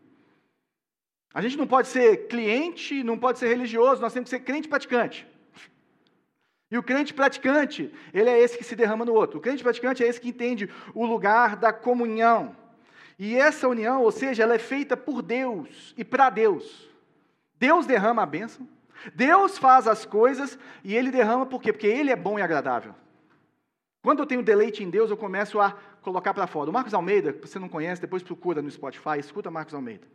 A 1.35 1.43
gente 1.43 1.59
não 1.59 1.67
pode 1.67 1.89
ser 1.89 2.27
cliente, 2.27 3.05
não 3.05 3.19
pode 3.19 3.39
ser 3.39 3.49
religioso, 3.49 4.01
nós 4.01 4.15
temos 4.15 4.31
que 4.31 4.37
ser 4.37 4.43
crente 4.43 4.67
praticante. 4.67 5.27
E 6.71 6.77
o 6.77 6.83
crente 6.83 7.15
praticante, 7.15 7.93
ele 8.13 8.29
é 8.29 8.41
esse 8.41 8.59
que 8.59 8.65
se 8.65 8.75
derrama 8.75 9.05
no 9.05 9.15
outro. 9.15 9.39
O 9.39 9.41
crente 9.41 9.63
praticante 9.63 10.03
é 10.03 10.09
esse 10.09 10.21
que 10.21 10.29
entende 10.29 10.69
o 10.95 11.07
lugar 11.07 11.57
da 11.57 11.73
comunhão. 11.73 12.57
E 13.19 13.37
essa 13.37 13.69
união, 13.69 14.03
ou 14.03 14.11
seja, 14.11 14.43
ela 14.43 14.55
é 14.55 14.59
feita 14.59 14.97
por 14.97 15.23
Deus 15.23 15.95
e 15.97 16.05
para 16.05 16.29
Deus. 16.29 16.91
Deus 17.59 17.87
derrama 17.87 18.23
a 18.23 18.27
bênção, 18.27 18.69
Deus 19.15 19.57
faz 19.59 19.87
as 19.87 20.05
coisas 20.05 20.59
e 20.85 20.95
Ele 20.95 21.11
derrama 21.11 21.47
por 21.47 21.63
quê? 21.63 21.73
Porque 21.73 21.87
Ele 21.87 22.11
é 22.11 22.17
bom 22.17 22.39
e 22.39 22.43
agradável. 22.43 22.95
Quando 24.03 24.21
eu 24.21 24.27
tenho 24.27 24.43
deleite 24.43 24.85
em 24.85 24.91
Deus, 24.91 25.11
eu 25.11 25.17
começo 25.17 25.61
a 25.61 25.73
colocar 26.03 26.35
para 26.35 26.47
fora. 26.47 26.71
O 26.71 26.73
Marcos 26.73 26.95
Almeida, 26.95 27.33
que 27.33 27.47
você 27.47 27.59
não 27.59 27.69
conhece, 27.69 28.01
depois 28.01 28.23
procura 28.23 28.61
no 28.61 28.71
Spotify, 28.71 29.19
escuta 29.19 29.51
Marcos 29.51 29.75
Almeida. 29.75 30.07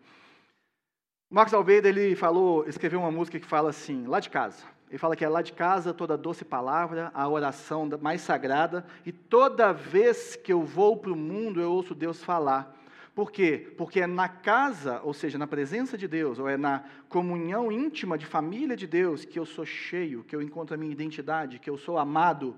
O 1.29 1.35
Marcos 1.35 1.53
Almeida, 1.53 1.89
ele 1.89 2.15
falou, 2.15 2.67
escreveu 2.67 2.99
uma 2.99 3.11
música 3.11 3.39
que 3.39 3.45
fala 3.45 3.69
assim, 3.69 4.05
lá 4.05 4.19
de 4.19 4.29
casa. 4.29 4.63
Ele 4.91 4.97
fala 4.97 5.15
que 5.15 5.23
é 5.23 5.29
lá 5.29 5.41
de 5.41 5.53
casa 5.53 5.93
toda 5.93 6.17
doce 6.17 6.43
palavra, 6.43 7.11
a 7.13 7.25
oração 7.25 7.89
mais 8.01 8.19
sagrada, 8.19 8.85
e 9.05 9.11
toda 9.13 9.71
vez 9.71 10.35
que 10.35 10.51
eu 10.51 10.63
vou 10.63 10.97
para 10.97 11.13
o 11.13 11.15
mundo, 11.15 11.61
eu 11.61 11.71
ouço 11.71 11.95
Deus 11.95 12.21
falar. 12.21 12.77
Por 13.15 13.31
quê? 13.31 13.73
Porque 13.77 14.01
é 14.01 14.07
na 14.07 14.27
casa, 14.27 14.99
ou 15.01 15.13
seja, 15.13 15.37
na 15.37 15.47
presença 15.47 15.97
de 15.97 16.09
Deus, 16.09 16.39
ou 16.39 16.49
é 16.49 16.57
na 16.57 16.83
comunhão 17.07 17.71
íntima 17.71 18.17
de 18.17 18.25
família 18.25 18.75
de 18.75 18.85
Deus, 18.85 19.23
que 19.23 19.39
eu 19.39 19.45
sou 19.45 19.65
cheio, 19.65 20.25
que 20.25 20.35
eu 20.35 20.41
encontro 20.41 20.75
a 20.75 20.77
minha 20.77 20.91
identidade, 20.91 21.57
que 21.57 21.69
eu 21.69 21.77
sou 21.77 21.97
amado, 21.97 22.57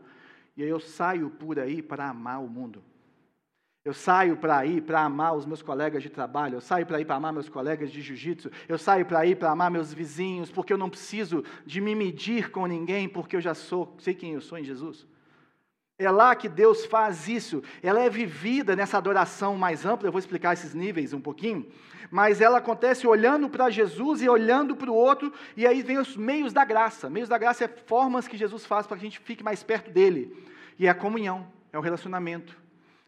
e 0.58 0.64
aí 0.64 0.70
eu 0.70 0.80
saio 0.80 1.30
por 1.30 1.60
aí 1.60 1.84
para 1.84 2.10
amar 2.10 2.44
o 2.44 2.50
mundo. 2.50 2.84
Eu 3.86 3.94
saio 3.94 4.38
para 4.38 4.66
ir 4.66 4.82
para 4.82 5.02
amar 5.02 5.36
os 5.36 5.46
meus 5.46 5.62
colegas 5.62 6.02
de 6.02 6.10
trabalho, 6.10 6.56
eu 6.56 6.62
saio 6.62 6.86
para 6.86 7.02
ir 7.02 7.06
para 7.06 7.16
amar 7.16 7.34
meus 7.34 7.50
colegas 7.50 7.92
de 7.92 8.02
jiu-jitsu, 8.02 8.50
eu 8.70 8.78
saio 8.78 9.06
para 9.06 9.26
ir 9.26 9.36
para 9.36 9.52
amar 9.52 9.70
meus 9.70 9.94
vizinhos, 9.94 10.50
porque 10.50 10.72
eu 10.72 10.78
não 10.78 10.90
preciso 10.90 11.44
de 11.66 11.82
me 11.82 11.94
medir 11.94 12.50
com 12.50 12.66
ninguém, 12.66 13.10
porque 13.10 13.36
eu 13.36 13.42
já 13.42 13.54
sou, 13.54 13.94
sei 14.00 14.14
quem 14.14 14.36
eu 14.36 14.42
sou 14.42 14.58
em 14.58 14.64
Jesus. 14.64 15.06
É 16.00 16.10
lá 16.10 16.34
que 16.34 16.48
Deus 16.48 16.86
faz 16.86 17.28
isso. 17.28 17.62
Ela 17.82 18.00
é 18.00 18.10
vivida 18.10 18.74
nessa 18.74 18.98
adoração 18.98 19.58
mais 19.58 19.86
ampla, 19.86 20.08
eu 20.08 20.14
vou 20.14 20.20
explicar 20.20 20.54
esses 20.54 20.74
níveis 20.74 21.12
um 21.12 21.20
pouquinho, 21.20 21.68
mas 22.10 22.40
ela 22.40 22.60
acontece 22.60 23.06
olhando 23.06 23.50
para 23.50 23.70
Jesus 23.70 24.22
e 24.22 24.30
olhando 24.30 24.78
para 24.78 24.90
o 24.90 24.96
outro, 24.96 25.34
e 25.58 25.68
aí 25.68 25.82
vem 25.82 25.98
os 25.98 26.16
meios 26.16 26.54
da 26.54 26.64
graça. 26.64 27.10
Meios 27.10 27.28
da 27.28 27.38
graça 27.38 27.66
é 27.66 27.68
formas 27.68 28.30
que 28.30 28.38
Jesus 28.38 28.66
faz 28.66 28.88
para 28.88 28.96
que 28.96 29.06
a 29.06 29.10
gente 29.10 29.20
fique 29.20 29.44
mais 29.44 29.62
perto 29.62 29.92
dele. 29.92 30.34
E 30.80 30.88
é 30.88 30.90
a 30.90 30.96
comunhão, 30.96 31.46
é 31.74 31.78
o 31.78 31.82
relacionamento. 31.82 32.63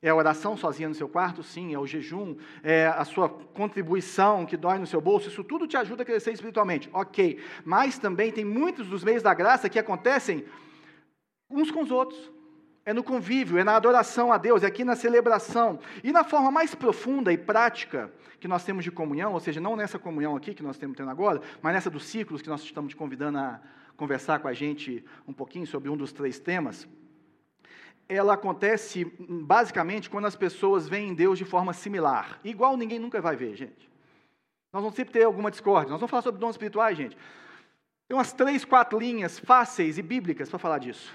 É 0.05 0.09
a 0.09 0.15
oração 0.15 0.55
sozinha 0.55 0.87
no 0.87 0.93
seu 0.93 1.09
quarto? 1.09 1.41
Sim. 1.41 1.73
É 1.73 1.79
o 1.79 1.87
jejum? 1.87 2.35
É 2.61 2.85
a 2.85 3.03
sua 3.03 3.27
contribuição 3.27 4.45
que 4.45 4.55
dói 4.55 4.77
no 4.77 4.85
seu 4.85 5.01
bolso? 5.01 5.29
Isso 5.29 5.43
tudo 5.43 5.65
te 5.65 5.75
ajuda 5.77 6.03
a 6.03 6.05
crescer 6.05 6.31
espiritualmente. 6.31 6.87
Ok. 6.93 7.39
Mas 7.63 7.97
também 7.97 8.31
tem 8.31 8.45
muitos 8.45 8.87
dos 8.87 9.03
meios 9.03 9.23
da 9.23 9.33
graça 9.33 9.67
que 9.67 9.79
acontecem 9.79 10.45
uns 11.49 11.71
com 11.71 11.81
os 11.81 11.89
outros. 11.89 12.31
É 12.85 12.93
no 12.93 13.03
convívio, 13.03 13.57
é 13.57 13.63
na 13.63 13.75
adoração 13.75 14.31
a 14.31 14.37
Deus, 14.37 14.61
é 14.61 14.67
aqui 14.67 14.83
na 14.83 14.95
celebração. 14.95 15.79
E 16.03 16.11
na 16.11 16.23
forma 16.23 16.51
mais 16.51 16.75
profunda 16.75 17.33
e 17.33 17.37
prática 17.39 18.13
que 18.39 18.47
nós 18.47 18.63
temos 18.63 18.83
de 18.83 18.91
comunhão, 18.91 19.33
ou 19.33 19.39
seja, 19.39 19.59
não 19.59 19.75
nessa 19.75 19.97
comunhão 19.97 20.35
aqui 20.35 20.53
que 20.53 20.61
nós 20.61 20.75
estamos 20.75 20.95
tendo 20.95 21.09
agora, 21.09 21.41
mas 21.63 21.73
nessa 21.73 21.89
dos 21.89 22.05
ciclos 22.05 22.43
que 22.43 22.49
nós 22.49 22.61
estamos 22.61 22.91
te 22.91 22.95
convidando 22.95 23.39
a 23.39 23.59
conversar 23.97 24.37
com 24.37 24.47
a 24.47 24.53
gente 24.53 25.03
um 25.27 25.33
pouquinho 25.33 25.65
sobre 25.65 25.89
um 25.89 25.97
dos 25.97 26.13
três 26.13 26.37
temas 26.37 26.87
ela 28.07 28.33
acontece 28.33 29.05
basicamente 29.19 30.09
quando 30.09 30.25
as 30.25 30.35
pessoas 30.35 30.87
veem 30.87 31.13
Deus 31.13 31.37
de 31.37 31.45
forma 31.45 31.73
similar. 31.73 32.39
Igual 32.43 32.77
ninguém 32.77 32.99
nunca 32.99 33.21
vai 33.21 33.35
ver, 33.35 33.55
gente. 33.55 33.89
Nós 34.71 34.81
vamos 34.81 34.95
sempre 34.95 35.13
ter 35.13 35.23
alguma 35.23 35.49
discórdia. 35.49 35.91
Nós 35.91 35.99
vamos 35.99 36.11
falar 36.11 36.21
sobre 36.21 36.39
dons 36.39 36.51
espirituais, 36.51 36.97
gente. 36.97 37.17
Tem 38.07 38.15
umas 38.15 38.33
três, 38.33 38.63
quatro 38.63 38.99
linhas 38.99 39.39
fáceis 39.39 39.97
e 39.97 40.01
bíblicas 40.01 40.49
para 40.49 40.59
falar 40.59 40.79
disso. 40.79 41.11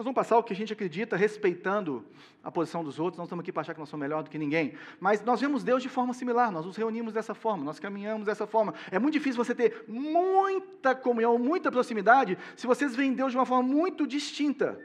Nós 0.00 0.04
vamos 0.06 0.14
passar 0.14 0.38
o 0.38 0.42
que 0.42 0.54
a 0.54 0.56
gente 0.56 0.72
acredita, 0.72 1.14
respeitando 1.14 2.02
a 2.42 2.50
posição 2.50 2.82
dos 2.82 2.98
outros. 2.98 3.18
Nós 3.18 3.26
estamos 3.26 3.42
aqui 3.42 3.52
para 3.52 3.60
achar 3.60 3.74
que 3.74 3.80
nós 3.80 3.88
somos 3.90 4.02
melhor 4.02 4.22
do 4.22 4.30
que 4.30 4.38
ninguém. 4.38 4.74
Mas 4.98 5.22
nós 5.22 5.42
vemos 5.42 5.62
Deus 5.62 5.82
de 5.82 5.90
forma 5.90 6.14
similar, 6.14 6.50
nós 6.50 6.64
nos 6.64 6.74
reunimos 6.74 7.12
dessa 7.12 7.34
forma, 7.34 7.62
nós 7.62 7.78
caminhamos 7.78 8.24
dessa 8.24 8.46
forma. 8.46 8.72
É 8.90 8.98
muito 8.98 9.12
difícil 9.12 9.44
você 9.44 9.54
ter 9.54 9.84
muita 9.86 10.94
comunhão, 10.94 11.38
muita 11.38 11.70
proximidade, 11.70 12.38
se 12.56 12.66
vocês 12.66 12.96
veem 12.96 13.12
Deus 13.12 13.32
de 13.32 13.36
uma 13.36 13.44
forma 13.44 13.62
muito 13.62 14.06
distinta. 14.06 14.80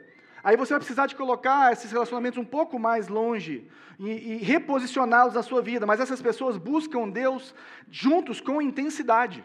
Aí 0.46 0.56
você 0.56 0.74
vai 0.74 0.78
precisar 0.78 1.08
de 1.08 1.16
colocar 1.16 1.72
esses 1.72 1.90
relacionamentos 1.90 2.38
um 2.38 2.44
pouco 2.44 2.78
mais 2.78 3.08
longe 3.08 3.68
e, 3.98 4.08
e 4.08 4.36
reposicioná-los 4.36 5.34
na 5.34 5.42
sua 5.42 5.60
vida. 5.60 5.84
Mas 5.84 5.98
essas 5.98 6.22
pessoas 6.22 6.56
buscam 6.56 7.08
Deus 7.08 7.52
juntos 7.90 8.40
com 8.40 8.62
intensidade. 8.62 9.44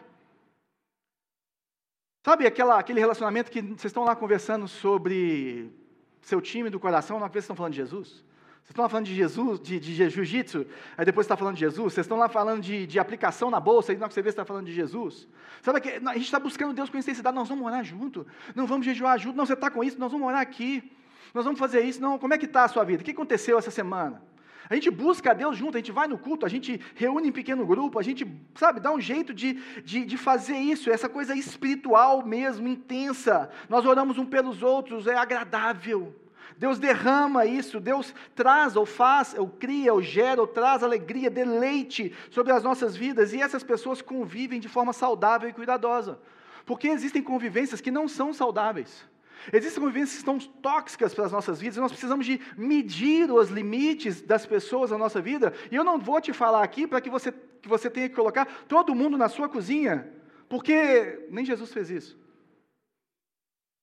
Sabe 2.24 2.46
aquela, 2.46 2.78
aquele 2.78 3.00
relacionamento 3.00 3.50
que 3.50 3.60
vocês 3.60 3.86
estão 3.86 4.04
lá 4.04 4.14
conversando 4.14 4.68
sobre 4.68 5.72
seu 6.20 6.40
time 6.40 6.70
do 6.70 6.78
coração, 6.78 7.18
não 7.18 7.26
vocês 7.26 7.42
estão 7.42 7.56
falando 7.56 7.72
de 7.72 7.78
Jesus? 7.78 8.24
Vocês 8.62 8.70
estão 8.70 8.84
lá 8.84 8.88
falando 8.88 9.06
de 9.06 9.14
Jesus, 9.14 9.60
de, 9.60 9.80
de 9.80 10.08
jiu-jitsu, 10.08 10.64
aí 10.96 11.04
depois 11.04 11.24
está 11.24 11.36
falando 11.36 11.54
de 11.54 11.60
Jesus. 11.60 11.94
Vocês 11.94 12.04
estão 12.04 12.16
lá 12.16 12.28
falando 12.28 12.62
de, 12.62 12.86
de 12.86 12.98
aplicação 12.98 13.50
na 13.50 13.58
bolsa, 13.58 13.92
e 13.92 13.96
não 13.96 14.08
você 14.08 14.22
vê 14.22 14.28
está 14.28 14.44
falando 14.44 14.66
de 14.66 14.72
Jesus. 14.72 15.26
Sabe 15.62 15.80
que 15.80 15.88
a 15.88 16.14
gente 16.14 16.24
está 16.24 16.38
buscando 16.38 16.72
Deus 16.72 16.88
com 16.88 16.96
intensidade, 16.96 17.34
nós 17.34 17.48
vamos 17.48 17.66
orar 17.66 17.82
junto, 17.82 18.24
não 18.54 18.64
vamos 18.64 18.86
jejuar 18.86 19.18
junto, 19.18 19.36
não, 19.36 19.44
você 19.44 19.54
está 19.54 19.68
com 19.68 19.82
isso, 19.82 19.98
nós 19.98 20.12
vamos 20.12 20.26
orar 20.28 20.40
aqui, 20.40 20.92
nós 21.34 21.44
vamos 21.44 21.58
fazer 21.58 21.80
isso, 21.80 22.00
não, 22.00 22.18
como 22.20 22.34
é 22.34 22.38
que 22.38 22.46
está 22.46 22.64
a 22.64 22.68
sua 22.68 22.84
vida? 22.84 23.02
O 23.02 23.04
que 23.04 23.10
aconteceu 23.10 23.58
essa 23.58 23.70
semana? 23.70 24.22
A 24.70 24.74
gente 24.74 24.90
busca 24.90 25.32
a 25.32 25.34
Deus 25.34 25.56
junto, 25.56 25.76
a 25.76 25.80
gente 25.80 25.90
vai 25.90 26.06
no 26.06 26.16
culto, 26.16 26.46
a 26.46 26.48
gente 26.48 26.80
reúne 26.94 27.28
em 27.28 27.32
pequeno 27.32 27.66
grupo, 27.66 27.98
a 27.98 28.02
gente, 28.02 28.24
sabe, 28.54 28.78
dá 28.78 28.92
um 28.92 29.00
jeito 29.00 29.34
de, 29.34 29.54
de, 29.82 30.04
de, 30.04 30.16
fazer 30.16 30.56
isso, 30.56 30.88
essa 30.88 31.08
coisa 31.08 31.34
espiritual 31.34 32.24
mesmo, 32.24 32.68
intensa. 32.68 33.50
Nós 33.68 33.84
oramos 33.84 34.18
um 34.18 34.24
pelos 34.24 34.62
outros, 34.62 35.08
é 35.08 35.16
agradável. 35.16 36.14
Deus 36.62 36.78
derrama 36.78 37.44
isso, 37.44 37.80
Deus 37.80 38.14
traz 38.36 38.76
ou 38.76 38.86
faz, 38.86 39.34
ou 39.36 39.48
cria, 39.48 39.92
ou 39.92 40.00
gera, 40.00 40.40
ou 40.40 40.46
traz 40.46 40.84
alegria, 40.84 41.28
deleite 41.28 42.14
sobre 42.30 42.52
as 42.52 42.62
nossas 42.62 42.96
vidas, 42.96 43.32
e 43.32 43.42
essas 43.42 43.64
pessoas 43.64 44.00
convivem 44.00 44.60
de 44.60 44.68
forma 44.68 44.92
saudável 44.92 45.48
e 45.48 45.52
cuidadosa. 45.52 46.20
Porque 46.64 46.86
existem 46.86 47.20
convivências 47.20 47.80
que 47.80 47.90
não 47.90 48.06
são 48.06 48.32
saudáveis. 48.32 49.04
Existem 49.52 49.82
convivências 49.82 50.12
que 50.12 50.18
estão 50.18 50.38
tóxicas 50.38 51.12
para 51.12 51.24
as 51.24 51.32
nossas 51.32 51.60
vidas, 51.60 51.78
e 51.78 51.80
nós 51.80 51.90
precisamos 51.90 52.24
de 52.24 52.40
medir 52.56 53.28
os 53.32 53.48
limites 53.48 54.22
das 54.22 54.46
pessoas 54.46 54.92
na 54.92 54.98
nossa 54.98 55.20
vida, 55.20 55.52
e 55.68 55.74
eu 55.74 55.82
não 55.82 55.98
vou 55.98 56.20
te 56.20 56.32
falar 56.32 56.62
aqui 56.62 56.86
para 56.86 57.00
que 57.00 57.10
você, 57.10 57.32
que 57.60 57.68
você 57.68 57.90
tenha 57.90 58.08
que 58.08 58.14
colocar 58.14 58.46
todo 58.68 58.94
mundo 58.94 59.18
na 59.18 59.28
sua 59.28 59.48
cozinha, 59.48 60.08
porque 60.48 61.26
nem 61.28 61.44
Jesus 61.44 61.72
fez 61.72 61.90
isso. 61.90 62.21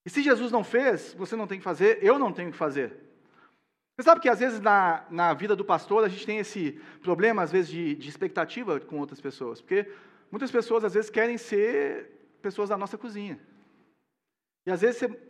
E 0.10 0.12
se 0.12 0.24
Jesus 0.24 0.52
não 0.52 0.63
fez, 0.63 1.13
você 1.13 1.36
não 1.36 1.45
tem 1.45 1.60
que 1.60 1.63
fazer, 1.63 2.00
eu 2.02 2.17
não 2.17 2.34
tenho 2.34 2.52
que 2.52 2.58
fazer. 2.58 2.98
Você 3.95 4.06
sabe 4.06 4.19
que 4.19 4.28
às 4.28 4.39
vezes 4.39 4.60
na, 4.60 5.06
na 5.12 5.36
vida 5.36 5.56
do 5.56 5.63
pastor 5.63 6.04
a 6.04 6.08
gente 6.08 6.26
tem 6.26 6.39
esse 6.39 6.82
problema, 7.04 7.43
às 7.43 7.52
vezes, 7.52 7.69
de, 7.69 7.93
de 7.93 8.10
expectativa 8.10 8.80
com 8.80 8.98
outras 8.98 9.22
pessoas, 9.22 9.62
porque 9.62 9.88
muitas 10.32 10.50
pessoas 10.50 10.84
às 10.84 10.95
vezes 10.95 11.12
querem 11.12 11.38
ser 11.38 12.10
pessoas 12.41 12.69
da 12.69 12.78
nossa 12.78 12.98
cozinha. 12.98 13.39
E 14.65 14.72
às 14.72 14.82
vezes 14.82 14.98
você 14.98 15.22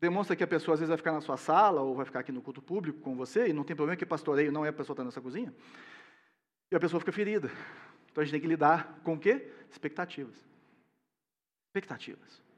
demonstra 0.00 0.34
que 0.34 0.42
a 0.42 0.48
pessoa 0.48 0.74
às 0.74 0.80
vezes 0.80 0.88
vai 0.88 0.98
ficar 0.98 1.12
na 1.12 1.20
sua 1.20 1.36
sala 1.36 1.80
ou 1.80 1.94
vai 1.94 2.04
ficar 2.04 2.18
aqui 2.18 2.32
no 2.32 2.42
culto 2.42 2.60
público 2.60 2.98
com 2.98 3.14
você, 3.14 3.46
e 3.46 3.52
não 3.52 3.62
tem 3.62 3.76
problema 3.76 3.96
que 3.96 4.04
pastoreio 4.04 4.50
não 4.50 4.66
é 4.66 4.70
a 4.70 4.72
pessoa 4.72 4.94
estar 4.94 5.04
nessa 5.04 5.20
cozinha, 5.20 5.54
e 6.68 6.74
a 6.74 6.80
pessoa 6.80 6.98
fica 6.98 7.12
ferida. 7.12 7.48
Então 8.10 8.22
a 8.22 8.24
gente 8.24 8.32
tem 8.32 8.40
que 8.40 8.48
lidar 8.48 9.00
com 9.04 9.14
o 9.14 9.20
quê? 9.20 9.52
Expectativas. 9.70 10.34
Expectativas. 11.68 12.49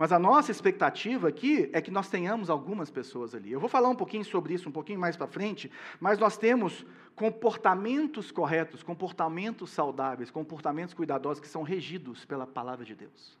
Mas 0.00 0.12
a 0.12 0.18
nossa 0.18 0.50
expectativa 0.50 1.28
aqui 1.28 1.68
é 1.74 1.82
que 1.82 1.90
nós 1.90 2.08
tenhamos 2.08 2.48
algumas 2.48 2.90
pessoas 2.90 3.34
ali. 3.34 3.52
Eu 3.52 3.60
vou 3.60 3.68
falar 3.68 3.90
um 3.90 3.94
pouquinho 3.94 4.24
sobre 4.24 4.54
isso 4.54 4.66
um 4.66 4.72
pouquinho 4.72 4.98
mais 4.98 5.14
para 5.14 5.26
frente, 5.26 5.70
mas 6.00 6.18
nós 6.18 6.38
temos 6.38 6.86
comportamentos 7.14 8.32
corretos, 8.32 8.82
comportamentos 8.82 9.68
saudáveis, 9.68 10.30
comportamentos 10.30 10.94
cuidadosos 10.94 11.38
que 11.38 11.46
são 11.46 11.62
regidos 11.62 12.24
pela 12.24 12.46
palavra 12.46 12.82
de 12.82 12.94
Deus 12.94 13.38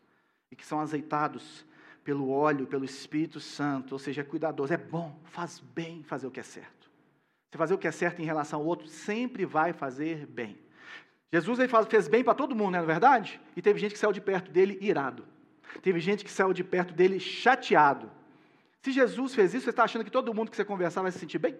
e 0.52 0.54
que 0.54 0.66
são 0.66 0.80
azeitados 0.80 1.64
pelo 2.04 2.28
óleo, 2.28 2.66
pelo 2.66 2.84
Espírito 2.84 3.40
Santo, 3.40 3.92
ou 3.92 3.98
seja, 3.98 4.20
é 4.20 4.24
cuidadoso. 4.24 4.74
É 4.74 4.76
bom, 4.76 5.18
faz 5.24 5.60
bem 5.74 6.02
fazer 6.02 6.26
o 6.26 6.30
que 6.30 6.40
é 6.40 6.42
certo. 6.42 6.90
Se 7.50 7.56
fazer 7.56 7.72
o 7.72 7.78
que 7.78 7.88
é 7.88 7.90
certo 7.90 8.20
em 8.20 8.26
relação 8.26 8.60
ao 8.60 8.66
outro, 8.66 8.86
sempre 8.86 9.46
vai 9.46 9.72
fazer 9.72 10.26
bem. 10.26 10.58
Jesus 11.32 11.58
ele 11.58 11.72
fez 11.88 12.06
bem 12.06 12.22
para 12.22 12.34
todo 12.34 12.54
mundo, 12.54 12.72
não 12.72 12.80
é 12.80 12.84
verdade? 12.84 13.40
E 13.56 13.62
teve 13.62 13.80
gente 13.80 13.92
que 13.92 13.98
saiu 13.98 14.12
de 14.12 14.20
perto 14.20 14.50
dele 14.50 14.76
irado. 14.82 15.24
Teve 15.82 16.00
gente 16.00 16.24
que 16.24 16.30
saiu 16.30 16.52
de 16.52 16.64
perto 16.64 16.92
dele 16.92 17.18
chateado. 17.20 18.10
Se 18.82 18.92
Jesus 18.92 19.34
fez 19.34 19.54
isso, 19.54 19.64
você 19.64 19.70
está 19.70 19.84
achando 19.84 20.04
que 20.04 20.10
todo 20.10 20.34
mundo 20.34 20.50
que 20.50 20.56
você 20.56 20.64
conversar 20.64 21.02
vai 21.02 21.12
se 21.12 21.18
sentir 21.18 21.38
bem? 21.38 21.56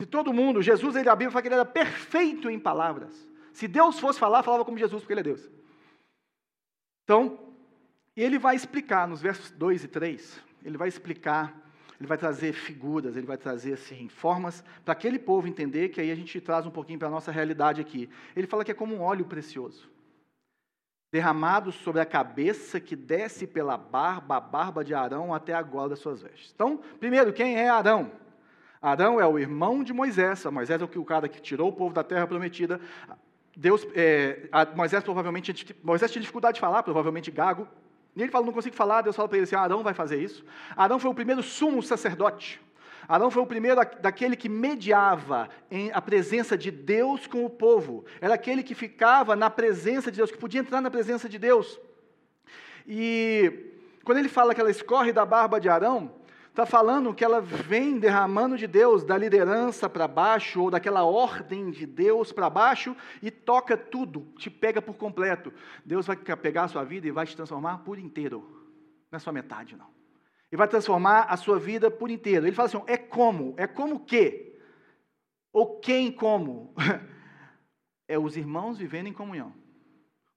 Se 0.00 0.06
todo 0.06 0.32
mundo, 0.32 0.60
Jesus, 0.60 0.94
ele, 0.94 1.08
a 1.08 1.16
Bíblia 1.16 1.30
fala 1.30 1.42
que 1.42 1.48
ele 1.48 1.54
era 1.54 1.64
perfeito 1.64 2.50
em 2.50 2.58
palavras. 2.58 3.28
Se 3.52 3.66
Deus 3.66 3.98
fosse 3.98 4.18
falar, 4.18 4.42
falava 4.42 4.64
como 4.64 4.78
Jesus, 4.78 5.02
porque 5.02 5.14
ele 5.14 5.20
é 5.20 5.24
Deus. 5.24 5.50
Então, 7.04 7.38
ele 8.14 8.38
vai 8.38 8.54
explicar 8.54 9.08
nos 9.08 9.22
versos 9.22 9.50
2 9.52 9.84
e 9.84 9.88
3, 9.88 10.40
ele 10.64 10.76
vai 10.76 10.88
explicar, 10.88 11.54
ele 11.98 12.06
vai 12.06 12.18
trazer 12.18 12.52
figuras, 12.52 13.16
ele 13.16 13.26
vai 13.26 13.38
trazer 13.38 13.74
assim, 13.74 14.08
formas 14.08 14.62
para 14.84 14.92
aquele 14.92 15.18
povo 15.18 15.48
entender, 15.48 15.88
que 15.88 16.00
aí 16.00 16.10
a 16.10 16.14
gente 16.14 16.40
traz 16.40 16.66
um 16.66 16.70
pouquinho 16.70 16.98
para 16.98 17.08
a 17.08 17.10
nossa 17.10 17.32
realidade 17.32 17.80
aqui. 17.80 18.10
Ele 18.34 18.46
fala 18.46 18.64
que 18.64 18.70
é 18.70 18.74
como 18.74 18.94
um 18.94 19.00
óleo 19.00 19.24
precioso 19.24 19.95
derramado 21.16 21.72
sobre 21.72 22.02
a 22.02 22.04
cabeça 22.04 22.78
que 22.78 22.94
desce 22.94 23.46
pela 23.46 23.78
barba, 23.78 24.36
a 24.36 24.40
barba 24.40 24.84
de 24.84 24.92
Arão 24.92 25.32
até 25.32 25.54
a 25.54 25.62
gola 25.62 25.88
das 25.88 25.98
suas 25.98 26.20
vestes. 26.20 26.52
Então, 26.54 26.78
primeiro, 27.00 27.32
quem 27.32 27.56
é 27.56 27.70
Arão? 27.70 28.12
Arão 28.82 29.18
é 29.18 29.26
o 29.26 29.38
irmão 29.38 29.82
de 29.82 29.94
Moisés. 29.94 30.44
Moisés 30.44 30.78
é 30.82 30.84
o 30.84 31.04
cara 31.06 31.26
que 31.26 31.40
tirou 31.40 31.70
o 31.70 31.72
povo 31.72 31.94
da 31.94 32.04
terra 32.04 32.26
prometida. 32.26 32.78
Deus, 33.56 33.88
é, 33.94 34.46
Moisés 34.74 35.02
provavelmente, 35.02 35.74
Moisés 35.82 36.12
tinha 36.12 36.20
dificuldade 36.20 36.56
de 36.56 36.60
falar, 36.60 36.82
provavelmente 36.82 37.30
gago, 37.30 37.66
e 38.14 38.20
ele 38.20 38.30
fala, 38.30 38.44
não 38.44 38.52
consigo 38.52 38.76
falar, 38.76 39.00
Deus 39.00 39.16
fala 39.16 39.26
para 39.26 39.38
ele 39.38 39.44
assim, 39.44 39.56
Arão 39.56 39.82
vai 39.82 39.94
fazer 39.94 40.22
isso. 40.22 40.44
Arão 40.76 40.98
foi 40.98 41.10
o 41.10 41.14
primeiro 41.14 41.42
sumo 41.42 41.82
sacerdote. 41.82 42.60
Arão 43.08 43.30
foi 43.30 43.42
o 43.42 43.46
primeiro 43.46 43.80
daquele 44.00 44.36
que 44.36 44.48
mediava 44.48 45.48
em 45.70 45.92
a 45.92 46.00
presença 46.00 46.58
de 46.58 46.70
Deus 46.70 47.26
com 47.26 47.44
o 47.44 47.50
povo. 47.50 48.04
Era 48.20 48.34
aquele 48.34 48.62
que 48.62 48.74
ficava 48.74 49.36
na 49.36 49.48
presença 49.48 50.10
de 50.10 50.16
Deus, 50.16 50.30
que 50.30 50.38
podia 50.38 50.60
entrar 50.60 50.80
na 50.80 50.90
presença 50.90 51.28
de 51.28 51.38
Deus. 51.38 51.78
E 52.86 53.72
quando 54.04 54.18
ele 54.18 54.28
fala 54.28 54.54
que 54.54 54.60
ela 54.60 54.70
escorre 54.70 55.12
da 55.12 55.24
barba 55.24 55.60
de 55.60 55.68
Arão, 55.68 56.12
está 56.48 56.64
falando 56.64 57.12
que 57.12 57.24
ela 57.24 57.40
vem 57.40 57.98
derramando 57.98 58.56
de 58.56 58.66
Deus 58.66 59.04
da 59.04 59.18
liderança 59.18 59.88
para 59.88 60.08
baixo, 60.08 60.62
ou 60.62 60.70
daquela 60.70 61.04
ordem 61.04 61.70
de 61.70 61.86
Deus 61.86 62.32
para 62.32 62.48
baixo, 62.48 62.96
e 63.22 63.30
toca 63.30 63.76
tudo, 63.76 64.26
te 64.38 64.48
pega 64.48 64.80
por 64.80 64.94
completo. 64.94 65.52
Deus 65.84 66.06
vai 66.06 66.16
pegar 66.16 66.64
a 66.64 66.68
sua 66.68 66.82
vida 66.82 67.06
e 67.06 67.10
vai 67.10 67.26
te 67.26 67.36
transformar 67.36 67.78
por 67.78 67.98
inteiro, 67.98 68.40
não 69.10 69.16
é 69.16 69.20
só 69.20 69.30
metade, 69.30 69.76
não. 69.76 69.95
Ele 70.50 70.58
vai 70.58 70.68
transformar 70.68 71.22
a 71.22 71.36
sua 71.36 71.58
vida 71.58 71.90
por 71.90 72.10
inteiro. 72.10 72.46
Ele 72.46 72.54
fala 72.54 72.68
assim: 72.68 72.82
é 72.86 72.96
como? 72.96 73.54
É 73.56 73.66
como 73.66 74.00
que? 74.00 74.54
Ou 75.52 75.80
quem 75.80 76.12
como? 76.12 76.74
é 78.08 78.18
os 78.18 78.36
irmãos 78.36 78.78
vivendo 78.78 79.08
em 79.08 79.12
comunhão. 79.12 79.52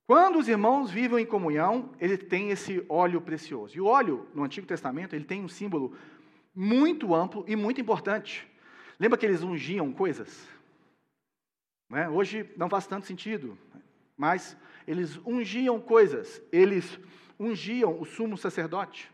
Quando 0.08 0.40
os 0.40 0.48
irmãos 0.48 0.90
vivem 0.90 1.20
em 1.20 1.26
comunhão, 1.26 1.92
ele 2.00 2.18
tem 2.18 2.50
esse 2.50 2.84
óleo 2.90 3.22
precioso. 3.22 3.78
E 3.78 3.82
o 3.82 3.86
óleo, 3.86 4.28
no 4.34 4.44
Antigo 4.44 4.66
Testamento, 4.66 5.16
ele 5.16 5.24
tem 5.26 5.44
um 5.44 5.48
símbolo 5.48 5.96
muito 6.56 7.14
amplo 7.14 7.46
e 7.48 7.56
muito 7.56 7.80
importante. 7.80 8.48
Lembra 9.00 9.20
que 9.20 9.26
eles 9.26 9.44
ungiam 9.44 9.94
coisas? 9.94 10.48
Né? 11.88 12.10
Hoje 12.10 12.50
não 12.58 12.68
faz 12.68 12.88
tanto 12.88 13.06
sentido, 13.06 13.56
mas 14.18 14.58
eles 14.88 15.18
ungiam 15.26 15.80
coisas. 15.80 16.42
Eles 16.52 17.00
ungiam 17.40 18.02
o 18.02 18.04
sumo 18.04 18.36
sacerdote. 18.36 19.12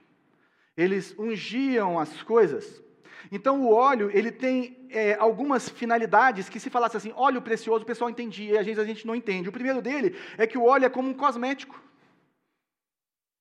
Eles 0.75 1.15
ungiam 1.17 1.99
as 1.99 2.21
coisas. 2.23 2.83
Então 3.31 3.61
o 3.61 3.73
óleo, 3.73 4.09
ele 4.13 4.31
tem 4.31 4.88
é, 4.89 5.15
algumas 5.15 5.69
finalidades 5.69 6.49
que 6.49 6.59
se 6.59 6.69
falasse 6.69 6.97
assim, 6.97 7.11
óleo 7.15 7.41
precioso, 7.41 7.83
o 7.83 7.88
pessoal 7.88 8.09
entendia, 8.09 8.53
e 8.53 8.57
às 8.57 8.65
vezes 8.65 8.79
a 8.79 8.85
gente 8.85 9.05
não 9.07 9.15
entende. 9.15 9.49
O 9.49 9.53
primeiro 9.53 9.81
dele 9.81 10.15
é 10.38 10.45
que 10.45 10.57
o 10.57 10.65
óleo 10.65 10.85
é 10.85 10.89
como 10.89 11.09
um 11.09 11.13
cosmético. 11.13 11.81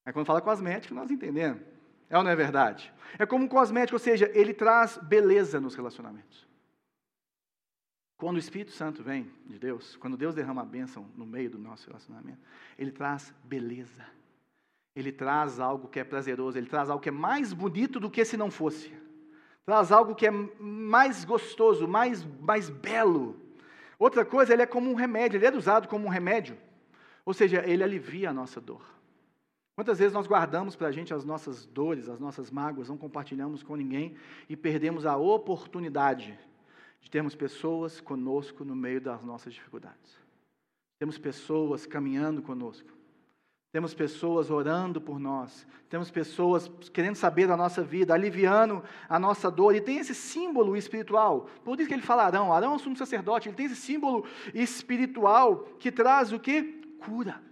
É 0.05 0.11
quando 0.11 0.25
fala 0.25 0.41
cosmético, 0.41 0.93
nós 0.93 1.11
entendemos. 1.11 1.61
É 2.09 2.17
ou 2.17 2.23
não 2.23 2.31
é 2.31 2.35
verdade? 2.35 2.93
É 3.17 3.25
como 3.25 3.45
um 3.45 3.47
cosmético, 3.47 3.95
ou 3.95 3.99
seja, 3.99 4.29
ele 4.33 4.53
traz 4.53 4.97
beleza 4.97 5.59
nos 5.59 5.75
relacionamentos. 5.75 6.45
Quando 8.17 8.37
o 8.37 8.39
Espírito 8.39 8.71
Santo 8.71 9.03
vem 9.03 9.29
de 9.45 9.59
Deus, 9.59 9.95
quando 9.97 10.15
Deus 10.15 10.33
derrama 10.33 10.61
a 10.61 10.65
bênção 10.65 11.09
no 11.15 11.25
meio 11.25 11.49
do 11.49 11.57
nosso 11.57 11.87
relacionamento, 11.87 12.39
ele 12.77 12.91
traz 12.91 13.33
beleza. 13.43 14.05
Ele 14.95 15.11
traz 15.11 15.59
algo 15.59 15.87
que 15.87 15.99
é 15.99 16.03
prazeroso, 16.03 16.57
ele 16.57 16.67
traz 16.67 16.89
algo 16.89 17.01
que 17.01 17.09
é 17.09 17.11
mais 17.11 17.51
bonito 17.51 17.99
do 17.99 18.09
que 18.09 18.23
se 18.23 18.37
não 18.37 18.49
fosse 18.49 18.91
traz 19.65 19.91
algo 19.91 20.13
que 20.13 20.27
é 20.27 20.31
mais 20.31 21.25
gostoso, 21.25 21.87
mais, 21.87 22.23
mais 22.39 22.69
belo. 22.69 23.35
Outra 23.97 24.23
coisa, 24.23 24.53
ele 24.53 24.61
é 24.61 24.65
como 24.65 24.91
um 24.91 24.93
remédio, 24.93 25.37
ele 25.37 25.45
é 25.45 25.51
usado 25.51 25.87
como 25.87 26.05
um 26.05 26.09
remédio. 26.09 26.57
Ou 27.25 27.33
seja, 27.33 27.63
ele 27.65 27.83
alivia 27.83 28.29
a 28.29 28.33
nossa 28.33 28.61
dor. 28.61 28.83
Quantas 29.75 29.97
vezes 29.97 30.13
nós 30.13 30.27
guardamos 30.27 30.75
para 30.75 30.87
a 30.87 30.91
gente 30.91 31.13
as 31.13 31.25
nossas 31.25 31.65
dores, 31.65 32.07
as 32.07 32.19
nossas 32.19 32.51
mágoas, 32.51 32.87
não 32.87 32.97
compartilhamos 32.97 33.63
com 33.63 33.75
ninguém 33.75 34.15
e 34.47 34.55
perdemos 34.55 35.05
a 35.05 35.17
oportunidade 35.17 36.37
de 37.01 37.09
termos 37.09 37.35
pessoas 37.35 37.99
conosco 37.99 38.63
no 38.63 38.75
meio 38.75 39.01
das 39.01 39.23
nossas 39.23 39.53
dificuldades. 39.53 40.17
Temos 40.99 41.17
pessoas 41.17 41.85
caminhando 41.85 42.41
conosco. 42.41 42.94
Temos 43.75 43.93
pessoas 43.93 44.49
orando 44.49 45.01
por 45.01 45.19
nós, 45.19 45.67
temos 45.89 46.09
pessoas 46.09 46.71
querendo 46.93 47.17
saber 47.17 47.45
da 47.45 47.57
nossa 47.57 47.83
vida, 47.83 48.13
aliviando 48.13 48.81
a 49.09 49.19
nossa 49.19 49.51
dor, 49.51 49.75
e 49.75 49.81
tem 49.81 49.97
esse 49.97 50.15
símbolo 50.15 50.77
espiritual. 50.77 51.49
Por 51.61 51.77
isso 51.77 51.89
que 51.89 51.93
ele 51.93 52.01
fala 52.01 52.23
Arão, 52.23 52.53
Arão 52.53 52.71
é 52.71 52.75
um 52.75 52.79
sumo 52.79 52.95
sacerdote, 52.95 53.49
ele 53.49 53.55
tem 53.57 53.65
esse 53.65 53.75
símbolo 53.75 54.25
espiritual 54.53 55.67
que 55.77 55.91
traz 55.91 56.31
o 56.31 56.39
que? 56.39 56.63
Cura. 57.01 57.43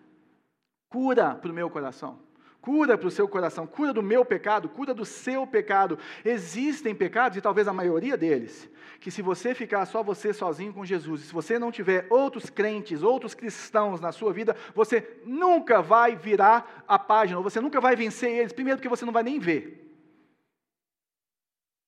Cura 0.89 1.35
para 1.35 1.51
o 1.51 1.53
meu 1.53 1.69
coração 1.69 2.17
cura 2.63 2.97
para 2.97 3.09
o 3.09 3.11
seu 3.11 3.27
coração, 3.27 3.67
cura 3.67 3.91
do 3.91 4.01
meu 4.01 4.23
pecado, 4.23 4.69
cura 4.69 4.93
do 4.93 5.03
seu 5.03 5.45
pecado. 5.45 5.99
Existem 6.23 6.95
pecados, 6.95 7.37
e 7.37 7.41
talvez 7.41 7.67
a 7.67 7.73
maioria 7.73 8.15
deles, 8.15 8.69
que 9.01 9.11
se 9.11 9.21
você 9.21 9.53
ficar 9.53 9.85
só 9.85 10.01
você 10.01 10.33
sozinho 10.33 10.71
com 10.71 10.85
Jesus, 10.85 11.21
e 11.21 11.25
se 11.25 11.33
você 11.33 11.59
não 11.59 11.73
tiver 11.73 12.07
outros 12.09 12.49
crentes, 12.49 13.03
outros 13.03 13.33
cristãos 13.33 13.99
na 13.99 14.13
sua 14.13 14.31
vida, 14.31 14.55
você 14.73 15.19
nunca 15.25 15.81
vai 15.81 16.15
virar 16.15 16.85
a 16.87 16.97
página, 16.97 17.41
você 17.41 17.59
nunca 17.59 17.81
vai 17.81 17.97
vencer 17.97 18.31
eles. 18.31 18.53
Primeiro, 18.53 18.77
porque 18.77 18.87
você 18.87 19.03
não 19.03 19.11
vai 19.11 19.23
nem 19.23 19.39
ver. 19.39 19.93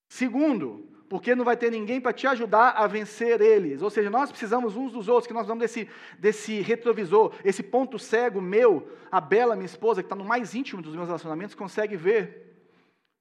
Segundo, 0.10 0.90
porque 1.10 1.36
não 1.36 1.46
vai 1.46 1.56
ter 1.56 1.72
ninguém 1.72 2.02
para 2.02 2.14
te 2.14 2.26
ajudar 2.28 2.72
a 2.72 2.88
vencer 2.88 3.40
eles. 3.42 3.82
Ou 3.82 3.90
seja, 3.90 4.10
nós 4.10 4.30
precisamos 4.30 4.76
uns 4.76 4.92
dos 4.92 5.08
outros, 5.08 5.28
que 5.28 5.34
nós 5.34 5.48
vamos 5.48 5.62
desse, 5.62 5.90
desse 6.18 6.62
retrovisor, 6.62 7.34
esse 7.44 7.62
ponto 7.62 8.00
cego 8.00 8.42
meu, 8.42 8.90
a 9.12 9.22
Bela, 9.22 9.56
minha 9.56 9.66
esposa, 9.66 10.02
que 10.02 10.08
está 10.08 10.16
no 10.16 10.26
mais 10.26 10.56
íntimo 10.56 10.82
dos 10.82 10.96
meus 10.96 11.08
relacionamentos, 11.08 11.56
consegue 11.56 11.96
ver. 11.96 12.44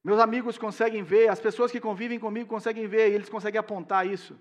Meus 0.03 0.19
amigos 0.19 0.59
conseguem 0.59 1.03
ver, 1.03 1.29
as 1.29 1.41
pessoas 1.41 1.71
que 1.71 1.81
convivem 1.81 2.19
comigo 2.19 2.49
conseguem 2.49 2.87
ver, 2.87 3.11
e 3.11 3.15
eles 3.15 3.29
conseguem 3.29 3.59
apontar 3.59 4.07
isso. 4.07 4.39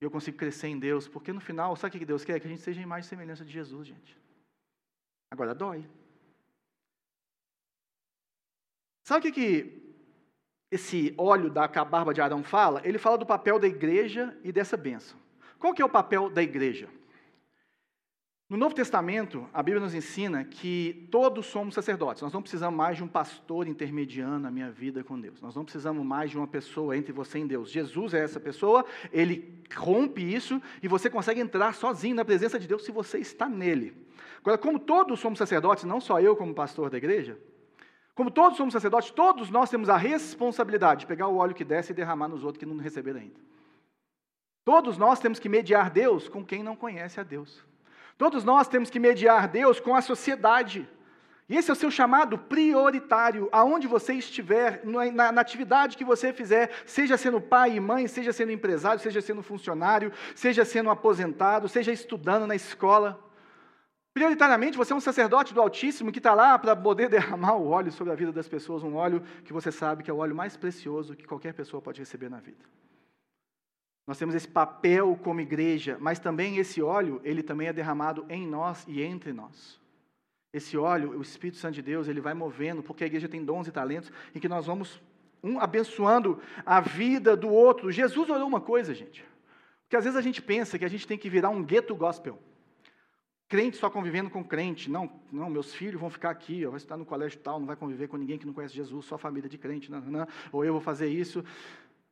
E 0.00 0.04
eu 0.04 0.10
consigo 0.10 0.36
crescer 0.36 0.68
em 0.68 0.78
Deus, 0.78 1.06
porque 1.06 1.32
no 1.32 1.40
final, 1.40 1.76
sabe 1.76 1.96
o 1.96 1.98
que 2.00 2.04
Deus 2.04 2.24
quer? 2.24 2.40
Que 2.40 2.46
a 2.46 2.50
gente 2.50 2.62
seja 2.62 2.80
em 2.80 2.86
mais 2.86 3.06
semelhança 3.06 3.44
de 3.44 3.52
Jesus, 3.52 3.86
gente. 3.86 4.20
Agora 5.30 5.54
dói. 5.54 5.84
Sabe 9.04 9.28
o 9.28 9.32
que, 9.32 9.40
que 9.40 9.91
esse 10.72 11.14
óleo 11.18 11.50
da 11.50 11.68
barba 11.68 12.14
de 12.14 12.22
Arão 12.22 12.42
fala, 12.42 12.80
ele 12.82 12.96
fala 12.96 13.18
do 13.18 13.26
papel 13.26 13.58
da 13.58 13.68
igreja 13.68 14.34
e 14.42 14.50
dessa 14.50 14.74
bênção. 14.74 15.18
Qual 15.58 15.74
que 15.74 15.82
é 15.82 15.84
o 15.84 15.88
papel 15.88 16.30
da 16.30 16.42
igreja? 16.42 16.88
No 18.48 18.56
Novo 18.56 18.74
Testamento, 18.74 19.46
a 19.52 19.62
Bíblia 19.62 19.82
nos 19.82 19.94
ensina 19.94 20.44
que 20.44 21.08
todos 21.10 21.44
somos 21.44 21.74
sacerdotes. 21.74 22.22
Nós 22.22 22.32
não 22.32 22.40
precisamos 22.40 22.76
mais 22.76 22.96
de 22.96 23.04
um 23.04 23.08
pastor 23.08 23.68
intermediando 23.68 24.38
na 24.38 24.50
minha 24.50 24.70
vida 24.70 25.04
com 25.04 25.20
Deus. 25.20 25.42
Nós 25.42 25.54
não 25.54 25.64
precisamos 25.64 26.04
mais 26.04 26.30
de 26.30 26.38
uma 26.38 26.46
pessoa 26.46 26.96
entre 26.96 27.12
você 27.12 27.38
e 27.38 27.44
Deus. 27.46 27.70
Jesus 27.70 28.14
é 28.14 28.24
essa 28.24 28.40
pessoa, 28.40 28.84
ele 29.12 29.62
rompe 29.76 30.22
isso 30.22 30.60
e 30.82 30.88
você 30.88 31.10
consegue 31.10 31.40
entrar 31.40 31.74
sozinho 31.74 32.16
na 32.16 32.24
presença 32.24 32.58
de 32.58 32.66
Deus 32.66 32.84
se 32.84 32.92
você 32.92 33.18
está 33.18 33.46
nele. 33.46 33.94
Agora, 34.40 34.56
como 34.56 34.78
todos 34.78 35.20
somos 35.20 35.38
sacerdotes, 35.38 35.84
não 35.84 36.00
só 36.00 36.18
eu 36.18 36.34
como 36.34 36.54
pastor 36.54 36.88
da 36.88 36.96
igreja, 36.96 37.38
como 38.14 38.30
todos 38.30 38.58
somos 38.58 38.72
sacerdotes, 38.72 39.10
todos 39.10 39.50
nós 39.50 39.70
temos 39.70 39.88
a 39.88 39.96
responsabilidade 39.96 41.00
de 41.00 41.06
pegar 41.06 41.28
o 41.28 41.36
óleo 41.36 41.54
que 41.54 41.64
desce 41.64 41.92
e 41.92 41.94
derramar 41.94 42.28
nos 42.28 42.44
outros 42.44 42.58
que 42.58 42.66
não 42.66 42.76
receberam 42.76 43.20
ainda. 43.20 43.40
Todos 44.64 44.98
nós 44.98 45.18
temos 45.18 45.38
que 45.38 45.48
mediar 45.48 45.90
Deus 45.90 46.28
com 46.28 46.44
quem 46.44 46.62
não 46.62 46.76
conhece 46.76 47.18
a 47.18 47.22
Deus. 47.22 47.64
Todos 48.18 48.44
nós 48.44 48.68
temos 48.68 48.90
que 48.90 49.00
mediar 49.00 49.48
Deus 49.48 49.80
com 49.80 49.96
a 49.96 50.02
sociedade. 50.02 50.88
E 51.48 51.56
esse 51.56 51.70
é 51.70 51.72
o 51.72 51.76
seu 51.76 51.90
chamado 51.90 52.38
prioritário, 52.38 53.48
aonde 53.50 53.88
você 53.88 54.14
estiver, 54.14 54.82
na, 54.84 55.32
na, 55.32 55.40
atividade 55.40 55.96
que 55.96 56.04
você 56.04 56.32
fizer, 56.32 56.70
seja 56.86 57.16
sendo 57.16 57.40
pai 57.40 57.76
e 57.76 57.80
mãe, 57.80 58.06
seja 58.06 58.32
sendo 58.32 58.52
empresário, 58.52 59.00
seja 59.00 59.20
sendo 59.20 59.42
funcionário, 59.42 60.12
seja 60.34 60.64
sendo 60.64 60.90
aposentado, 60.90 61.68
seja 61.68 61.92
estudando 61.92 62.46
na 62.46 62.54
escola. 62.54 63.31
Prioritariamente, 64.14 64.76
você 64.76 64.92
é 64.92 64.96
um 64.96 65.00
sacerdote 65.00 65.54
do 65.54 65.60
Altíssimo 65.60 66.12
que 66.12 66.18
está 66.18 66.34
lá 66.34 66.58
para 66.58 66.76
poder 66.76 67.08
derramar 67.10 67.56
o 67.56 67.68
óleo 67.68 67.90
sobre 67.90 68.12
a 68.12 68.16
vida 68.16 68.30
das 68.30 68.46
pessoas, 68.46 68.82
um 68.82 68.94
óleo 68.94 69.22
que 69.44 69.52
você 69.52 69.72
sabe 69.72 70.02
que 70.02 70.10
é 70.10 70.14
o 70.14 70.18
óleo 70.18 70.34
mais 70.34 70.56
precioso 70.56 71.16
que 71.16 71.26
qualquer 71.26 71.54
pessoa 71.54 71.80
pode 71.80 72.00
receber 72.00 72.28
na 72.28 72.38
vida. 72.38 72.62
Nós 74.06 74.18
temos 74.18 74.34
esse 74.34 74.48
papel 74.48 75.18
como 75.22 75.40
igreja, 75.40 75.96
mas 76.00 76.18
também 76.18 76.58
esse 76.58 76.82
óleo, 76.82 77.20
ele 77.24 77.42
também 77.42 77.68
é 77.68 77.72
derramado 77.72 78.26
em 78.28 78.46
nós 78.46 78.84
e 78.86 79.00
entre 79.00 79.32
nós. 79.32 79.80
Esse 80.52 80.76
óleo, 80.76 81.16
o 81.16 81.22
Espírito 81.22 81.56
Santo 81.56 81.74
de 81.74 81.82
Deus, 81.82 82.08
ele 82.08 82.20
vai 82.20 82.34
movendo, 82.34 82.82
porque 82.82 83.04
a 83.04 83.06
igreja 83.06 83.28
tem 83.28 83.42
dons 83.42 83.68
e 83.68 83.72
talentos, 83.72 84.12
em 84.34 84.40
que 84.40 84.48
nós 84.48 84.66
vamos 84.66 85.00
um 85.42 85.58
abençoando 85.58 86.38
a 86.66 86.80
vida 86.80 87.34
do 87.34 87.48
outro. 87.48 87.90
Jesus 87.90 88.28
orou 88.28 88.46
uma 88.46 88.60
coisa, 88.60 88.92
gente, 88.92 89.24
porque 89.84 89.96
às 89.96 90.04
vezes 90.04 90.18
a 90.18 90.22
gente 90.22 90.42
pensa 90.42 90.78
que 90.78 90.84
a 90.84 90.88
gente 90.88 91.06
tem 91.06 91.16
que 91.16 91.30
virar 91.30 91.48
um 91.48 91.64
gueto 91.64 91.94
gospel 91.94 92.38
crente 93.52 93.76
só 93.76 93.90
convivendo 93.90 94.30
com 94.30 94.42
crente. 94.42 94.90
Não, 94.90 95.12
não, 95.30 95.50
meus 95.50 95.74
filhos 95.74 96.00
vão 96.00 96.08
ficar 96.08 96.30
aqui, 96.30 96.64
vai 96.64 96.78
estar 96.78 96.96
no 96.96 97.04
colégio 97.04 97.38
tal, 97.40 97.60
não 97.60 97.66
vai 97.66 97.76
conviver 97.76 98.08
com 98.08 98.16
ninguém 98.16 98.38
que 98.38 98.46
não 98.46 98.54
conhece 98.54 98.74
Jesus, 98.74 99.04
só 99.04 99.18
família 99.18 99.46
de 99.46 99.58
crente, 99.58 99.90
não, 99.90 100.00
não, 100.00 100.26
ou 100.50 100.64
eu 100.64 100.72
vou 100.72 100.80
fazer 100.80 101.08
isso. 101.08 101.44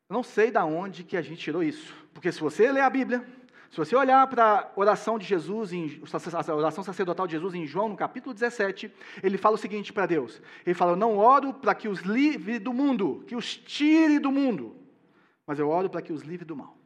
não 0.07 0.23
sei 0.23 0.51
da 0.51 0.67
onde 0.67 1.03
que 1.03 1.17
a 1.17 1.23
gente 1.23 1.41
tirou 1.41 1.63
isso. 1.63 1.95
Porque 2.13 2.31
se 2.31 2.39
você 2.39 2.71
ler 2.71 2.83
a 2.83 2.91
Bíblia, 2.91 3.27
se 3.71 3.79
você 3.79 3.97
olhar 3.97 4.27
para 4.27 4.45
a 4.45 4.71
oração 4.77 5.19
de 5.19 5.25
Jesus, 5.25 5.73
em, 5.73 6.03
a 6.47 6.55
oração 6.55 6.85
sacerdotal 6.85 7.27
de 7.27 7.33
Jesus 7.33 7.55
em 7.55 7.67
João, 7.67 7.89
no 7.89 7.97
capítulo 7.97 8.35
17, 8.35 8.93
ele 9.23 9.39
fala 9.39 9.55
o 9.55 9.59
seguinte 9.59 9.95
para 9.95 10.05
Deus: 10.05 10.43
Ele 10.67 10.75
fala, 10.75 10.93
Eu 10.93 10.97
não 10.97 11.17
oro 11.17 11.55
para 11.55 11.75
que 11.75 11.89
os 11.89 12.01
livre 12.01 12.59
do 12.59 12.75
mundo, 12.75 13.25
que 13.27 13.35
os 13.35 13.57
tire 13.57 14.19
do 14.19 14.31
mundo, 14.31 14.77
mas 15.47 15.59
eu 15.59 15.71
oro 15.71 15.89
para 15.89 16.03
que 16.03 16.13
os 16.13 16.21
livre 16.21 16.45
do 16.45 16.55
mal. 16.55 16.80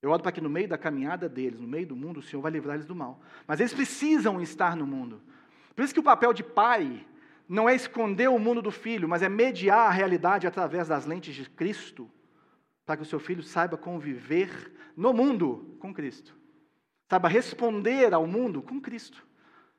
Eu 0.00 0.10
oro 0.10 0.22
para 0.22 0.32
que 0.32 0.40
no 0.40 0.48
meio 0.48 0.68
da 0.68 0.78
caminhada 0.78 1.28
deles, 1.28 1.60
no 1.60 1.66
meio 1.66 1.86
do 1.86 1.96
mundo, 1.96 2.20
o 2.20 2.22
Senhor 2.22 2.40
vai 2.40 2.52
livrar 2.52 2.76
eles 2.76 2.86
do 2.86 2.94
mal. 2.94 3.20
Mas 3.46 3.58
eles 3.58 3.74
precisam 3.74 4.40
estar 4.40 4.76
no 4.76 4.86
mundo. 4.86 5.20
Por 5.74 5.84
isso 5.84 5.94
que 5.94 6.00
o 6.00 6.04
papel 6.04 6.32
de 6.32 6.44
pai 6.44 7.04
não 7.48 7.68
é 7.68 7.74
esconder 7.74 8.28
o 8.28 8.38
mundo 8.38 8.60
do 8.60 8.70
filho, 8.70 9.08
mas 9.08 9.22
é 9.22 9.28
mediar 9.28 9.88
a 9.88 9.90
realidade 9.90 10.46
através 10.46 10.88
das 10.88 11.06
lentes 11.06 11.34
de 11.34 11.48
Cristo, 11.48 12.08
para 12.84 12.96
que 12.96 13.02
o 13.02 13.06
seu 13.06 13.18
filho 13.18 13.42
saiba 13.42 13.76
conviver 13.76 14.72
no 14.96 15.12
mundo 15.12 15.76
com 15.80 15.92
Cristo. 15.92 16.36
Saiba 17.10 17.28
responder 17.28 18.12
ao 18.12 18.26
mundo 18.26 18.62
com 18.62 18.80
Cristo. 18.80 19.26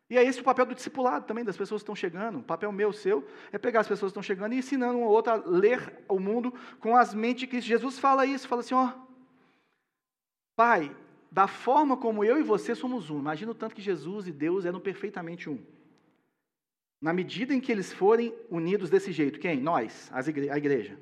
E 0.10 0.18
é 0.18 0.24
esse 0.24 0.42
o 0.42 0.44
papel 0.44 0.66
do 0.66 0.74
discipulado 0.74 1.26
também, 1.26 1.46
das 1.46 1.56
pessoas 1.56 1.82
que 1.82 1.84
estão 1.84 1.96
chegando. 1.96 2.40
O 2.40 2.44
papel 2.44 2.72
meu, 2.72 2.92
seu, 2.92 3.26
é 3.52 3.60
pegar 3.60 3.82
as 3.82 3.88
pessoas 3.88 4.12
que 4.12 4.20
estão 4.20 4.24
chegando 4.24 4.54
e 4.54 4.58
ensinando 4.58 4.98
uma 4.98 5.08
ou 5.08 5.14
outra 5.14 5.34
a 5.34 5.44
ler 5.46 6.04
o 6.10 6.20
mundo 6.20 6.52
com 6.80 6.98
as 6.98 7.14
mentes 7.14 7.42
de 7.42 7.48
Cristo. 7.48 7.68
Jesus 7.68 8.00
fala 8.00 8.26
isso, 8.26 8.48
fala 8.48 8.62
assim, 8.62 8.74
ó, 8.74 8.92
Pai, 10.60 10.94
da 11.32 11.48
forma 11.48 11.96
como 11.96 12.22
eu 12.22 12.38
e 12.38 12.44
você 12.44 12.76
somos 12.76 13.10
um, 13.10 13.18
imagina 13.18 13.50
o 13.50 13.56
tanto 13.56 13.74
que 13.74 13.82
Jesus 13.82 14.28
e 14.28 14.32
Deus 14.34 14.66
eram 14.66 14.78
perfeitamente 14.78 15.50
um. 15.50 15.58
Na 17.02 17.14
medida 17.14 17.54
em 17.54 17.62
que 17.62 17.72
eles 17.72 17.94
forem 17.94 18.36
unidos 18.50 18.90
desse 18.90 19.14
jeito, 19.14 19.40
quem? 19.40 19.62
Nós, 19.62 20.12
a 20.12 20.58
igreja. 20.58 21.00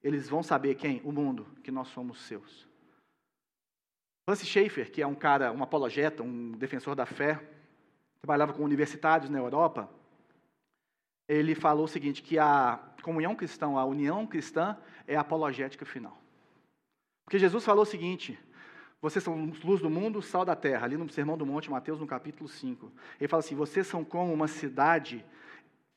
Eles 0.00 0.28
vão 0.28 0.40
saber 0.40 0.76
quem? 0.76 1.00
O 1.02 1.10
mundo, 1.10 1.48
que 1.64 1.72
nós 1.72 1.88
somos 1.88 2.22
seus. 2.28 2.68
Francis 4.24 4.46
Schaeffer, 4.46 4.92
que 4.92 5.02
é 5.02 5.06
um 5.06 5.16
cara, 5.16 5.50
um 5.50 5.64
apologeta, 5.64 6.22
um 6.22 6.52
defensor 6.52 6.94
da 6.94 7.06
fé, 7.06 7.44
trabalhava 8.22 8.52
com 8.52 8.62
universitários 8.62 9.28
na 9.28 9.38
Europa, 9.38 9.90
ele 11.28 11.56
falou 11.56 11.86
o 11.86 11.88
seguinte, 11.88 12.22
que 12.22 12.38
a 12.38 12.78
comunhão 13.02 13.34
cristã, 13.34 13.66
a 13.66 13.84
união 13.84 14.24
cristã 14.28 14.78
é 15.08 15.16
a 15.16 15.22
apologética 15.22 15.84
final. 15.84 16.16
Porque 17.24 17.40
Jesus 17.40 17.64
falou 17.64 17.82
o 17.82 17.84
seguinte, 17.84 18.38
vocês 19.00 19.22
são 19.22 19.52
luz 19.62 19.80
do 19.80 19.90
mundo, 19.90 20.22
sal 20.22 20.44
da 20.44 20.56
terra, 20.56 20.84
ali 20.84 20.96
no 20.96 21.08
Sermão 21.08 21.36
do 21.36 21.46
Monte, 21.46 21.70
Mateus, 21.70 22.00
no 22.00 22.06
capítulo 22.06 22.48
5. 22.48 22.90
Ele 23.20 23.28
fala 23.28 23.40
assim: 23.40 23.54
vocês 23.54 23.86
são 23.86 24.04
como 24.04 24.32
uma 24.32 24.48
cidade 24.48 25.24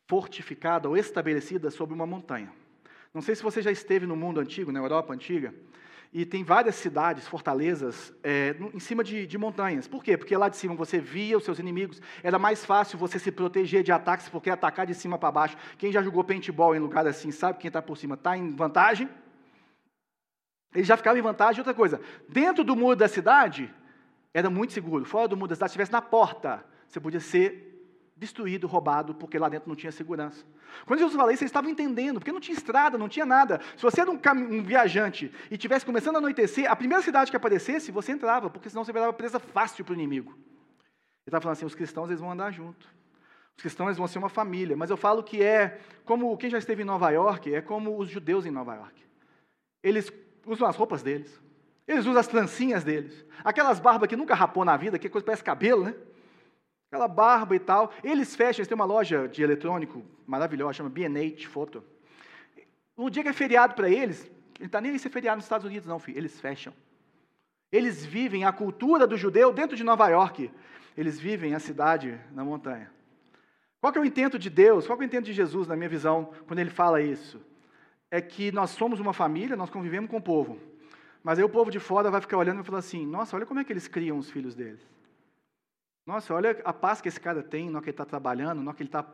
fortificada 0.08 0.90
ou 0.90 0.98
estabelecida 0.98 1.70
sobre 1.70 1.94
uma 1.94 2.06
montanha. 2.06 2.52
Não 3.14 3.22
sei 3.22 3.36
se 3.36 3.44
você 3.44 3.62
já 3.62 3.72
esteve 3.72 4.06
no 4.06 4.16
mundo 4.16 4.40
antigo, 4.40 4.72
na 4.72 4.80
Europa 4.80 5.14
antiga, 5.14 5.54
e 6.12 6.26
tem 6.26 6.44
várias 6.44 6.76
cidades, 6.76 7.28
fortalezas, 7.28 8.12
é, 8.24 8.56
em 8.74 8.80
cima 8.80 9.04
de, 9.04 9.28
de, 9.28 9.38
montanhas. 9.38 9.88
Por 9.88 10.04
quê? 10.04 10.18
Porque 10.18 10.36
lá 10.36 10.50
de 10.50 10.58
cima 10.58 10.74
você 10.74 11.00
via 11.00 11.38
os 11.38 11.44
seus 11.44 11.60
inimigos, 11.60 12.02
era 12.24 12.40
mais 12.40 12.66
fácil 12.66 12.98
você 12.98 13.20
se 13.20 13.32
proteger 13.32 13.84
de 13.84 13.92
ataques, 13.92 14.28
porque 14.28 14.50
atacar 14.50 14.88
de 14.88 14.96
cima 14.96 15.18
para 15.18 15.32
baixo. 15.32 15.58
Quem 15.78 15.92
já 15.92 16.02
jogou 16.02 16.24
paintball 16.24 16.76
em 16.76 16.80
lugar 16.80 17.06
assim 17.06 17.32
sabe 17.32 17.60
quem 17.60 17.70
está 17.70 17.82
por 17.82 17.98
cima 17.98 18.16
está 18.16 18.36
em 18.36 18.50
vantagem. 18.56 19.08
Ele 20.74 20.84
já 20.84 20.96
ficava 20.96 21.18
em 21.18 21.22
vantagem. 21.22 21.60
Outra 21.60 21.74
coisa, 21.74 22.00
dentro 22.28 22.64
do 22.64 22.76
muro 22.76 22.96
da 22.96 23.08
cidade, 23.08 23.74
era 24.34 24.50
muito 24.50 24.74
seguro. 24.74 25.06
Fora 25.06 25.28
do 25.28 25.36
muro 25.36 25.50
da 25.50 25.56
cidade, 25.56 25.72
se 25.72 25.74
estivesse 25.74 25.92
na 25.92 26.02
porta, 26.02 26.64
você 26.88 27.00
podia 27.00 27.20
ser 27.20 27.70
destruído, 28.16 28.68
roubado, 28.68 29.16
porque 29.16 29.40
lá 29.40 29.48
dentro 29.48 29.70
não 29.70 29.76
tinha 29.76 29.92
segurança. 29.92 30.46
Quando 30.86 31.00
Jesus 31.00 31.16
falou 31.16 31.32
isso, 31.32 31.42
eles 31.42 31.50
estavam 31.50 31.70
entendendo, 31.70 32.20
porque 32.20 32.32
não 32.32 32.40
tinha 32.40 32.56
estrada, 32.56 32.98
não 32.98 33.08
tinha 33.08 33.26
nada. 33.26 33.62
Se 33.78 33.82
você 33.82 34.02
era 34.02 34.12
um, 34.12 34.20
um 34.52 34.62
viajante 34.62 35.32
e 35.50 35.58
tivesse 35.58 35.86
começando 35.86 36.16
a 36.16 36.20
anoitecer, 36.20 36.70
a 36.70 36.76
primeira 36.76 37.02
cidade 37.02 37.32
que 37.32 37.38
aparecesse, 37.38 37.92
você 37.92 38.12
entrava, 38.12 38.50
porque 38.50 38.70
senão 38.70 38.84
você 38.84 38.92
virava 38.92 39.14
presa 39.14 39.40
fácil 39.40 39.86
para 39.86 39.94
o 39.94 39.96
inimigo. 39.96 40.32
Ele 40.32 41.28
estava 41.28 41.42
falando 41.42 41.58
assim: 41.58 41.66
os 41.66 41.76
cristãos 41.76 42.10
eles 42.10 42.20
vão 42.20 42.32
andar 42.32 42.52
junto. 42.52 42.88
Os 43.58 43.62
cristãos 43.62 43.98
vão 43.98 44.08
ser 44.08 44.20
uma 44.20 44.30
família. 44.30 44.76
Mas 44.76 44.90
eu 44.90 44.98
falo 44.98 45.24
que 45.24 45.42
é 45.42 45.80
como 46.06 46.38
quem 46.38 46.50
já 46.50 46.58
esteve 46.58 46.84
em 46.84 46.86
Nova 46.86 47.10
York, 47.10 47.54
é 47.54 47.62
como 47.62 47.98
os 47.98 48.10
judeus 48.10 48.46
em 48.46 48.52
Nova 48.52 48.76
York. 48.76 49.04
Eles 49.82 50.12
usam 50.46 50.68
as 50.68 50.76
roupas 50.76 51.02
deles. 51.02 51.42
Eles 51.88 52.06
usam 52.06 52.20
as 52.20 52.28
trancinhas 52.28 52.84
deles. 52.84 53.26
Aquelas 53.44 53.80
barbas 53.80 54.08
que 54.08 54.16
nunca 54.16 54.36
rapou 54.36 54.64
na 54.64 54.78
vida, 54.78 55.00
que 55.00 55.10
coisa 55.10 55.26
parece 55.26 55.44
cabelo, 55.44 55.84
né? 55.84 55.96
Aquela 56.92 57.08
barba 57.08 57.56
e 57.56 57.60
tal. 57.60 57.92
Eles 58.04 58.36
fecham, 58.36 58.60
eles 58.60 58.68
têm 58.68 58.76
uma 58.76 58.86
loja 58.86 59.28
de 59.28 59.42
eletrônico 59.42 60.06
maravilhosa, 60.26 60.74
chama 60.74 60.90
B&H 60.90 61.48
Photo. 61.48 61.84
No 62.96 63.10
dia 63.10 63.24
que 63.24 63.30
é 63.30 63.34
feriado 63.34 63.74
para 63.74 63.90
eles, 63.90 64.30
não 64.60 64.66
está 64.66 64.82
nem 64.82 64.92
aí 64.92 65.00
ser 65.00 65.10
feriado 65.10 65.38
nos 65.38 65.46
Estados 65.46 65.66
Unidos, 65.66 65.88
não, 65.88 66.00
filho. 66.00 66.18
Eles 66.18 66.40
fecham. 66.40 66.74
Eles 67.72 68.06
vivem 68.06 68.44
a 68.44 68.52
cultura 68.52 69.08
do 69.08 69.18
judeu 69.18 69.54
dentro 69.54 69.78
de 69.78 69.84
Nova 69.84 70.08
York. 70.10 70.52
Eles 70.98 71.20
vivem 71.20 71.56
a 71.56 71.60
cidade 71.60 72.20
na 72.32 72.44
montanha. 72.44 72.92
Qual 73.80 73.94
é 73.96 74.00
o 74.00 74.06
intento 74.06 74.38
de 74.38 74.50
Deus? 74.50 74.86
Qual 74.86 74.98
é 75.00 75.02
o 75.02 75.06
intento 75.06 75.26
de 75.26 75.34
Jesus, 75.34 75.68
na 75.68 75.76
minha 75.76 75.88
visão, 75.88 76.34
quando 76.46 76.60
ele 76.60 76.70
fala 76.70 77.02
isso? 77.02 77.40
É 78.12 78.22
que 78.22 78.52
nós 78.52 78.72
somos 78.72 79.00
uma 79.00 79.14
família, 79.14 79.56
nós 79.56 79.70
convivemos 79.70 80.10
com 80.10 80.18
o 80.18 80.22
povo. 80.22 80.60
Mas 81.24 81.38
aí 81.38 81.44
o 81.44 81.50
povo 81.50 81.70
de 81.70 81.80
fora 81.80 82.10
vai 82.10 82.22
ficar 82.22 82.38
olhando 82.38 82.62
e 82.62 82.64
falar 82.64 82.80
assim: 82.80 83.06
nossa, 83.06 83.36
olha 83.36 83.46
como 83.46 83.60
é 83.60 83.64
que 83.64 83.74
eles 83.74 83.88
criam 83.88 84.18
os 84.18 84.30
filhos 84.30 84.56
deles. 84.56 84.82
Nossa, 86.06 86.34
olha 86.34 86.60
a 86.64 86.74
paz 86.74 87.02
que 87.02 87.08
esse 87.08 87.20
cara 87.20 87.44
tem 87.44 87.70
hora 87.70 87.82
que 87.82 87.90
ele 87.90 87.92
está 87.92 88.06
trabalhando, 88.06 88.66
hora 88.66 88.76
que 88.76 88.82
ele 88.82 88.90
está 88.90 89.06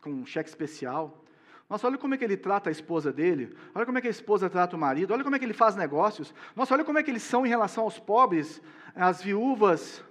com 0.00 0.10
um 0.10 0.26
cheque 0.26 0.50
especial. 0.50 1.24
Nossa, 1.70 1.86
olha 1.86 1.96
como 1.96 2.14
é 2.14 2.18
que 2.18 2.24
ele 2.24 2.36
trata 2.36 2.68
a 2.68 2.72
esposa 2.72 3.10
dele. 3.10 3.56
Olha 3.74 3.86
como 3.86 3.96
é 3.96 4.00
que 4.02 4.08
a 4.08 4.10
esposa 4.10 4.50
trata 4.50 4.76
o 4.76 4.78
marido. 4.78 5.14
Olha 5.14 5.24
como 5.24 5.34
é 5.34 5.38
que 5.38 5.44
ele 5.46 5.54
faz 5.54 5.74
negócios. 5.74 6.34
Nossa, 6.54 6.74
olha 6.74 6.84
como 6.84 6.98
é 6.98 7.02
que 7.02 7.10
eles 7.10 7.22
são 7.22 7.46
em 7.46 7.48
relação 7.48 7.84
aos 7.84 7.98
pobres, 7.98 8.60
às 8.94 9.22
viúvas. 9.22 10.04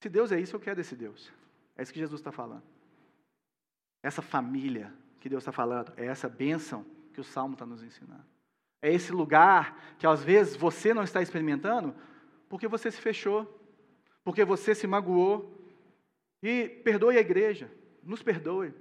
Se 0.00 0.08
Deus 0.08 0.30
é 0.30 0.38
isso, 0.38 0.54
eu 0.54 0.60
quero 0.60 0.76
desse 0.76 0.94
Deus. 0.94 1.32
É 1.76 1.82
isso 1.82 1.92
que 1.92 1.98
Jesus 1.98 2.20
está 2.20 2.30
falando. 2.30 2.62
Essa 4.00 4.22
família 4.22 4.92
que 5.18 5.28
Deus 5.28 5.42
está 5.42 5.50
falando, 5.50 5.92
é 5.96 6.06
essa 6.06 6.28
bênção 6.28 6.86
que 7.18 7.22
o 7.22 7.24
Salmo 7.24 7.54
está 7.54 7.66
nos 7.66 7.82
ensinando. 7.82 8.24
É 8.80 8.92
esse 8.92 9.10
lugar 9.10 9.96
que 9.98 10.06
às 10.06 10.22
vezes 10.22 10.54
você 10.54 10.94
não 10.94 11.02
está 11.02 11.20
experimentando 11.20 11.92
porque 12.48 12.68
você 12.68 12.92
se 12.92 13.00
fechou, 13.00 13.60
porque 14.22 14.44
você 14.44 14.72
se 14.72 14.86
magoou. 14.86 15.52
E 16.40 16.68
perdoe 16.84 17.16
a 17.16 17.20
igreja, 17.20 17.68
nos 18.04 18.22
perdoe. 18.22 18.72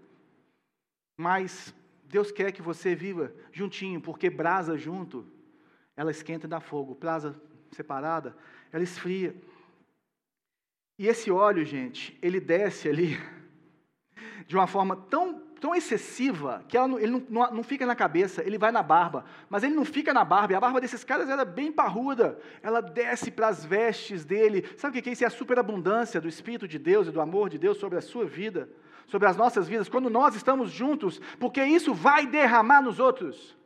Mas 1.19 1.73
Deus 2.03 2.31
quer 2.31 2.51
que 2.51 2.61
você 2.61 2.93
viva 2.93 3.33
juntinho, 3.51 3.99
porque 3.99 4.29
brasa 4.29 4.77
junto, 4.77 5.25
ela 5.95 6.11
esquenta 6.11 6.45
e 6.45 6.49
dá 6.49 6.59
fogo. 6.59 6.93
Brasa 6.93 7.35
separada, 7.71 8.37
ela 8.71 8.83
esfria. 8.83 9.35
E 10.99 11.07
esse 11.07 11.31
óleo, 11.31 11.65
gente, 11.65 12.15
ele 12.21 12.39
desce 12.39 12.87
ali 12.87 13.17
de 14.45 14.55
uma 14.55 14.67
forma 14.67 14.95
tão 14.95 15.46
tão 15.59 15.75
excessiva 15.75 16.63
que 16.67 16.77
não, 16.77 16.99
ele 16.99 17.25
não, 17.29 17.51
não, 17.51 17.63
fica 17.63 17.85
na 17.85 17.95
cabeça, 17.95 18.41
ele 18.43 18.57
vai 18.57 18.71
na 18.71 18.83
barba. 18.83 19.25
Mas 19.49 19.63
ele 19.63 19.75
não 19.75 19.85
fica 19.85 20.13
na 20.13 20.23
barba, 20.23 20.53
e 20.53 20.55
a 20.55 20.59
barba 20.59 20.81
desses 20.81 21.03
caras 21.03 21.29
era 21.29 21.43
bem 21.43 21.71
parruda, 21.71 22.39
ela 22.61 22.81
desce 22.81 23.31
para 23.31 23.47
as 23.47 23.65
vestes 23.65 24.23
dele. 24.23 24.67
Sabe 24.77 24.99
o 24.99 25.01
que 25.01 25.09
é 25.09 25.13
isso? 25.13 25.23
É 25.23 25.27
a 25.27 25.31
superabundância 25.31 26.21
do 26.21 26.27
Espírito 26.27 26.67
de 26.67 26.77
Deus 26.77 27.07
e 27.07 27.11
do 27.11 27.21
amor 27.21 27.49
de 27.49 27.57
Deus 27.57 27.77
sobre 27.77 27.97
a 27.97 28.01
sua 28.01 28.25
vida, 28.25 28.69
sobre 29.07 29.27
as 29.27 29.37
nossas 29.37 29.67
vidas, 29.67 29.89
quando 29.89 30.09
nós 30.09 30.35
estamos 30.35 30.71
juntos, 30.71 31.19
porque 31.39 31.63
isso 31.63 31.93
vai 31.93 32.25
derramar 32.25 32.81
nos 32.81 32.99
outros. 32.99 33.57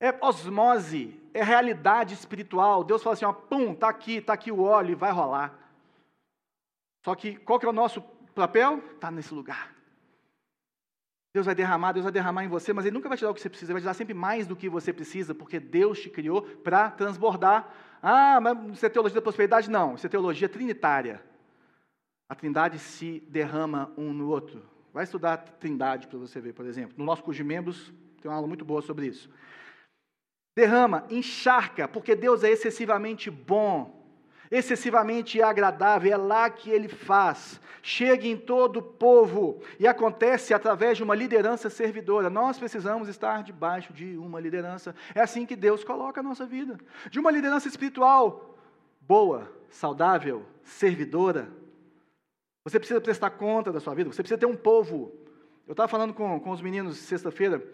É 0.00 0.16
osmose, 0.20 1.20
é 1.32 1.42
realidade 1.44 2.14
espiritual. 2.14 2.82
Deus 2.82 3.02
fala 3.02 3.14
assim: 3.14 3.24
ó, 3.24 3.32
pum, 3.32 3.72
está 3.72 3.88
aqui, 3.88 4.16
está 4.16 4.32
aqui 4.32 4.50
o 4.50 4.62
óleo 4.62 4.96
vai 4.96 5.12
rolar. 5.12 5.56
Só 7.04 7.14
que 7.14 7.36
qual 7.36 7.58
que 7.58 7.66
é 7.66 7.68
o 7.68 7.72
nosso 7.72 8.00
papel? 8.34 8.78
Está 8.94 9.10
nesse 9.10 9.34
lugar. 9.34 9.81
Deus 11.34 11.46
vai 11.46 11.54
derramar, 11.54 11.92
Deus 11.92 12.04
vai 12.04 12.12
derramar 12.12 12.44
em 12.44 12.48
você, 12.48 12.72
mas 12.72 12.84
Ele 12.84 12.94
nunca 12.94 13.08
vai 13.08 13.16
te 13.16 13.22
dar 13.24 13.30
o 13.30 13.34
que 13.34 13.40
você 13.40 13.48
precisa, 13.48 13.72
Ele 13.72 13.74
vai 13.74 13.82
te 13.82 13.86
dar 13.86 13.94
sempre 13.94 14.12
mais 14.12 14.46
do 14.46 14.54
que 14.54 14.68
você 14.68 14.92
precisa, 14.92 15.34
porque 15.34 15.58
Deus 15.58 16.00
te 16.00 16.10
criou 16.10 16.42
para 16.42 16.90
transbordar. 16.90 17.72
Ah, 18.02 18.38
mas 18.40 18.74
isso 18.74 18.84
é 18.84 18.88
teologia 18.88 19.14
da 19.14 19.22
prosperidade? 19.22 19.70
Não, 19.70 19.94
isso 19.94 20.06
é 20.06 20.10
teologia 20.10 20.48
trinitária. 20.48 21.22
A 22.28 22.34
trindade 22.34 22.78
se 22.78 23.20
derrama 23.28 23.92
um 23.96 24.12
no 24.12 24.28
outro. 24.28 24.62
Vai 24.92 25.04
estudar 25.04 25.32
a 25.32 25.36
trindade 25.38 26.06
para 26.06 26.18
você 26.18 26.38
ver, 26.38 26.52
por 26.52 26.66
exemplo. 26.66 26.94
No 26.98 27.04
nosso 27.04 27.22
curso 27.22 27.38
de 27.38 27.44
membros, 27.44 27.92
tem 28.20 28.30
uma 28.30 28.36
aula 28.36 28.46
muito 28.46 28.64
boa 28.64 28.82
sobre 28.82 29.06
isso. 29.06 29.30
Derrama, 30.54 31.06
encharca, 31.08 31.88
porque 31.88 32.14
Deus 32.14 32.44
é 32.44 32.50
excessivamente 32.50 33.30
bom 33.30 34.01
excessivamente 34.52 35.40
agradável, 35.40 36.12
é 36.12 36.16
lá 36.16 36.50
que 36.50 36.70
ele 36.70 36.86
faz. 36.86 37.58
Chega 37.82 38.26
em 38.26 38.36
todo 38.36 38.76
o 38.76 38.82
povo 38.82 39.62
e 39.80 39.88
acontece 39.88 40.52
através 40.52 40.98
de 40.98 41.02
uma 41.02 41.14
liderança 41.14 41.70
servidora. 41.70 42.28
Nós 42.28 42.58
precisamos 42.58 43.08
estar 43.08 43.42
debaixo 43.42 43.94
de 43.94 44.16
uma 44.18 44.38
liderança. 44.38 44.94
É 45.14 45.22
assim 45.22 45.46
que 45.46 45.56
Deus 45.56 45.82
coloca 45.82 46.20
a 46.20 46.22
nossa 46.22 46.44
vida. 46.44 46.78
De 47.10 47.18
uma 47.18 47.30
liderança 47.30 47.66
espiritual 47.66 48.58
boa, 49.00 49.50
saudável, 49.70 50.44
servidora. 50.62 51.50
Você 52.62 52.78
precisa 52.78 53.00
prestar 53.00 53.30
conta 53.30 53.72
da 53.72 53.80
sua 53.80 53.94
vida, 53.94 54.12
você 54.12 54.22
precisa 54.22 54.38
ter 54.38 54.46
um 54.46 54.56
povo. 54.56 55.12
Eu 55.66 55.72
estava 55.72 55.88
falando 55.88 56.12
com, 56.12 56.38
com 56.38 56.50
os 56.50 56.60
meninos 56.60 56.98
sexta-feira. 56.98 57.66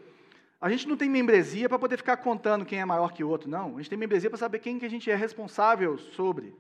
A 0.61 0.71
gente 0.71 0.89
não 0.89 0.97
tem 0.97 1.11
membresia 1.11 1.69
para 1.69 1.79
poder 1.79 1.97
ficar 1.97 2.17
contando 2.19 2.65
quem 2.65 2.81
é 2.81 2.85
maior 2.85 3.13
que 3.13 3.23
o 3.23 3.29
outro, 3.29 3.51
não. 3.51 3.75
A 3.75 3.79
gente 3.79 3.91
tem 3.91 3.99
membresia 3.99 4.31
para 4.31 4.39
saber 4.39 4.61
quem 4.61 4.79
que 4.79 4.87
a 4.87 4.91
gente 4.91 5.11
é 5.11 5.15
responsável 5.17 5.99
sobre. 5.99 6.55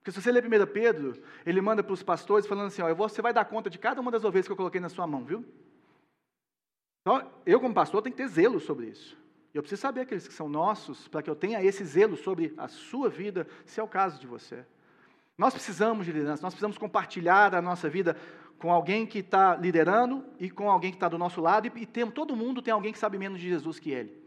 Porque 0.00 0.12
se 0.12 0.22
você 0.22 0.32
ler 0.32 0.44
1 0.44 0.66
Pedro, 0.72 1.22
ele 1.44 1.60
manda 1.60 1.82
para 1.82 1.92
os 1.92 2.02
pastores 2.02 2.46
falando 2.46 2.68
assim: 2.68 2.82
ó, 2.82 2.92
você 2.94 3.20
vai 3.20 3.32
dar 3.32 3.44
conta 3.44 3.68
de 3.68 3.78
cada 3.78 4.00
uma 4.00 4.10
das 4.10 4.24
ovelhas 4.24 4.46
que 4.46 4.52
eu 4.52 4.56
coloquei 4.56 4.80
na 4.80 4.88
sua 4.88 5.06
mão, 5.06 5.24
viu? 5.24 5.44
Então, 7.02 7.30
eu, 7.44 7.60
como 7.60 7.74
pastor, 7.74 8.02
tenho 8.02 8.14
que 8.14 8.22
ter 8.22 8.28
zelo 8.28 8.58
sobre 8.58 8.86
isso. 8.86 9.16
Eu 9.52 9.62
preciso 9.62 9.82
saber 9.82 10.02
aqueles 10.02 10.26
que 10.26 10.34
são 10.34 10.48
nossos, 10.48 11.08
para 11.08 11.22
que 11.22 11.28
eu 11.28 11.34
tenha 11.36 11.62
esse 11.62 11.84
zelo 11.84 12.16
sobre 12.16 12.54
a 12.56 12.68
sua 12.68 13.08
vida, 13.08 13.46
se 13.64 13.80
é 13.80 13.82
o 13.82 13.88
caso 13.88 14.20
de 14.20 14.26
você. 14.26 14.64
Nós 15.36 15.52
precisamos 15.52 16.06
de 16.06 16.12
liderança, 16.12 16.42
nós 16.42 16.54
precisamos 16.54 16.78
compartilhar 16.78 17.54
a 17.54 17.62
nossa 17.62 17.88
vida 17.88 18.16
com 18.58 18.70
alguém 18.70 19.06
que 19.06 19.18
está 19.18 19.56
liderando 19.56 20.24
e 20.38 20.50
com 20.50 20.70
alguém 20.70 20.90
que 20.90 20.98
está 20.98 21.08
do 21.08 21.18
nosso 21.18 21.40
lado, 21.40 21.66
e, 21.66 21.82
e 21.82 21.86
tem, 21.86 22.08
todo 22.10 22.36
mundo 22.36 22.62
tem 22.62 22.72
alguém 22.72 22.92
que 22.92 22.98
sabe 22.98 23.18
menos 23.18 23.40
de 23.40 23.48
Jesus 23.48 23.78
que 23.78 23.90
ele. 23.90 24.19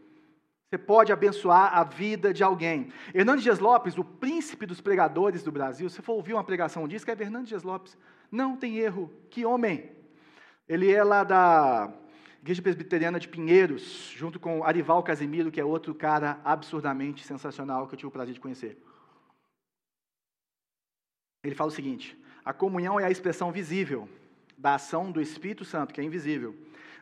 Você 0.74 0.78
pode 0.78 1.12
abençoar 1.12 1.78
a 1.78 1.84
vida 1.84 2.34
de 2.34 2.42
alguém. 2.42 2.92
Hernandes 3.14 3.44
Dias 3.44 3.60
Lopes, 3.60 3.96
o 3.96 4.02
príncipe 4.02 4.66
dos 4.66 4.80
pregadores 4.80 5.44
do 5.44 5.52
Brasil, 5.52 5.88
se 5.88 6.02
for 6.02 6.14
ouvir 6.14 6.32
uma 6.32 6.42
pregação 6.42 6.88
disso, 6.88 7.08
é 7.08 7.12
Hernandes 7.12 7.50
Dias 7.50 7.62
Lopes. 7.62 7.96
Não 8.28 8.56
tem 8.56 8.78
erro. 8.78 9.08
Que 9.30 9.46
homem! 9.46 9.88
Ele 10.68 10.90
é 10.92 11.04
lá 11.04 11.22
da 11.22 11.94
Igreja 12.40 12.60
Presbiteriana 12.60 13.20
de 13.20 13.28
Pinheiros, 13.28 14.12
junto 14.16 14.40
com 14.40 14.64
Arival 14.64 15.00
Casimiro, 15.04 15.52
que 15.52 15.60
é 15.60 15.64
outro 15.64 15.94
cara 15.94 16.40
absurdamente 16.44 17.24
sensacional 17.24 17.86
que 17.86 17.94
eu 17.94 17.98
tive 17.98 18.08
o 18.08 18.10
prazer 18.10 18.34
de 18.34 18.40
conhecer. 18.40 18.76
Ele 21.44 21.54
fala 21.54 21.70
o 21.70 21.74
seguinte: 21.74 22.20
a 22.44 22.52
comunhão 22.52 22.98
é 22.98 23.04
a 23.04 23.12
expressão 23.12 23.52
visível 23.52 24.08
da 24.58 24.74
ação 24.74 25.12
do 25.12 25.20
Espírito 25.20 25.64
Santo, 25.64 25.94
que 25.94 26.00
é 26.00 26.04
invisível, 26.04 26.52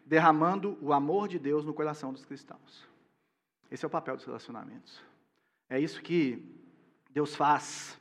derramando 0.05 0.77
o 0.83 0.93
amor 0.93 1.27
de 1.27 1.39
Deus 1.39 1.64
no 1.64 1.73
coração 1.73 2.12
dos 2.12 2.27
cristãos. 2.27 2.91
Esse 3.73 3.87
é 3.87 3.89
o 3.89 3.91
papel 3.91 4.16
dos 4.16 4.27
relacionamentos. 4.27 5.03
É 5.70 5.81
isso 5.81 6.03
que 6.03 6.45
Deus 7.11 7.35
faz. 7.35 7.99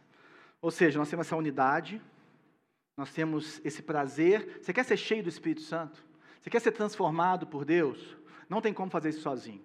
Ou 0.62 0.70
seja, 0.70 1.00
nós 1.00 1.10
temos 1.10 1.26
essa 1.26 1.38
unidade, 1.38 2.02
nós 2.98 3.14
temos 3.14 3.62
esse 3.64 3.82
prazer. 3.82 4.60
Você 4.62 4.74
quer 4.74 4.84
ser 4.84 4.98
cheio 4.98 5.24
do 5.24 5.30
Espírito 5.30 5.62
Santo? 5.62 6.04
Você 6.42 6.50
quer 6.50 6.60
ser 6.60 6.74
transformado 6.74 7.48
por 7.48 7.64
Deus? 7.64 8.18
Não 8.50 8.60
tem 8.60 8.74
como 8.74 8.92
fazer 8.92 9.10
isso 9.10 9.22
sozinho. 9.22 9.64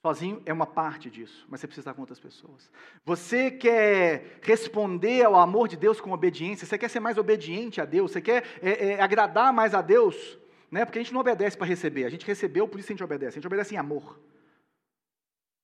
Sozinho 0.00 0.40
é 0.46 0.52
uma 0.52 0.66
parte 0.66 1.10
disso, 1.10 1.44
mas 1.50 1.60
você 1.60 1.66
precisa 1.66 1.82
estar 1.82 1.94
com 1.94 2.00
outras 2.00 2.20
pessoas. 2.20 2.70
Você 3.04 3.50
quer 3.50 4.38
responder 4.40 5.24
ao 5.24 5.36
amor 5.36 5.68
de 5.68 5.76
Deus 5.76 6.00
com 6.00 6.10
obediência? 6.12 6.66
Você 6.66 6.78
quer 6.78 6.88
ser 6.88 7.00
mais 7.00 7.18
obediente 7.18 7.82
a 7.82 7.84
Deus? 7.84 8.12
Você 8.12 8.22
quer 8.22 8.44
é, 8.62 8.92
é, 8.92 9.02
agradar 9.02 9.52
mais 9.52 9.74
a 9.74 9.82
Deus? 9.82 10.38
Né? 10.70 10.86
Porque 10.86 10.98
a 10.98 11.02
gente 11.02 11.12
não 11.12 11.20
obedece 11.20 11.58
para 11.58 11.66
receber, 11.66 12.06
a 12.06 12.10
gente 12.10 12.24
recebeu, 12.24 12.66
por 12.66 12.80
isso 12.80 12.90
a 12.90 12.94
gente 12.94 13.04
obedece. 13.04 13.32
A 13.32 13.40
gente 13.40 13.46
obedece 13.46 13.74
em 13.74 13.78
amor. 13.78 14.18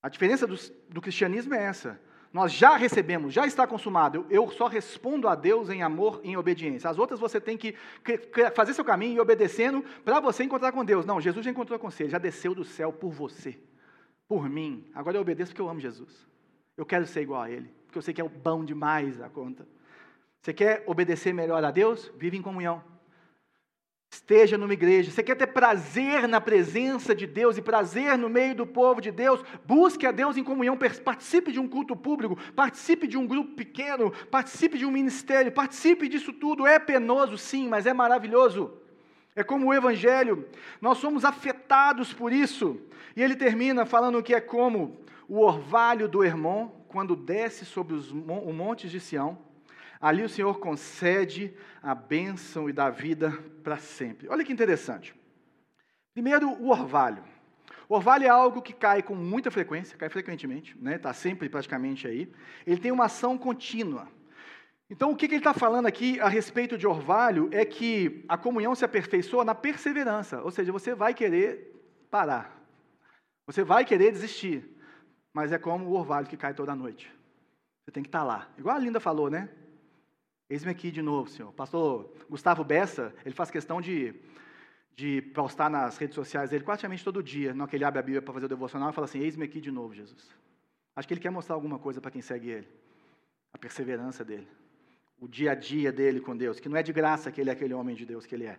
A 0.04 0.10
diferença 0.10 0.46
do, 0.46 0.54
do 0.90 1.00
cristianismo 1.00 1.54
é 1.54 1.64
essa. 1.64 1.98
Nós 2.30 2.52
já 2.52 2.76
recebemos, 2.76 3.32
já 3.32 3.46
está 3.46 3.66
consumado. 3.66 4.26
Eu 4.28 4.50
só 4.50 4.66
respondo 4.66 5.26
a 5.26 5.34
Deus 5.34 5.70
em 5.70 5.82
amor, 5.82 6.20
em 6.22 6.36
obediência. 6.36 6.90
As 6.90 6.98
outras 6.98 7.18
você 7.18 7.40
tem 7.40 7.56
que 7.56 7.74
fazer 8.54 8.74
seu 8.74 8.84
caminho 8.84 9.16
e 9.16 9.20
obedecendo 9.20 9.82
para 10.04 10.20
você 10.20 10.44
encontrar 10.44 10.72
com 10.72 10.84
Deus. 10.84 11.06
Não, 11.06 11.22
Jesus 11.22 11.42
já 11.42 11.50
encontrou 11.50 11.78
com 11.78 11.90
você, 11.90 12.06
já 12.06 12.18
desceu 12.18 12.54
do 12.54 12.66
céu 12.66 12.92
por 12.92 13.12
você, 13.12 13.58
por 14.28 14.46
mim. 14.46 14.84
Agora 14.94 15.16
eu 15.16 15.22
obedeço 15.22 15.52
porque 15.52 15.62
eu 15.62 15.70
amo 15.70 15.80
Jesus. 15.80 16.28
Eu 16.76 16.84
quero 16.84 17.06
ser 17.06 17.22
igual 17.22 17.40
a 17.40 17.50
Ele, 17.50 17.72
porque 17.86 17.96
eu 17.96 18.02
sei 18.02 18.12
que 18.12 18.20
é 18.20 18.24
o 18.24 18.28
bom 18.28 18.62
demais 18.62 19.22
a 19.22 19.30
conta. 19.30 19.66
Você 20.42 20.52
quer 20.52 20.84
obedecer 20.86 21.32
melhor 21.32 21.64
a 21.64 21.70
Deus? 21.70 22.12
Vive 22.18 22.36
em 22.36 22.42
comunhão. 22.42 22.84
Esteja 24.14 24.56
numa 24.56 24.72
igreja. 24.72 25.10
Você 25.10 25.24
quer 25.24 25.34
ter 25.34 25.48
prazer 25.48 26.28
na 26.28 26.40
presença 26.40 27.16
de 27.16 27.26
Deus 27.26 27.58
e 27.58 27.62
prazer 27.62 28.16
no 28.16 28.28
meio 28.28 28.54
do 28.54 28.64
povo 28.64 29.00
de 29.00 29.10
Deus? 29.10 29.42
Busque 29.66 30.06
a 30.06 30.12
Deus 30.12 30.36
em 30.36 30.44
comunhão. 30.44 30.78
Participe 31.04 31.50
de 31.50 31.58
um 31.58 31.66
culto 31.66 31.96
público. 31.96 32.38
Participe 32.54 33.08
de 33.08 33.18
um 33.18 33.26
grupo 33.26 33.56
pequeno. 33.56 34.12
Participe 34.30 34.78
de 34.78 34.86
um 34.86 34.90
ministério. 34.92 35.50
Participe 35.50 36.08
disso 36.08 36.32
tudo. 36.32 36.64
É 36.64 36.78
penoso, 36.78 37.36
sim, 37.36 37.66
mas 37.68 37.86
é 37.86 37.92
maravilhoso. 37.92 38.74
É 39.34 39.42
como 39.42 39.66
o 39.66 39.74
Evangelho. 39.74 40.46
Nós 40.80 40.98
somos 40.98 41.24
afetados 41.24 42.12
por 42.12 42.32
isso. 42.32 42.80
E 43.16 43.22
ele 43.22 43.34
termina 43.34 43.84
falando 43.84 44.22
que 44.22 44.32
é 44.32 44.40
como 44.40 44.96
o 45.28 45.40
orvalho 45.40 46.06
do 46.06 46.22
Hermon, 46.22 46.68
quando 46.86 47.16
desce 47.16 47.64
sobre 47.64 47.94
os 47.94 48.12
montes 48.12 48.92
de 48.92 49.00
Sião 49.00 49.36
Ali 50.04 50.22
o 50.22 50.28
Senhor 50.28 50.58
concede 50.58 51.56
a 51.82 51.94
bênção 51.94 52.68
e 52.68 52.74
dá 52.74 52.90
vida 52.90 53.30
para 53.62 53.78
sempre. 53.78 54.28
Olha 54.28 54.44
que 54.44 54.52
interessante. 54.52 55.14
Primeiro, 56.12 56.50
o 56.50 56.68
orvalho. 56.68 57.24
O 57.88 57.94
orvalho 57.94 58.26
é 58.26 58.28
algo 58.28 58.60
que 58.60 58.74
cai 58.74 59.02
com 59.02 59.14
muita 59.14 59.50
frequência, 59.50 59.96
cai 59.96 60.10
frequentemente, 60.10 60.72
está 60.72 60.84
né? 60.84 60.98
Tá 60.98 61.14
sempre 61.14 61.48
praticamente 61.48 62.06
aí. 62.06 62.30
Ele 62.66 62.78
tem 62.78 62.92
uma 62.92 63.06
ação 63.06 63.38
contínua. 63.38 64.06
Então, 64.90 65.10
o 65.10 65.16
que, 65.16 65.26
que 65.26 65.36
ele 65.36 65.40
está 65.40 65.54
falando 65.54 65.86
aqui 65.86 66.20
a 66.20 66.28
respeito 66.28 66.76
de 66.76 66.86
orvalho 66.86 67.48
é 67.50 67.64
que 67.64 68.26
a 68.28 68.36
comunhão 68.36 68.74
se 68.74 68.84
aperfeiçoa 68.84 69.42
na 69.42 69.54
perseverança, 69.54 70.42
ou 70.42 70.50
seja, 70.50 70.70
você 70.70 70.94
vai 70.94 71.14
querer 71.14 71.82
parar, 72.10 72.62
você 73.46 73.64
vai 73.64 73.86
querer 73.86 74.12
desistir, 74.12 74.68
mas 75.32 75.50
é 75.50 75.56
como 75.56 75.86
o 75.86 75.94
orvalho 75.94 76.26
que 76.26 76.36
cai 76.36 76.52
toda 76.52 76.74
noite. 76.74 77.10
Você 77.82 77.90
tem 77.90 78.02
que 78.02 78.10
estar 78.10 78.18
tá 78.18 78.24
lá. 78.26 78.48
Igual 78.58 78.76
a 78.76 78.78
Linda 78.78 79.00
falou, 79.00 79.30
né? 79.30 79.48
Eis-me 80.54 80.70
aqui 80.70 80.92
de 80.92 81.02
novo, 81.02 81.28
Senhor. 81.28 81.52
Pastor 81.52 82.08
Gustavo 82.30 82.62
Bessa, 82.62 83.12
ele 83.26 83.34
faz 83.34 83.50
questão 83.50 83.80
de, 83.80 84.14
de 84.94 85.20
postar 85.20 85.68
nas 85.68 85.96
redes 85.98 86.14
sociais 86.14 86.50
dele 86.50 86.62
praticamente 86.62 87.02
todo 87.02 87.20
dia, 87.20 87.52
no 87.52 87.66
que 87.66 87.74
ele 87.74 87.84
abre 87.84 87.98
a 87.98 88.02
Bíblia 88.02 88.22
para 88.22 88.32
fazer 88.32 88.46
o 88.46 88.48
devocional, 88.48 88.88
e 88.88 88.92
fala 88.92 89.06
assim: 89.06 89.18
Eis-me 89.18 89.44
aqui 89.46 89.60
de 89.60 89.72
novo, 89.72 89.92
Jesus. 89.92 90.30
Acho 90.94 91.08
que 91.08 91.14
ele 91.14 91.20
quer 91.20 91.30
mostrar 91.30 91.56
alguma 91.56 91.76
coisa 91.76 92.00
para 92.00 92.12
quem 92.12 92.22
segue 92.22 92.50
ele. 92.50 92.68
A 93.52 93.58
perseverança 93.58 94.24
dele. 94.24 94.46
O 95.18 95.26
dia 95.26 95.50
a 95.50 95.54
dia 95.56 95.90
dele 95.90 96.20
com 96.20 96.36
Deus. 96.36 96.60
Que 96.60 96.68
não 96.68 96.76
é 96.76 96.84
de 96.84 96.92
graça 96.92 97.32
que 97.32 97.40
ele 97.40 97.50
é 97.50 97.52
aquele 97.52 97.74
homem 97.74 97.96
de 97.96 98.06
Deus 98.06 98.24
que 98.24 98.36
ele 98.36 98.46
é. 98.46 98.56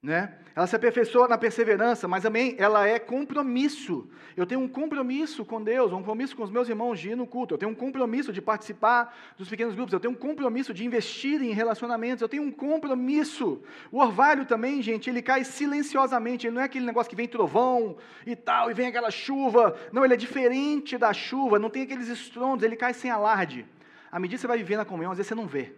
Né? 0.00 0.32
Ela 0.54 0.66
se 0.66 0.76
aperfeiçoa 0.76 1.26
na 1.26 1.36
perseverança, 1.36 2.06
mas 2.06 2.22
também 2.22 2.54
ela 2.56 2.86
é 2.86 3.00
compromisso. 3.00 4.08
Eu 4.36 4.46
tenho 4.46 4.60
um 4.60 4.68
compromisso 4.68 5.44
com 5.44 5.60
Deus, 5.60 5.92
um 5.92 5.96
compromisso 5.96 6.36
com 6.36 6.44
os 6.44 6.50
meus 6.50 6.68
irmãos 6.68 7.00
de 7.00 7.10
ir 7.10 7.16
no 7.16 7.26
culto, 7.26 7.54
eu 7.54 7.58
tenho 7.58 7.72
um 7.72 7.74
compromisso 7.74 8.32
de 8.32 8.40
participar 8.40 9.12
dos 9.36 9.48
pequenos 9.48 9.74
grupos, 9.74 9.92
eu 9.92 9.98
tenho 9.98 10.14
um 10.14 10.16
compromisso 10.16 10.72
de 10.72 10.84
investir 10.86 11.42
em 11.42 11.50
relacionamentos, 11.50 12.22
eu 12.22 12.28
tenho 12.28 12.44
um 12.44 12.52
compromisso. 12.52 13.60
O 13.90 13.98
orvalho 13.98 14.46
também, 14.46 14.80
gente, 14.80 15.10
ele 15.10 15.20
cai 15.20 15.42
silenciosamente, 15.42 16.46
ele 16.46 16.54
não 16.54 16.62
é 16.62 16.66
aquele 16.66 16.86
negócio 16.86 17.10
que 17.10 17.16
vem 17.16 17.26
trovão 17.26 17.96
e 18.24 18.36
tal, 18.36 18.70
e 18.70 18.74
vem 18.74 18.86
aquela 18.86 19.10
chuva. 19.10 19.76
Não, 19.92 20.04
ele 20.04 20.14
é 20.14 20.16
diferente 20.16 20.96
da 20.96 21.12
chuva, 21.12 21.58
não 21.58 21.70
tem 21.70 21.82
aqueles 21.82 22.06
estrondos, 22.06 22.64
ele 22.64 22.76
cai 22.76 22.94
sem 22.94 23.10
alarde. 23.10 23.66
À 24.12 24.20
medida 24.20 24.36
que 24.36 24.42
você 24.42 24.46
vai 24.46 24.58
viver 24.58 24.76
na 24.76 24.84
comunhão, 24.84 25.10
às 25.10 25.18
vezes 25.18 25.28
você 25.28 25.34
não 25.34 25.46
vê, 25.48 25.74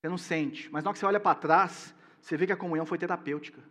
você 0.00 0.08
não 0.08 0.18
sente, 0.18 0.68
mas 0.72 0.82
na 0.82 0.90
hora 0.90 0.94
que 0.94 0.98
você 0.98 1.06
olha 1.06 1.20
para 1.20 1.36
trás, 1.36 1.94
você 2.20 2.36
vê 2.36 2.46
que 2.46 2.52
a 2.52 2.56
comunhão 2.56 2.86
foi 2.86 2.98
terapêutica. 2.98 3.62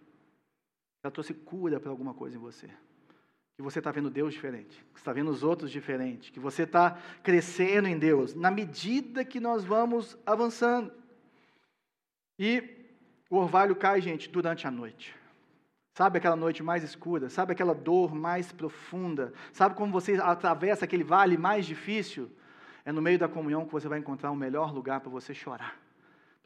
Ela 1.03 1.11
trouxe 1.11 1.33
cura 1.33 1.79
para 1.79 1.89
alguma 1.89 2.13
coisa 2.13 2.35
em 2.35 2.39
você. 2.39 2.69
Que 3.55 3.61
você 3.61 3.79
está 3.79 3.91
vendo 3.91 4.09
Deus 4.09 4.33
diferente, 4.33 4.85
que 4.93 4.99
está 4.99 5.11
vendo 5.11 5.31
os 5.31 5.43
outros 5.43 5.71
diferente, 5.71 6.31
que 6.31 6.39
você 6.39 6.63
está 6.63 6.99
crescendo 7.23 7.87
em 7.87 7.97
Deus, 7.97 8.35
na 8.35 8.51
medida 8.51 9.25
que 9.25 9.39
nós 9.39 9.63
vamos 9.63 10.17
avançando. 10.25 10.91
E 12.37 12.63
o 13.29 13.37
orvalho 13.37 13.75
cai, 13.75 13.99
gente, 13.99 14.29
durante 14.29 14.67
a 14.67 14.71
noite. 14.71 15.15
Sabe 15.95 16.19
aquela 16.19 16.35
noite 16.35 16.61
mais 16.61 16.83
escura? 16.83 17.29
Sabe 17.29 17.53
aquela 17.53 17.73
dor 17.73 18.13
mais 18.13 18.51
profunda? 18.51 19.33
Sabe 19.51 19.73
como 19.73 19.91
você 19.91 20.13
atravessa 20.21 20.85
aquele 20.85 21.03
vale 21.03 21.35
mais 21.35 21.65
difícil? 21.65 22.31
É 22.85 22.91
no 22.91 23.01
meio 23.01 23.17
da 23.17 23.27
comunhão 23.27 23.65
que 23.65 23.71
você 23.71 23.87
vai 23.87 23.97
encontrar 23.97 24.29
o 24.29 24.35
melhor 24.35 24.71
lugar 24.71 24.99
para 24.99 25.09
você 25.09 25.33
chorar 25.33 25.86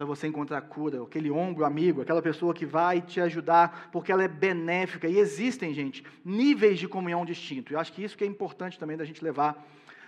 para 0.01 0.07
você 0.07 0.25
encontrar 0.25 0.59
cura, 0.61 1.03
aquele 1.03 1.29
ombro 1.29 1.63
amigo, 1.63 2.01
aquela 2.01 2.23
pessoa 2.23 2.55
que 2.55 2.65
vai 2.65 3.01
te 3.01 3.21
ajudar, 3.21 3.87
porque 3.91 4.11
ela 4.11 4.23
é 4.23 4.27
benéfica. 4.27 5.07
E 5.07 5.19
existem, 5.19 5.75
gente, 5.75 6.03
níveis 6.25 6.79
de 6.79 6.87
comunhão 6.87 7.23
distintos. 7.23 7.71
Eu 7.71 7.79
acho 7.79 7.93
que 7.93 8.03
isso 8.03 8.17
que 8.17 8.23
é 8.23 8.27
importante 8.27 8.79
também 8.79 8.97
da 8.97 9.05
gente 9.05 9.23
levar 9.23 9.63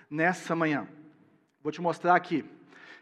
nessa 0.10 0.56
manhã. 0.56 0.88
Vou 1.62 1.72
te 1.72 1.80
mostrar 1.80 2.16
aqui. 2.16 2.44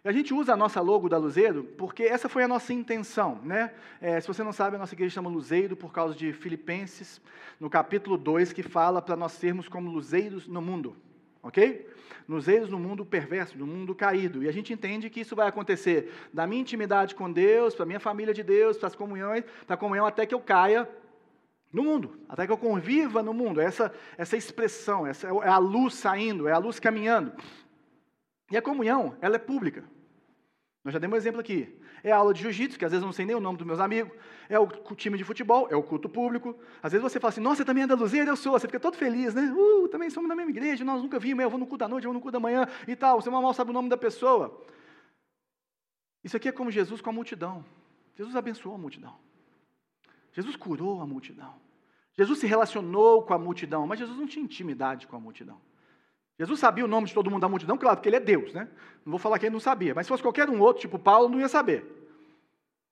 A 0.04 0.12
gente 0.12 0.34
usa 0.34 0.52
a 0.52 0.58
nossa 0.58 0.82
logo 0.82 1.08
da 1.08 1.18
Luzeiro 1.18 1.64
porque 1.78 2.04
essa 2.04 2.28
foi 2.28 2.44
a 2.44 2.48
nossa 2.48 2.74
intenção, 2.74 3.40
né? 3.42 3.72
É, 4.02 4.20
se 4.20 4.28
você 4.28 4.44
não 4.44 4.52
sabe, 4.52 4.76
a 4.76 4.80
nossa 4.80 4.94
igreja 4.94 5.14
chama 5.14 5.30
Luzeiro 5.30 5.78
por 5.78 5.94
causa 5.94 6.14
de 6.14 6.34
Filipenses, 6.34 7.22
no 7.58 7.70
capítulo 7.70 8.18
2, 8.18 8.52
que 8.52 8.64
fala 8.64 9.02
para 9.02 9.16
nós 9.16 9.32
sermos 9.32 9.70
como 9.70 9.90
luzeiros 9.90 10.46
no 10.46 10.62
mundo, 10.62 10.98
ok? 11.42 11.88
nos 12.28 12.48
eiros 12.48 12.70
no 12.70 12.80
mundo 12.80 13.06
perverso, 13.06 13.58
no 13.58 13.68
mundo 13.68 13.94
caído. 13.94 14.42
E 14.44 14.48
a 14.48 14.52
gente 14.52 14.72
entende 14.72 15.10
que 15.10 15.20
isso 15.20 15.36
vai 15.36 15.48
acontecer 15.48 16.14
da 16.34 16.48
minha 16.48 16.62
intimidade 16.62 17.14
com 17.14 17.32
Deus, 17.32 17.76
para 17.76 17.86
minha 17.86 18.00
família 18.00 18.34
de 18.34 18.42
Deus, 18.42 18.78
para 18.78 18.88
as 18.88 18.96
comunhões, 18.96 19.44
para 19.66 19.74
a 19.74 19.78
comunhão 19.78 20.06
até 20.06 20.26
que 20.26 20.34
eu 20.34 20.40
caia 20.40 20.90
no 21.74 21.84
mundo, 21.84 22.20
até 22.28 22.46
que 22.46 22.52
eu 22.52 22.58
conviva 22.58 23.22
no 23.22 23.34
mundo. 23.34 23.60
Essa, 23.60 23.94
essa 24.18 24.38
expressão, 24.38 25.06
essa 25.06 25.28
é 25.28 25.50
a 25.50 25.58
luz 25.58 25.96
saindo, 25.96 26.48
é 26.48 26.54
a 26.54 26.58
luz 26.58 26.80
caminhando. 26.80 27.34
E 28.50 28.58
a 28.58 28.62
comunhão, 28.62 29.18
ela 29.22 29.36
é 29.36 29.40
pública. 29.40 29.84
Nós 30.84 30.94
já 30.94 31.00
demos 31.00 31.16
um 31.16 31.18
exemplo 31.18 31.40
aqui. 31.40 31.81
É 32.04 32.12
a 32.12 32.18
aula 32.18 32.34
de 32.34 32.42
jiu-jitsu, 32.42 32.80
que 32.80 32.86
às 32.86 32.92
vezes 32.92 33.06
não 33.06 33.14
sei 33.14 33.26
nem 33.26 33.36
o 33.36 33.40
nome 33.40 33.58
dos 33.58 33.68
meus 33.68 33.80
amigos. 33.80 34.12
É 34.50 34.60
o 34.60 34.68
time 34.96 35.18
de 35.18 35.24
futebol, 35.24 35.68
é 35.70 35.76
o 35.76 35.84
culto 35.84 36.10
público. 36.10 36.56
Às 36.82 36.92
vezes 36.92 37.04
você 37.04 37.20
fala 37.20 37.30
assim, 37.30 37.42
nossa, 37.42 37.58
você 37.58 37.66
também 37.66 37.84
é 37.84 37.88
da 37.88 37.96
Luzeira? 37.96 38.30
Eu 38.30 38.36
sou. 38.36 38.54
Você 38.54 38.68
fica 38.68 38.80
todo 38.80 38.98
feliz, 38.98 39.34
né? 39.34 39.54
Uh, 39.56 39.88
também 39.88 40.10
somos 40.10 40.28
da 40.28 40.36
mesma 40.36 40.52
igreja, 40.52 40.84
nós 40.84 41.02
nunca 41.02 41.20
vimos, 41.20 41.44
eu 41.44 41.50
vou 41.50 41.60
no 41.60 41.66
culto 41.66 41.80
da 41.80 41.88
noite, 41.88 42.06
eu 42.06 42.10
vou 42.10 42.16
no 42.16 42.22
culto 42.22 42.34
da 42.34 42.40
manhã 42.40 42.68
e 42.88 42.96
tal. 42.96 43.22
Você 43.22 43.30
mal 43.30 43.54
sabe 43.54 43.70
o 43.70 43.74
nome 43.74 43.90
da 43.90 43.98
pessoa. 43.98 44.62
Isso 46.24 46.36
aqui 46.38 46.50
é 46.50 46.52
como 46.52 46.72
Jesus 46.72 47.02
com 47.02 47.10
a 47.10 47.14
multidão. 47.14 47.64
Jesus 48.16 48.36
abençoou 48.36 48.76
a 48.76 48.78
multidão. 48.78 49.16
Jesus 50.34 50.56
curou 50.56 51.02
a 51.02 51.08
multidão. 51.08 51.54
Jesus 52.14 52.40
se 52.40 52.48
relacionou 52.48 53.24
com 53.24 53.34
a 53.34 53.38
multidão, 53.38 53.88
mas 53.88 54.00
Jesus 54.00 54.18
não 54.18 54.28
tinha 54.28 54.44
intimidade 54.44 55.08
com 55.08 55.16
a 55.16 55.20
multidão. 55.20 55.60
Jesus 56.42 56.60
sabia 56.60 56.84
o 56.84 56.88
nome 56.88 57.06
de 57.06 57.14
todo 57.14 57.30
mundo 57.30 57.42
da 57.42 57.48
multidão, 57.48 57.78
claro, 57.78 57.98
porque 57.98 58.10
ele 58.10 58.16
é 58.16 58.20
Deus, 58.20 58.52
né? 58.52 58.68
Não 59.06 59.12
vou 59.12 59.20
falar 59.20 59.38
que 59.38 59.46
ele 59.46 59.54
não 59.54 59.60
sabia, 59.60 59.94
mas 59.94 60.08
se 60.08 60.10
fosse 60.10 60.24
qualquer 60.24 60.50
um 60.50 60.60
outro, 60.60 60.82
tipo 60.82 60.98
Paulo, 60.98 61.30
não 61.30 61.40
ia 61.40 61.48
saber. 61.48 61.86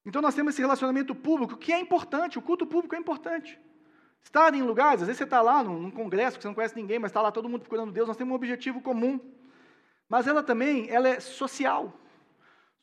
Então 0.06 0.22
nós 0.22 0.36
temos 0.36 0.54
esse 0.54 0.62
relacionamento 0.62 1.16
público 1.16 1.58
que 1.58 1.74
é 1.74 1.80
importante, 1.80 2.38
o 2.38 2.44
culto 2.44 2.68
público 2.68 2.94
é 2.94 3.00
importante. 3.00 3.60
Estar 4.22 4.54
em 4.54 4.62
lugares, 4.62 5.02
às 5.02 5.08
vezes 5.08 5.18
você 5.18 5.24
está 5.24 5.42
lá 5.42 5.64
num, 5.64 5.80
num 5.80 5.90
congresso 5.90 6.38
que 6.38 6.44
você 6.44 6.48
não 6.48 6.54
conhece 6.54 6.76
ninguém, 6.76 7.00
mas 7.00 7.10
está 7.10 7.24
lá 7.24 7.32
todo 7.32 7.50
mundo 7.50 7.62
procurando 7.62 7.92
Deus, 7.92 8.08
nós 8.08 8.16
temos 8.16 8.32
um 8.32 8.36
objetivo 8.36 8.82
comum. 8.82 9.20
Mas 10.08 10.28
ela 10.28 10.44
também, 10.44 10.88
ela 10.88 11.10
é 11.10 11.20
social. 11.20 11.92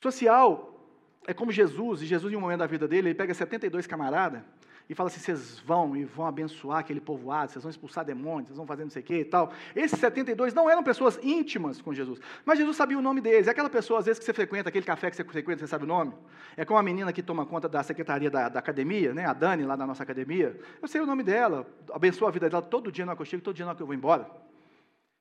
Social 0.03 0.85
é 1.29 1.33
como 1.33 1.53
Jesus, 1.53 2.03
e 2.03 2.07
Jesus 2.07 2.33
em 2.33 2.37
um 2.37 2.41
momento 2.41 2.59
da 2.59 2.67
vida 2.67 2.89
dele, 2.89 3.11
ele 3.11 3.15
pega 3.15 3.33
72 3.33 3.87
camaradas, 3.87 4.43
e 4.89 4.95
fala 4.95 5.09
assim: 5.09 5.21
vocês 5.21 5.59
vão 5.61 5.97
e 5.97 6.05
vão 6.05 6.27
abençoar 6.27 6.79
aquele 6.79 7.01
povoado, 7.01 7.51
vocês 7.51 7.63
vão 7.63 7.71
expulsar 7.71 8.05
demônios, 8.05 8.49
vocês 8.49 8.57
vão 8.57 8.67
fazer 8.67 8.85
não 8.85 8.91
sei 8.91 9.03
o 9.03 9.05
que 9.05 9.15
e 9.19 9.25
tal. 9.25 9.53
Esses 9.75 9.99
72 9.99 10.55
não 10.55 10.71
eram 10.71 10.83
pessoas 10.83 11.19
íntimas 11.23 11.81
com 11.81 11.93
Jesus, 11.93 12.21
mas 12.45 12.59
Jesus 12.59 12.77
sabia 12.77 12.99
o 12.99 13.03
nome 13.03 13.21
deles. 13.21 13.49
É 13.49 13.51
aquela 13.51 13.69
pessoa, 13.69 13.99
às 13.99 14.07
vezes, 14.07 14.19
que 14.19 14.25
você 14.25 14.33
frequenta, 14.33 14.69
aquele 14.69 14.87
café 14.87 15.11
que 15.11 15.17
você 15.17 15.25
frequenta, 15.25 15.61
você 15.61 15.67
sabe 15.67 15.85
o 15.85 15.87
nome? 15.87 16.13
É 16.57 16.65
como 16.65 16.79
a 16.79 16.83
menina 16.83 17.13
que 17.13 17.23
toma 17.23 17.45
conta 17.45 17.69
da 17.69 17.83
secretaria 17.83 18.31
da, 18.31 18.49
da 18.49 18.59
academia, 18.59 19.13
né? 19.13 19.27
a 19.27 19.33
Dani, 19.33 19.65
lá 19.65 19.75
da 19.77 19.87
nossa 19.87 20.03
academia. 20.03 20.59
Eu 20.81 20.89
sei 20.89 21.01
o 21.01 21.07
nome 21.07 21.23
dela, 21.23 21.67
abençoa 21.93 22.29
a 22.29 22.33
vida 22.33 22.49
dela 22.49 22.63
todo 22.63 22.93
dia 22.93 23.05
no 23.05 23.13
aconchego, 23.13 23.43
todo 23.43 23.57
dia 23.57 23.65
na 23.65 23.71
hora 23.71 23.77
que 23.77 23.83
eu 23.83 23.87
vou 23.87 23.95
embora. 23.95 24.31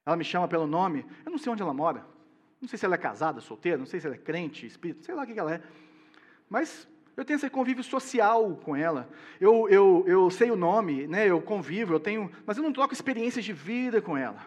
Ela 0.06 0.16
me 0.16 0.24
chama 0.24 0.48
pelo 0.48 0.68
nome, 0.68 1.06
eu 1.26 1.32
não 1.32 1.38
sei 1.40 1.52
onde 1.52 1.64
ela 1.64 1.74
mora. 1.74 2.06
Não 2.62 2.70
sei 2.70 2.80
se 2.80 2.86
ela 2.86 2.96
é 2.96 2.98
casada, 2.98 3.42
solteira, 3.42 3.78
não 3.78 3.86
sei 3.86 4.00
se 4.00 4.08
ela 4.08 4.16
é 4.16 4.20
crente, 4.20 4.66
espírito, 4.66 5.06
sei 5.06 5.14
lá 5.14 5.24
o 5.24 5.26
que 5.26 5.38
ela 5.38 5.56
é. 5.56 5.62
Mas 6.50 6.88
eu 7.16 7.24
tenho 7.24 7.38
esse 7.38 7.50
convívio 7.50 7.84
social 7.84 8.60
com 8.64 8.76
ela. 8.76 9.10
Eu, 9.40 9.68
eu, 9.70 10.04
eu 10.08 10.30
sei 10.30 10.52
o 10.52 10.56
nome, 10.56 11.08
né? 11.08 11.30
eu 11.30 11.42
convivo, 11.42 11.94
eu 11.94 12.00
tenho, 12.00 12.32
mas 12.46 12.58
eu 12.58 12.64
não 12.64 12.74
troco 12.74 12.94
experiências 12.94 13.46
de 13.46 13.54
vida 13.54 14.02
com 14.02 14.18
ela. 14.18 14.40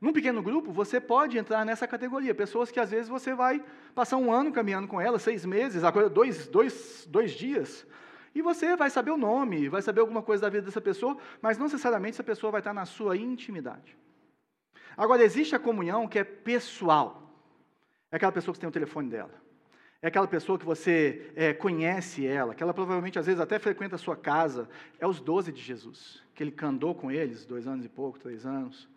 Num 0.00 0.12
pequeno 0.12 0.42
grupo, 0.42 0.72
você 0.72 1.00
pode 1.00 1.38
entrar 1.38 1.64
nessa 1.64 1.86
categoria. 1.86 2.34
Pessoas 2.34 2.70
que 2.70 2.80
às 2.80 2.90
vezes 2.90 3.08
você 3.08 3.34
vai 3.34 3.62
passar 3.94 4.16
um 4.16 4.32
ano 4.32 4.52
caminhando 4.52 4.88
com 4.88 5.00
ela, 5.00 5.18
seis 5.18 5.44
meses, 5.44 5.82
dois, 6.12 6.46
dois, 6.48 7.06
dois 7.08 7.32
dias, 7.32 7.86
e 8.34 8.40
você 8.40 8.74
vai 8.76 8.88
saber 8.88 9.10
o 9.10 9.16
nome, 9.16 9.68
vai 9.68 9.82
saber 9.82 10.00
alguma 10.00 10.22
coisa 10.22 10.42
da 10.42 10.48
vida 10.48 10.64
dessa 10.64 10.80
pessoa, 10.80 11.16
mas 11.40 11.58
não 11.58 11.66
necessariamente 11.66 12.14
essa 12.14 12.24
pessoa 12.24 12.50
vai 12.50 12.60
estar 12.60 12.72
na 12.72 12.86
sua 12.86 13.16
intimidade. 13.16 13.96
Agora, 14.96 15.22
existe 15.22 15.54
a 15.54 15.58
comunhão 15.58 16.08
que 16.08 16.18
é 16.18 16.24
pessoal. 16.24 17.30
É 18.10 18.16
aquela 18.16 18.32
pessoa 18.32 18.54
que 18.54 18.60
tem 18.60 18.68
o 18.68 18.72
telefone 18.72 19.08
dela. 19.08 19.32
É 20.02 20.08
aquela 20.08 20.26
pessoa 20.26 20.58
que 20.58 20.64
você 20.64 21.30
é, 21.36 21.54
conhece 21.54 22.26
ela, 22.26 22.56
que 22.56 22.62
ela 22.62 22.74
provavelmente 22.74 23.20
às 23.20 23.26
vezes 23.26 23.40
até 23.40 23.56
frequenta 23.60 23.94
a 23.94 23.98
sua 23.98 24.16
casa. 24.16 24.68
É 24.98 25.06
os 25.06 25.20
doze 25.20 25.52
de 25.52 25.62
Jesus, 25.62 26.20
que 26.34 26.42
ele 26.42 26.52
andou 26.60 26.92
com 26.92 27.08
eles, 27.08 27.46
dois 27.46 27.68
anos 27.68 27.86
e 27.86 27.88
pouco, 27.88 28.18
três 28.18 28.44
anos. 28.44 28.88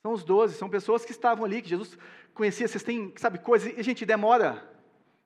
São 0.00 0.12
os 0.12 0.24
doze, 0.24 0.54
são 0.54 0.70
pessoas 0.70 1.04
que 1.04 1.10
estavam 1.10 1.44
ali, 1.44 1.60
que 1.60 1.68
Jesus 1.68 1.98
conhecia. 2.32 2.66
Vocês 2.66 2.82
têm, 2.82 3.12
sabe, 3.16 3.38
coisas. 3.40 3.76
E, 3.76 3.82
gente, 3.82 4.06
demora 4.06 4.66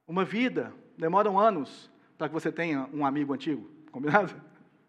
uma 0.09 0.25
vida, 0.25 0.75
demoram 0.99 1.39
anos 1.39 1.89
para 2.19 2.29
que 2.29 2.35
você 2.35 2.51
tenha 2.51 2.89
um 2.93 3.07
amigo 3.07 3.33
antigo, 3.33 3.71
combinado? 3.93 4.35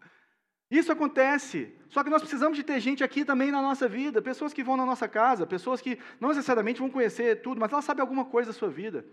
Isso 0.72 0.92
acontece. 0.92 1.72
Só 1.90 2.04
que 2.04 2.10
nós 2.10 2.24
precisamos 2.24 2.58
de 2.58 2.64
ter 2.64 2.80
gente 2.80 3.04
aqui 3.04 3.24
também 3.24 3.52
na 3.52 3.62
nossa 3.62 3.88
vida, 3.88 4.20
pessoas 4.20 4.52
que 4.52 4.64
vão 4.64 4.76
na 4.76 4.86
nossa 4.86 5.08
casa, 5.08 5.46
pessoas 5.46 5.80
que 5.80 6.00
não 6.20 6.30
necessariamente 6.30 6.80
vão 6.80 6.90
conhecer 6.90 7.44
tudo, 7.44 7.62
mas 7.62 7.72
elas 7.72 7.86
sabem 7.86 8.02
alguma 8.02 8.26
coisa 8.26 8.52
da 8.52 8.58
sua 8.58 8.70
vida. 8.70 9.06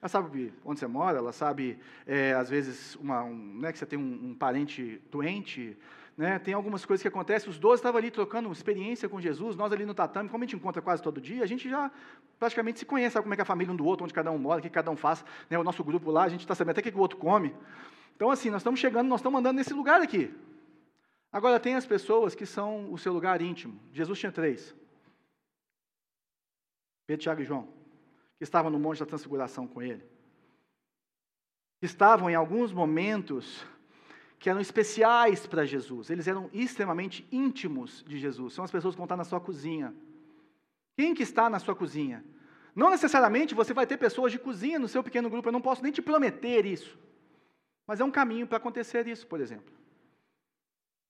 Ela 0.00 0.08
sabe 0.08 0.52
onde 0.64 0.78
você 0.78 0.86
mora, 0.86 1.18
ela 1.18 1.32
sabe, 1.32 1.78
é, 2.06 2.32
às 2.32 2.48
vezes, 2.48 2.94
uma, 2.96 3.24
um, 3.24 3.58
né, 3.58 3.72
que 3.72 3.78
você 3.78 3.86
tem 3.86 3.98
um, 3.98 4.30
um, 4.30 4.34
parente 4.34 5.02
doente, 5.10 5.76
né, 6.16 6.38
tem 6.38 6.54
algumas 6.54 6.86
coisas 6.86 7.02
que 7.02 7.08
acontecem. 7.08 7.50
Os 7.50 7.58
doze 7.58 7.80
estavam 7.80 7.98
ali 7.98 8.08
trocando 8.08 8.50
experiência 8.52 9.08
com 9.08 9.20
Jesus, 9.20 9.56
nós 9.56 9.72
ali 9.72 9.84
no 9.84 9.94
tatame, 9.94 10.28
como 10.28 10.44
a 10.44 10.46
gente 10.46 10.54
encontra 10.54 10.80
quase 10.80 11.02
todo 11.02 11.20
dia, 11.20 11.42
a 11.42 11.46
gente 11.46 11.68
já 11.68 11.90
praticamente 12.38 12.78
se 12.78 12.86
conhece, 12.86 13.14
sabe 13.14 13.24
como 13.24 13.34
é 13.34 13.36
que 13.36 13.40
é 13.40 13.42
a 13.42 13.46
família 13.46 13.72
um 13.72 13.76
do 13.76 13.84
outro, 13.84 14.04
onde 14.04 14.14
cada 14.14 14.30
um 14.30 14.38
mora, 14.38 14.60
o 14.60 14.62
que 14.62 14.70
cada 14.70 14.90
um 14.90 14.96
faz. 14.96 15.24
Né, 15.50 15.58
o 15.58 15.64
nosso 15.64 15.82
grupo 15.82 16.12
lá, 16.12 16.24
a 16.24 16.28
gente 16.28 16.40
está 16.40 16.54
sabendo 16.54 16.78
até 16.78 16.88
o 16.88 16.92
que 16.92 16.96
o 16.96 17.00
outro 17.00 17.18
come. 17.18 17.52
Então, 18.14 18.30
assim, 18.30 18.50
nós 18.50 18.60
estamos 18.60 18.78
chegando, 18.78 19.08
nós 19.08 19.18
estamos 19.18 19.40
andando 19.40 19.56
nesse 19.56 19.74
lugar 19.74 20.00
aqui. 20.00 20.32
Agora, 21.32 21.58
tem 21.58 21.74
as 21.74 21.86
pessoas 21.86 22.36
que 22.36 22.46
são 22.46 22.92
o 22.92 22.98
seu 22.98 23.12
lugar 23.12 23.42
íntimo. 23.42 23.78
Jesus 23.92 24.18
tinha 24.18 24.32
três. 24.32 24.74
Pedro, 27.06 27.22
Tiago 27.22 27.42
e 27.42 27.44
João 27.44 27.77
que 28.38 28.44
estavam 28.44 28.70
no 28.70 28.78
Monte 28.78 29.00
da 29.00 29.06
Transfiguração 29.06 29.66
com 29.66 29.82
ele. 29.82 30.02
Estavam 31.82 32.30
em 32.30 32.34
alguns 32.34 32.72
momentos 32.72 33.66
que 34.38 34.48
eram 34.48 34.60
especiais 34.60 35.46
para 35.46 35.66
Jesus. 35.66 36.08
Eles 36.10 36.28
eram 36.28 36.48
extremamente 36.52 37.26
íntimos 37.30 38.04
de 38.06 38.18
Jesus. 38.18 38.54
São 38.54 38.64
as 38.64 38.70
pessoas 38.70 38.94
que 38.94 38.98
vão 38.98 39.04
estar 39.04 39.16
na 39.16 39.24
sua 39.24 39.40
cozinha. 39.40 39.94
Quem 40.96 41.14
que 41.14 41.22
está 41.22 41.50
na 41.50 41.58
sua 41.58 41.74
cozinha? 41.74 42.24
Não 42.74 42.90
necessariamente 42.90 43.54
você 43.54 43.74
vai 43.74 43.86
ter 43.86 43.96
pessoas 43.96 44.30
de 44.30 44.38
cozinha 44.38 44.78
no 44.78 44.88
seu 44.88 45.02
pequeno 45.02 45.28
grupo, 45.28 45.48
eu 45.48 45.52
não 45.52 45.60
posso 45.60 45.82
nem 45.82 45.90
te 45.90 46.00
prometer 46.00 46.64
isso. 46.64 46.96
Mas 47.86 48.00
é 48.00 48.04
um 48.04 48.10
caminho 48.10 48.46
para 48.46 48.58
acontecer 48.58 49.06
isso, 49.08 49.26
por 49.26 49.40
exemplo. 49.40 49.74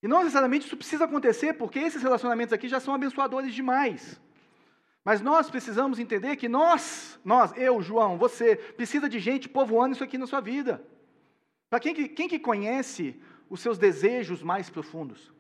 E 0.03 0.09
não 0.09 0.19
necessariamente 0.21 0.67
isso 0.67 0.77
precisa 0.77 1.05
acontecer, 1.05 1.55
porque 1.55 1.79
esses 1.79 2.03
relacionamentos 2.03 2.53
aqui 2.53 2.69
já 2.69 2.81
são 2.81 2.95
abençoadores 2.95 3.53
demais. 3.53 4.19
Mas 5.05 5.21
nós 5.21 5.51
precisamos 5.51 5.99
entender 5.99 6.37
que 6.37 6.49
nós, 6.49 7.19
nós, 7.25 7.53
eu, 7.57 7.81
João, 7.81 8.19
você, 8.19 8.57
precisa 8.57 9.09
de 9.09 9.19
gente 9.19 9.49
povoando 9.49 9.95
isso 9.95 10.05
aqui 10.05 10.19
na 10.19 10.27
sua 10.27 10.41
vida. 10.41 10.85
Para 11.71 11.81
quem, 11.81 11.95
que, 11.95 12.09
quem 12.09 12.29
que 12.29 12.39
conhece 12.39 13.21
os 13.49 13.61
seus 13.61 13.79
desejos 13.79 14.43
mais 14.43 14.69
profundos? 14.69 15.33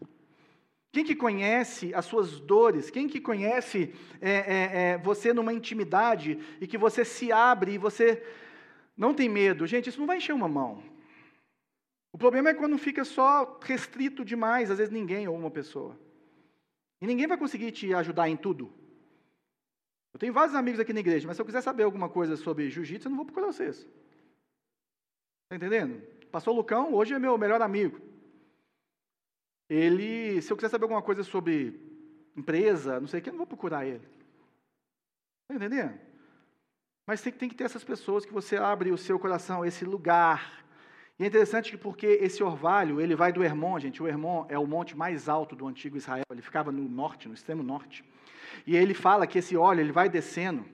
Quem 0.91 1.05
que 1.05 1.15
conhece 1.15 1.95
as 1.95 2.07
suas 2.07 2.41
dores? 2.41 2.91
Quem 2.91 3.07
que 3.09 3.21
conhece 3.21 3.95
é, 4.21 4.31
é, 4.31 4.71
é, 4.73 4.99
você 4.99 5.33
numa 5.33 5.53
intimidade 5.53 6.39
e 6.61 6.67
que 6.67 6.79
você 6.79 7.05
se 7.05 7.31
abre 7.31 7.73
e 7.73 7.79
você 7.79 8.23
não 8.97 9.13
tem 9.13 9.29
medo? 9.29 9.67
Gente, 9.67 9.91
isso 9.91 10.01
não 10.01 10.07
vai 10.07 10.17
encher 10.17 10.33
uma 10.33 10.49
mão. 10.49 10.83
O 12.11 12.17
problema 12.17 12.49
é 12.49 12.55
quando 12.55 12.79
fica 12.79 13.05
só 13.05 13.61
restrito 13.63 14.25
demais, 14.25 14.71
às 14.71 14.79
vezes 14.79 14.93
ninguém 14.93 15.29
ou 15.29 15.37
uma 15.37 15.51
pessoa. 15.51 15.99
E 17.01 17.07
ninguém 17.07 17.27
vai 17.27 17.37
conseguir 17.37 17.71
te 17.71 17.93
ajudar 17.95 18.29
em 18.29 18.37
tudo. 18.37 18.73
Eu 20.13 20.19
tenho 20.19 20.33
vários 20.33 20.55
amigos 20.55 20.81
aqui 20.81 20.93
na 20.93 21.01
igreja, 21.01 21.27
mas 21.27 21.37
se 21.37 21.43
eu 21.43 21.47
quiser 21.47 21.61
saber 21.61 21.83
alguma 21.83 22.09
coisa 22.09 22.37
sobre 22.37 22.71
jiu-jitsu, 22.71 23.07
eu 23.07 23.11
não 23.11 23.17
vou 23.17 23.27
procurar 23.27 23.47
vocês. 23.47 23.87
Está 25.45 25.57
entendendo? 25.57 26.03
Pastor 26.31 26.55
Lucão, 26.55 26.95
hoje 26.95 27.15
é 27.15 27.19
meu 27.19 27.37
melhor 27.39 27.63
amigo. 27.63 28.01
Ele, 29.69 30.41
se 30.41 30.53
eu 30.53 30.57
quiser 30.57 30.71
saber 30.71 30.85
alguma 30.85 31.03
coisa 31.03 31.23
sobre 31.23 31.79
empresa, 32.37 33.01
não 33.01 33.07
sei 33.07 33.21
o 33.21 33.23
que, 33.23 33.29
eu 33.29 33.33
não 33.33 33.39
vou 33.39 33.47
procurar 33.47 33.87
ele. 33.87 34.07
Está 35.43 35.55
entendendo? 35.55 35.99
Mas 37.07 37.23
tem, 37.23 37.33
tem 37.33 37.49
que 37.49 37.55
ter 37.55 37.65
essas 37.65 37.85
pessoas 37.85 38.25
que 38.27 38.33
você 38.33 38.57
abre 38.57 38.93
o 38.93 38.99
seu 38.99 39.19
coração, 39.19 39.65
esse 39.65 39.85
lugar. 39.85 40.65
E 41.19 41.25
é 41.25 41.27
interessante 41.27 41.77
porque 41.77 42.07
esse 42.07 42.43
orvalho, 42.43 43.01
ele 43.01 43.17
vai 43.17 43.33
do 43.33 43.43
Hermon, 43.43 43.81
gente. 43.81 44.03
O 44.03 44.07
Hermon 44.07 44.47
é 44.49 44.59
o 44.59 44.67
monte 44.67 44.97
mais 44.97 45.29
alto 45.29 45.57
do 45.57 45.67
antigo 45.67 45.97
Israel. 45.97 46.25
Ele 46.31 46.43
ficava 46.43 46.71
no 46.71 46.87
norte, 46.89 47.27
no 47.27 47.35
extremo 47.35 47.63
norte. 47.63 48.05
E 48.67 48.77
ele 48.77 48.95
fala 48.95 49.27
que 49.27 49.39
esse 49.39 49.57
óleo 49.57 49.81
ele 49.81 49.93
vai 49.93 50.09
descendo. 50.09 50.65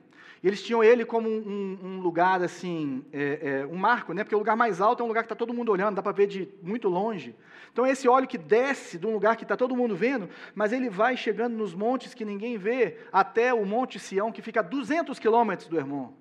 E 0.45 0.47
eles 0.47 0.61
tinham 0.61 0.83
ele 0.83 1.03
como 1.03 1.27
um, 1.27 1.79
um 1.81 1.99
lugar 2.01 2.39
assim, 2.43 3.03
é, 3.11 3.39
é, 3.41 3.65
um 3.65 3.75
marco, 3.75 4.13
né? 4.13 4.23
Porque 4.23 4.35
o 4.35 4.37
lugar 4.37 4.55
mais 4.55 4.79
alto 4.79 5.01
é 5.01 5.03
um 5.03 5.07
lugar 5.07 5.23
que 5.23 5.25
está 5.25 5.35
todo 5.35 5.51
mundo 5.51 5.71
olhando, 5.71 5.95
dá 5.95 6.03
para 6.03 6.11
ver 6.11 6.27
de 6.27 6.47
muito 6.61 6.87
longe. 6.87 7.35
Então 7.73 7.83
esse 7.83 8.07
óleo 8.07 8.27
que 8.27 8.37
desce 8.37 8.99
de 8.99 9.07
um 9.07 9.11
lugar 9.13 9.37
que 9.37 9.43
está 9.43 9.57
todo 9.57 9.75
mundo 9.75 9.95
vendo, 9.95 10.29
mas 10.53 10.71
ele 10.71 10.87
vai 10.87 11.17
chegando 11.17 11.57
nos 11.57 11.73
montes 11.73 12.13
que 12.13 12.23
ninguém 12.23 12.59
vê, 12.59 12.99
até 13.11 13.55
o 13.55 13.65
Monte 13.65 13.97
Sião, 13.97 14.31
que 14.31 14.41
fica 14.41 14.59
a 14.59 14.63
200 14.63 15.17
quilômetros 15.17 15.67
do 15.67 15.79
Hermon. 15.79 16.13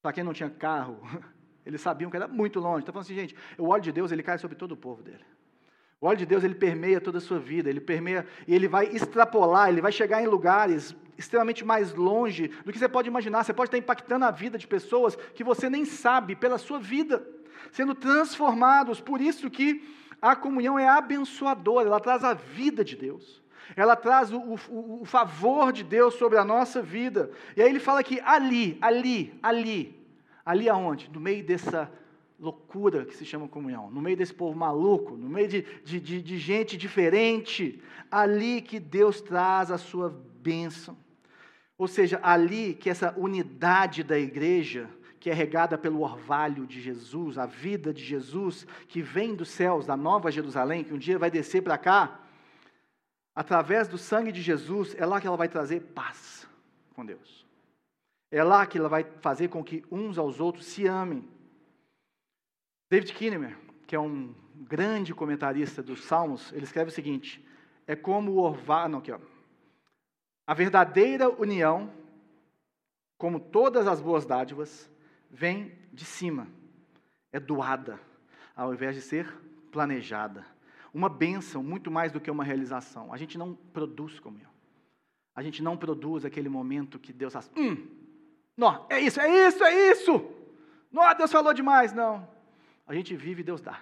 Para 0.00 0.14
quem 0.14 0.24
não 0.24 0.32
tinha 0.32 0.48
carro, 0.48 0.98
eles 1.66 1.82
sabiam 1.82 2.10
que 2.10 2.16
era 2.16 2.26
muito 2.26 2.58
longe. 2.58 2.84
Então 2.84 2.92
falando 2.94 3.04
assim, 3.04 3.14
gente, 3.14 3.36
o 3.58 3.68
óleo 3.68 3.82
de 3.82 3.92
Deus 3.92 4.12
ele 4.12 4.22
cai 4.22 4.38
sobre 4.38 4.56
todo 4.56 4.72
o 4.72 4.76
povo 4.78 5.02
dele. 5.02 5.24
O 6.04 6.06
óleo 6.06 6.18
de 6.18 6.26
Deus, 6.26 6.44
ele 6.44 6.54
permeia 6.54 7.00
toda 7.00 7.16
a 7.16 7.20
sua 7.20 7.38
vida, 7.38 7.70
ele 7.70 7.80
permeia, 7.80 8.26
e 8.46 8.54
ele 8.54 8.68
vai 8.68 8.84
extrapolar, 8.88 9.70
ele 9.70 9.80
vai 9.80 9.90
chegar 9.90 10.22
em 10.22 10.26
lugares 10.26 10.94
extremamente 11.16 11.64
mais 11.64 11.94
longe 11.94 12.48
do 12.62 12.70
que 12.70 12.78
você 12.78 12.86
pode 12.86 13.08
imaginar. 13.08 13.42
Você 13.42 13.54
pode 13.54 13.68
estar 13.68 13.78
impactando 13.78 14.26
a 14.26 14.30
vida 14.30 14.58
de 14.58 14.66
pessoas 14.66 15.16
que 15.34 15.42
você 15.42 15.70
nem 15.70 15.86
sabe 15.86 16.36
pela 16.36 16.58
sua 16.58 16.78
vida, 16.78 17.26
sendo 17.72 17.94
transformados. 17.94 19.00
Por 19.00 19.18
isso 19.18 19.48
que 19.48 19.82
a 20.20 20.36
comunhão 20.36 20.78
é 20.78 20.86
abençoadora, 20.86 21.88
ela 21.88 21.98
traz 21.98 22.22
a 22.22 22.34
vida 22.34 22.84
de 22.84 22.96
Deus. 22.96 23.42
Ela 23.74 23.96
traz 23.96 24.30
o, 24.30 24.58
o, 24.68 25.00
o 25.00 25.04
favor 25.06 25.72
de 25.72 25.82
Deus 25.82 26.16
sobre 26.16 26.36
a 26.36 26.44
nossa 26.44 26.82
vida. 26.82 27.30
E 27.56 27.62
aí 27.62 27.70
ele 27.70 27.80
fala 27.80 28.04
que 28.04 28.20
ali, 28.20 28.76
ali, 28.78 29.32
ali, 29.42 30.06
ali 30.44 30.68
aonde? 30.68 31.10
No 31.10 31.18
meio 31.18 31.42
dessa 31.42 31.90
loucura 32.44 33.04
que 33.04 33.16
se 33.16 33.24
chama 33.24 33.48
comunhão, 33.48 33.90
no 33.90 34.02
meio 34.02 34.16
desse 34.16 34.34
povo 34.34 34.56
maluco, 34.56 35.16
no 35.16 35.28
meio 35.28 35.48
de, 35.48 35.62
de, 35.82 35.98
de, 35.98 36.22
de 36.22 36.38
gente 36.38 36.76
diferente, 36.76 37.82
ali 38.10 38.60
que 38.60 38.78
Deus 38.78 39.20
traz 39.20 39.70
a 39.70 39.78
sua 39.78 40.10
bênção. 40.10 40.96
Ou 41.78 41.88
seja, 41.88 42.20
ali 42.22 42.74
que 42.74 42.90
essa 42.90 43.14
unidade 43.18 44.04
da 44.04 44.18
igreja, 44.18 44.88
que 45.18 45.30
é 45.30 45.32
regada 45.32 45.78
pelo 45.78 46.02
orvalho 46.02 46.66
de 46.66 46.80
Jesus, 46.80 47.38
a 47.38 47.46
vida 47.46 47.92
de 47.92 48.04
Jesus, 48.04 48.66
que 48.86 49.00
vem 49.00 49.34
dos 49.34 49.48
céus, 49.48 49.86
da 49.86 49.96
nova 49.96 50.30
Jerusalém, 50.30 50.84
que 50.84 50.94
um 50.94 50.98
dia 50.98 51.18
vai 51.18 51.30
descer 51.30 51.62
para 51.62 51.78
cá, 51.78 52.20
através 53.34 53.88
do 53.88 53.98
sangue 53.98 54.30
de 54.30 54.42
Jesus, 54.42 54.94
é 54.98 55.06
lá 55.06 55.20
que 55.20 55.26
ela 55.26 55.36
vai 55.36 55.48
trazer 55.48 55.80
paz 55.80 56.46
com 56.94 57.04
Deus. 57.04 57.44
É 58.30 58.42
lá 58.44 58.66
que 58.66 58.78
ela 58.78 58.88
vai 58.88 59.04
fazer 59.20 59.48
com 59.48 59.64
que 59.64 59.84
uns 59.90 60.18
aos 60.18 60.40
outros 60.40 60.66
se 60.66 60.86
amem. 60.86 61.33
David 62.94 63.12
Kinnemer, 63.12 63.58
que 63.88 63.96
é 63.96 63.98
um 63.98 64.32
grande 64.54 65.12
comentarista 65.12 65.82
dos 65.82 66.04
Salmos, 66.04 66.52
ele 66.52 66.62
escreve 66.62 66.90
o 66.90 66.94
seguinte: 66.94 67.44
é 67.88 67.96
como 67.96 68.30
o 68.30 68.38
orvalho, 68.38 68.92
não, 68.92 68.98
aqui, 69.00 69.10
ó. 69.10 69.18
A 70.46 70.54
verdadeira 70.54 71.28
união, 71.28 71.92
como 73.18 73.40
todas 73.40 73.88
as 73.88 74.00
boas 74.00 74.24
dádivas, 74.24 74.88
vem 75.28 75.76
de 75.92 76.04
cima, 76.04 76.46
é 77.32 77.40
doada, 77.40 77.98
ao 78.54 78.72
invés 78.72 78.94
de 78.94 79.02
ser 79.02 79.26
planejada. 79.72 80.46
Uma 80.92 81.08
bênção 81.08 81.64
muito 81.64 81.90
mais 81.90 82.12
do 82.12 82.20
que 82.20 82.30
uma 82.30 82.44
realização. 82.44 83.12
A 83.12 83.16
gente 83.16 83.36
não 83.36 83.56
produz 83.72 84.20
comunhão. 84.20 84.52
A 85.34 85.42
gente 85.42 85.64
não 85.64 85.76
produz 85.76 86.24
aquele 86.24 86.48
momento 86.48 87.00
que 87.00 87.12
Deus 87.12 87.32
faz, 87.32 87.50
hum, 87.56 87.88
não, 88.56 88.86
é 88.88 89.00
isso, 89.00 89.20
é 89.20 89.48
isso, 89.48 89.64
é 89.64 89.90
isso. 89.90 90.24
Não, 90.92 91.12
Deus 91.16 91.32
falou 91.32 91.52
demais, 91.52 91.92
não. 91.92 92.32
A 92.86 92.94
gente 92.94 93.14
vive 93.16 93.40
e 93.40 93.44
Deus 93.44 93.60
dá. 93.60 93.80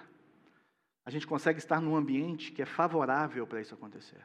A 1.05 1.11
gente 1.11 1.27
consegue 1.27 1.59
estar 1.59 1.81
num 1.81 1.95
ambiente 1.95 2.51
que 2.51 2.61
é 2.61 2.65
favorável 2.65 3.45
para 3.45 3.61
isso 3.61 3.73
acontecer. 3.73 4.21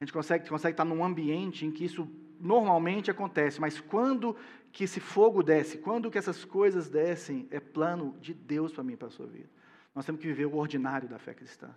A 0.00 0.04
gente 0.04 0.12
consegue, 0.12 0.48
consegue 0.48 0.74
estar 0.74 0.84
num 0.84 1.04
ambiente 1.04 1.66
em 1.66 1.70
que 1.70 1.84
isso 1.84 2.08
normalmente 2.40 3.10
acontece, 3.10 3.60
mas 3.60 3.80
quando 3.80 4.36
que 4.72 4.84
esse 4.84 5.00
fogo 5.00 5.42
desce, 5.42 5.78
quando 5.78 6.10
que 6.10 6.18
essas 6.18 6.44
coisas 6.44 6.88
descem, 6.88 7.48
é 7.50 7.60
plano 7.60 8.16
de 8.20 8.34
Deus 8.34 8.72
para 8.72 8.84
mim 8.84 8.94
e 8.94 8.96
para 8.96 9.08
a 9.08 9.10
sua 9.10 9.26
vida. 9.26 9.48
Nós 9.94 10.04
temos 10.04 10.20
que 10.20 10.26
viver 10.26 10.46
o 10.46 10.56
ordinário 10.56 11.08
da 11.08 11.18
fé 11.18 11.32
cristã, 11.32 11.70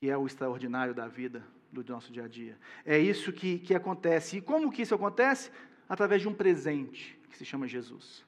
que 0.00 0.08
é 0.08 0.16
o 0.16 0.26
extraordinário 0.26 0.94
da 0.94 1.08
vida 1.08 1.44
do 1.72 1.84
nosso 1.92 2.12
dia 2.12 2.24
a 2.24 2.28
dia. 2.28 2.56
É 2.84 2.98
isso 2.98 3.32
que, 3.32 3.58
que 3.58 3.74
acontece. 3.74 4.36
E 4.36 4.40
como 4.40 4.70
que 4.70 4.82
isso 4.82 4.94
acontece? 4.94 5.50
Através 5.88 6.22
de 6.22 6.28
um 6.28 6.34
presente 6.34 7.20
que 7.28 7.36
se 7.36 7.44
chama 7.44 7.66
Jesus. 7.66 8.24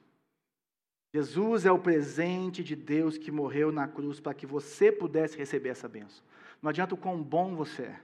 Jesus 1.13 1.65
é 1.65 1.71
o 1.71 1.79
presente 1.79 2.63
de 2.63 2.75
Deus 2.75 3.17
que 3.17 3.31
morreu 3.31 3.71
na 3.71 3.87
cruz 3.87 4.19
para 4.19 4.33
que 4.33 4.45
você 4.45 4.91
pudesse 4.91 5.37
receber 5.37 5.69
essa 5.69 5.87
bênção. 5.87 6.23
Não 6.61 6.69
adianta 6.69 6.95
o 6.95 6.97
quão 6.97 7.21
bom 7.21 7.55
você 7.55 7.83
é. 7.83 7.99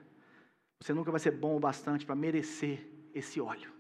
Você 0.80 0.94
nunca 0.94 1.12
vai 1.12 1.20
ser 1.20 1.32
bom 1.32 1.56
o 1.56 1.60
bastante 1.60 2.06
para 2.06 2.16
merecer 2.16 2.88
esse 3.14 3.40
óleo. 3.40 3.72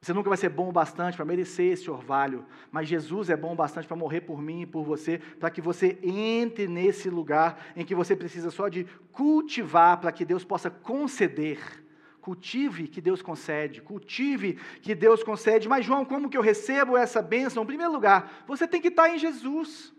Você 0.00 0.12
nunca 0.12 0.28
vai 0.28 0.36
ser 0.36 0.48
bom 0.48 0.68
o 0.68 0.72
bastante 0.72 1.16
para 1.16 1.24
merecer 1.24 1.72
esse 1.72 1.88
orvalho, 1.88 2.44
mas 2.72 2.88
Jesus 2.88 3.30
é 3.30 3.36
bom 3.36 3.52
o 3.52 3.56
bastante 3.56 3.86
para 3.86 3.96
morrer 3.96 4.22
por 4.22 4.42
mim 4.42 4.62
e 4.62 4.66
por 4.66 4.82
você, 4.82 5.18
para 5.38 5.48
que 5.48 5.60
você 5.60 5.96
entre 6.02 6.66
nesse 6.66 7.08
lugar 7.08 7.72
em 7.76 7.84
que 7.84 7.94
você 7.94 8.16
precisa 8.16 8.50
só 8.50 8.68
de 8.68 8.84
cultivar 9.12 10.00
para 10.00 10.10
que 10.10 10.24
Deus 10.24 10.44
possa 10.44 10.68
conceder 10.68 11.81
Cultive 12.22 12.86
que 12.86 13.00
Deus 13.00 13.20
concede, 13.20 13.82
cultive 13.82 14.56
que 14.80 14.94
Deus 14.94 15.24
concede. 15.24 15.68
Mas, 15.68 15.84
João, 15.84 16.04
como 16.04 16.30
que 16.30 16.36
eu 16.36 16.40
recebo 16.40 16.96
essa 16.96 17.20
bênção? 17.20 17.64
Em 17.64 17.66
primeiro 17.66 17.92
lugar, 17.92 18.44
você 18.46 18.64
tem 18.64 18.80
que 18.80 18.88
estar 18.88 19.08
em 19.10 19.18
Jesus. 19.18 19.92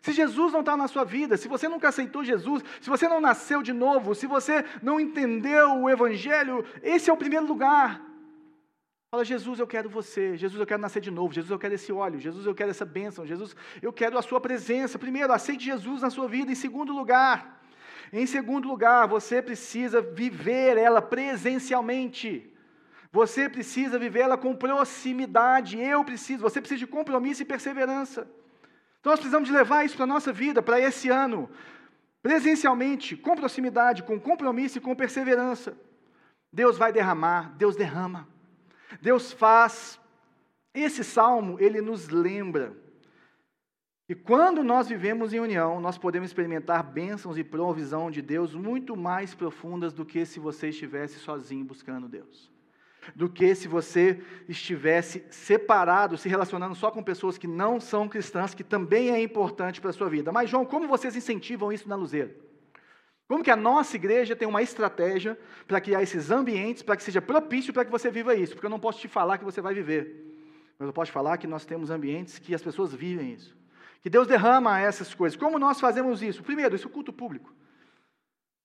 Se 0.00 0.10
Jesus 0.12 0.54
não 0.54 0.60
está 0.60 0.74
na 0.74 0.88
sua 0.88 1.04
vida, 1.04 1.36
se 1.36 1.48
você 1.48 1.68
nunca 1.68 1.90
aceitou 1.90 2.24
Jesus, 2.24 2.64
se 2.80 2.88
você 2.88 3.06
não 3.06 3.20
nasceu 3.20 3.62
de 3.62 3.74
novo, 3.74 4.14
se 4.14 4.26
você 4.26 4.64
não 4.82 4.98
entendeu 4.98 5.82
o 5.82 5.90
Evangelho, 5.90 6.64
esse 6.82 7.10
é 7.10 7.12
o 7.12 7.16
primeiro 7.16 7.46
lugar. 7.46 8.00
Fala, 9.10 9.22
Jesus, 9.22 9.60
eu 9.60 9.66
quero 9.66 9.90
você. 9.90 10.34
Jesus, 10.34 10.58
eu 10.58 10.66
quero 10.66 10.80
nascer 10.80 11.02
de 11.02 11.10
novo. 11.10 11.34
Jesus, 11.34 11.50
eu 11.50 11.58
quero 11.58 11.74
esse 11.74 11.92
óleo. 11.92 12.18
Jesus, 12.18 12.46
eu 12.46 12.54
quero 12.54 12.70
essa 12.70 12.86
bênção. 12.86 13.26
Jesus, 13.26 13.54
eu 13.82 13.92
quero 13.92 14.16
a 14.16 14.22
sua 14.22 14.40
presença. 14.40 14.98
Primeiro, 14.98 15.30
aceite 15.30 15.64
Jesus 15.64 16.00
na 16.00 16.08
sua 16.08 16.26
vida. 16.26 16.50
Em 16.50 16.54
segundo 16.54 16.94
lugar, 16.94 17.60
em 18.12 18.26
segundo 18.26 18.68
lugar, 18.68 19.06
você 19.06 19.42
precisa 19.42 20.00
viver 20.00 20.76
ela 20.76 21.02
presencialmente. 21.02 22.52
Você 23.12 23.48
precisa 23.48 23.98
viver 23.98 24.20
ela 24.20 24.38
com 24.38 24.54
proximidade. 24.54 25.80
Eu 25.80 26.04
preciso, 26.04 26.42
você 26.42 26.60
precisa 26.60 26.78
de 26.78 26.86
compromisso 26.86 27.42
e 27.42 27.46
perseverança. 27.46 28.28
Então 29.00 29.12
nós 29.12 29.20
precisamos 29.20 29.48
de 29.48 29.54
levar 29.54 29.84
isso 29.84 29.96
para 29.96 30.04
a 30.04 30.08
nossa 30.08 30.32
vida, 30.32 30.62
para 30.62 30.80
esse 30.80 31.08
ano, 31.08 31.48
presencialmente, 32.22 33.16
com 33.16 33.36
proximidade, 33.36 34.02
com 34.02 34.20
compromisso 34.20 34.78
e 34.78 34.80
com 34.80 34.94
perseverança. 34.94 35.76
Deus 36.52 36.78
vai 36.78 36.92
derramar, 36.92 37.54
Deus 37.56 37.76
derrama. 37.76 38.28
Deus 39.00 39.32
faz. 39.32 40.00
Esse 40.74 41.02
salmo, 41.02 41.56
ele 41.58 41.80
nos 41.80 42.08
lembra 42.08 42.76
e 44.08 44.14
quando 44.14 44.62
nós 44.62 44.86
vivemos 44.86 45.32
em 45.32 45.40
união, 45.40 45.80
nós 45.80 45.98
podemos 45.98 46.28
experimentar 46.28 46.84
bênçãos 46.84 47.36
e 47.36 47.42
provisão 47.42 48.08
de 48.08 48.22
Deus 48.22 48.54
muito 48.54 48.96
mais 48.96 49.34
profundas 49.34 49.92
do 49.92 50.04
que 50.04 50.24
se 50.24 50.38
você 50.38 50.68
estivesse 50.68 51.18
sozinho 51.18 51.64
buscando 51.64 52.08
Deus. 52.08 52.48
Do 53.16 53.28
que 53.28 53.52
se 53.56 53.66
você 53.66 54.22
estivesse 54.48 55.24
separado, 55.28 56.16
se 56.16 56.28
relacionando 56.28 56.76
só 56.76 56.88
com 56.88 57.02
pessoas 57.02 57.36
que 57.36 57.48
não 57.48 57.80
são 57.80 58.08
cristãs, 58.08 58.54
que 58.54 58.62
também 58.62 59.10
é 59.10 59.20
importante 59.20 59.80
para 59.80 59.90
a 59.90 59.92
sua 59.92 60.08
vida. 60.08 60.30
Mas, 60.30 60.50
João, 60.50 60.64
como 60.64 60.86
vocês 60.86 61.16
incentivam 61.16 61.72
isso 61.72 61.88
na 61.88 61.96
Luzeira? 61.96 62.32
Como 63.26 63.42
que 63.42 63.50
a 63.50 63.56
nossa 63.56 63.96
igreja 63.96 64.36
tem 64.36 64.46
uma 64.46 64.62
estratégia 64.62 65.36
para 65.66 65.80
criar 65.80 66.00
esses 66.00 66.30
ambientes, 66.30 66.80
para 66.80 66.96
que 66.96 67.02
seja 67.02 67.20
propício 67.20 67.72
para 67.72 67.84
que 67.84 67.90
você 67.90 68.08
viva 68.08 68.36
isso? 68.36 68.52
Porque 68.52 68.66
eu 68.66 68.70
não 68.70 68.78
posso 68.78 69.00
te 69.00 69.08
falar 69.08 69.38
que 69.38 69.44
você 69.44 69.60
vai 69.60 69.74
viver, 69.74 70.46
mas 70.78 70.86
eu 70.86 70.92
posso 70.92 71.10
te 71.10 71.14
falar 71.14 71.38
que 71.38 71.46
nós 71.48 71.64
temos 71.64 71.90
ambientes 71.90 72.38
que 72.38 72.54
as 72.54 72.62
pessoas 72.62 72.94
vivem 72.94 73.32
isso 73.32 73.56
que 74.02 74.10
Deus 74.10 74.26
derrama 74.26 74.78
essas 74.78 75.14
coisas. 75.14 75.38
Como 75.38 75.58
nós 75.58 75.80
fazemos 75.80 76.22
isso? 76.22 76.42
Primeiro, 76.42 76.74
isso 76.74 76.88
é 76.88 76.90
culto 76.90 77.12
público. 77.12 77.52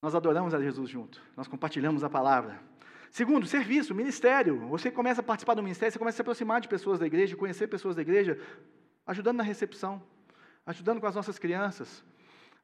Nós 0.00 0.14
adoramos 0.14 0.52
a 0.52 0.60
Jesus 0.60 0.90
junto, 0.90 1.22
nós 1.36 1.46
compartilhamos 1.46 2.02
a 2.02 2.10
palavra. 2.10 2.60
Segundo, 3.10 3.46
serviço, 3.46 3.94
ministério. 3.94 4.58
Você 4.68 4.90
começa 4.90 5.20
a 5.20 5.24
participar 5.24 5.54
do 5.54 5.62
ministério, 5.62 5.92
você 5.92 5.98
começa 5.98 6.16
a 6.16 6.16
se 6.16 6.22
aproximar 6.22 6.60
de 6.60 6.66
pessoas 6.66 6.98
da 6.98 7.06
igreja, 7.06 7.36
conhecer 7.36 7.66
pessoas 7.68 7.94
da 7.94 8.02
igreja, 8.02 8.40
ajudando 9.06 9.36
na 9.36 9.42
recepção, 9.42 10.02
ajudando 10.64 11.00
com 11.00 11.06
as 11.06 11.14
nossas 11.14 11.38
crianças, 11.38 12.02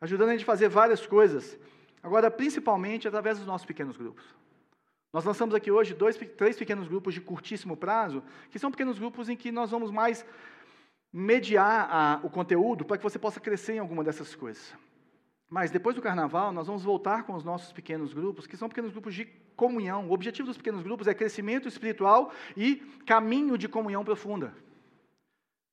ajudando 0.01 0.31
a 0.31 0.33
gente 0.33 0.43
a 0.43 0.47
fazer 0.47 0.69
várias 0.69 1.07
coisas. 1.07 1.59
Agora, 2.03 2.31
principalmente 2.31 3.07
através 3.07 3.39
dos 3.39 3.47
nossos 3.47 3.67
pequenos 3.67 3.97
grupos. 3.97 4.25
Nós 5.13 5.25
lançamos 5.25 5.55
aqui 5.55 5.71
hoje 5.71 5.95
dois, 5.95 6.17
três 6.17 6.57
pequenos 6.57 6.89
grupos 6.89 7.15
de 7.15 7.21
curtíssimo 7.21 7.77
prazo, 7.77 8.23
que 8.51 8.59
são 8.59 8.71
pequenos 8.71 8.99
grupos 8.99 9.29
em 9.29 9.37
que 9.37 9.53
nós 9.53 9.71
vamos 9.71 9.91
mais 9.91 10.25
mediar 11.13 11.89
a, 11.91 12.21
o 12.23 12.31
conteúdo 12.31 12.85
para 12.85 12.97
que 12.97 13.03
você 13.03 13.19
possa 13.19 13.41
crescer 13.41 13.75
em 13.75 13.79
alguma 13.79 14.05
dessas 14.05 14.35
coisas. 14.35 14.75
Mas 15.49 15.71
depois 15.71 15.97
do 15.97 16.03
carnaval, 16.03 16.53
nós 16.53 16.67
vamos 16.67 16.85
voltar 16.85 17.25
com 17.25 17.35
os 17.35 17.43
nossos 17.43 17.73
pequenos 17.73 18.13
grupos, 18.13 18.47
que 18.47 18.57
são 18.57 18.69
pequenos 18.69 18.93
grupos 18.93 19.15
de 19.15 19.25
comunhão. 19.57 20.09
O 20.09 20.13
objetivo 20.13 20.47
dos 20.47 20.59
pequenos 20.59 20.83
grupos 20.83 21.07
é 21.07 21.15
crescimento 21.15 21.67
espiritual 21.67 22.31
e 22.55 22.77
caminho 23.07 23.57
de 23.57 23.67
comunhão 23.67 24.05
profunda. 24.05 24.55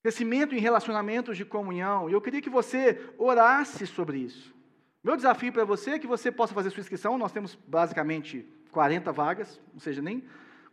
Crescimento 0.01 0.55
em 0.55 0.59
relacionamentos 0.59 1.35
de 1.35 1.43
comunhão. 1.43 2.09
E 2.09 2.13
eu 2.13 2.21
queria 2.21 2.41
que 2.41 2.49
você 2.49 3.13
orasse 3.17 3.85
sobre 3.85 4.19
isso. 4.19 4.55
Meu 5.03 5.15
desafio 5.15 5.51
para 5.51 5.65
você 5.65 5.91
é 5.91 5.99
que 5.99 6.07
você 6.07 6.31
possa 6.31 6.53
fazer 6.53 6.69
sua 6.69 6.81
inscrição. 6.81 7.17
Nós 7.17 7.31
temos 7.31 7.55
basicamente 7.67 8.47
40 8.71 9.11
vagas, 9.11 9.59
ou 9.73 9.79
seja, 9.79 10.01
nem 10.01 10.23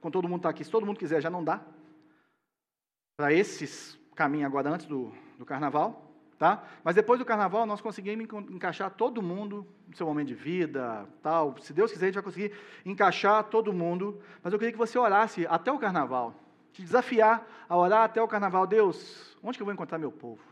com 0.01 0.11
todo 0.11 0.29
mundo 0.29 0.41
está 0.41 0.51
aqui. 0.51 0.65
Se 0.65 0.71
todo 0.71 0.87
mundo 0.87 0.99
quiser, 0.99 1.21
já 1.21 1.31
não 1.31 1.43
dá. 1.43 1.61
Para 3.17 3.33
esses 3.33 3.99
caminho 4.15 4.47
agora 4.47 4.71
antes 4.71 4.87
do, 4.87 5.13
do 5.39 5.45
carnaval, 5.45 6.13
tá? 6.39 6.65
Mas 6.85 6.95
depois 6.95 7.19
do 7.19 7.25
carnaval 7.25 7.67
nós 7.67 7.81
conseguimos 7.81 8.27
encaixar 8.51 8.91
todo 8.91 9.23
mundo 9.23 9.67
no 9.89 9.97
seu 9.97 10.07
momento 10.07 10.29
de 10.29 10.35
vida, 10.35 11.09
tal. 11.23 11.57
Se 11.61 11.73
Deus 11.73 11.93
quiser, 11.93 12.07
a 12.07 12.09
gente 12.09 12.15
vai 12.15 12.25
conseguir 12.25 12.53
encaixar 12.85 13.45
todo 13.45 13.73
mundo. 13.73 14.21
Mas 14.43 14.53
eu 14.53 14.59
queria 14.59 14.73
que 14.73 14.79
você 14.79 14.99
orasse 14.99 15.47
até 15.47 15.71
o 15.71 15.79
carnaval, 15.79 16.35
te 16.73 16.83
desafiar 16.83 17.47
a 17.69 17.77
orar 17.77 18.05
até 18.05 18.21
o 18.23 18.29
carnaval. 18.29 18.67
Deus, 18.67 19.37
onde 19.43 19.57
que 19.57 19.63
eu 19.63 19.67
vou 19.67 19.75
encontrar 19.75 19.99
meu 19.99 20.13
povo? 20.13 20.43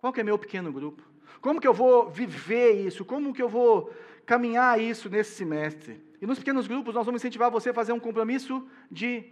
Qual 0.00 0.12
que 0.12 0.20
é 0.20 0.24
meu 0.24 0.38
pequeno 0.38 0.72
grupo? 0.72 1.02
Como 1.40 1.60
que 1.60 1.66
eu 1.66 1.74
vou 1.74 2.10
viver 2.10 2.72
isso? 2.72 3.04
Como 3.04 3.32
que 3.32 3.42
eu 3.42 3.48
vou 3.48 3.92
caminhar 4.24 4.80
isso 4.80 5.08
nesse 5.08 5.34
semestre? 5.34 6.00
E 6.20 6.26
nos 6.26 6.38
pequenos 6.38 6.66
grupos 6.66 6.94
nós 6.94 7.04
vamos 7.04 7.20
incentivar 7.20 7.50
você 7.50 7.70
a 7.70 7.74
fazer 7.74 7.92
um 7.92 8.00
compromisso 8.00 8.66
de 8.90 9.24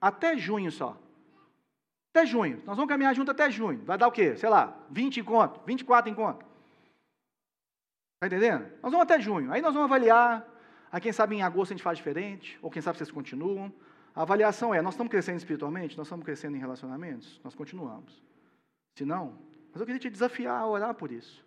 até 0.00 0.36
junho 0.36 0.70
só. 0.70 0.98
Até 2.14 2.26
junho. 2.26 2.62
Nós 2.64 2.76
vamos 2.76 2.88
caminhar 2.88 3.12
junto 3.12 3.32
até 3.32 3.50
junho. 3.50 3.84
Vai 3.84 3.98
dar 3.98 4.06
o 4.06 4.12
quê? 4.12 4.36
Sei 4.36 4.48
lá, 4.48 4.78
20 4.88 5.18
encontros, 5.18 5.60
24 5.66 6.08
encontros. 6.08 6.48
Está 8.14 8.28
entendendo? 8.28 8.70
Nós 8.80 8.92
vamos 8.92 9.00
até 9.00 9.20
junho. 9.20 9.52
Aí 9.52 9.60
nós 9.60 9.74
vamos 9.74 9.90
avaliar. 9.90 10.48
Aí 10.92 11.00
quem 11.00 11.12
sabe 11.12 11.34
em 11.34 11.42
agosto 11.42 11.72
a 11.72 11.74
gente 11.74 11.82
faz 11.82 11.98
diferente, 11.98 12.56
ou 12.62 12.70
quem 12.70 12.80
sabe 12.80 12.98
vocês 12.98 13.10
continuam. 13.10 13.72
A 14.14 14.22
avaliação 14.22 14.72
é, 14.72 14.80
nós 14.80 14.94
estamos 14.94 15.10
crescendo 15.10 15.38
espiritualmente? 15.38 15.98
Nós 15.98 16.06
estamos 16.06 16.24
crescendo 16.24 16.56
em 16.56 16.60
relacionamentos? 16.60 17.40
Nós 17.42 17.52
continuamos. 17.52 18.22
Se 18.96 19.04
não, 19.04 19.36
mas 19.72 19.80
eu 19.80 19.86
queria 19.86 19.98
te 19.98 20.08
desafiar 20.08 20.60
a 20.60 20.66
orar 20.68 20.94
por 20.94 21.10
isso. 21.10 21.44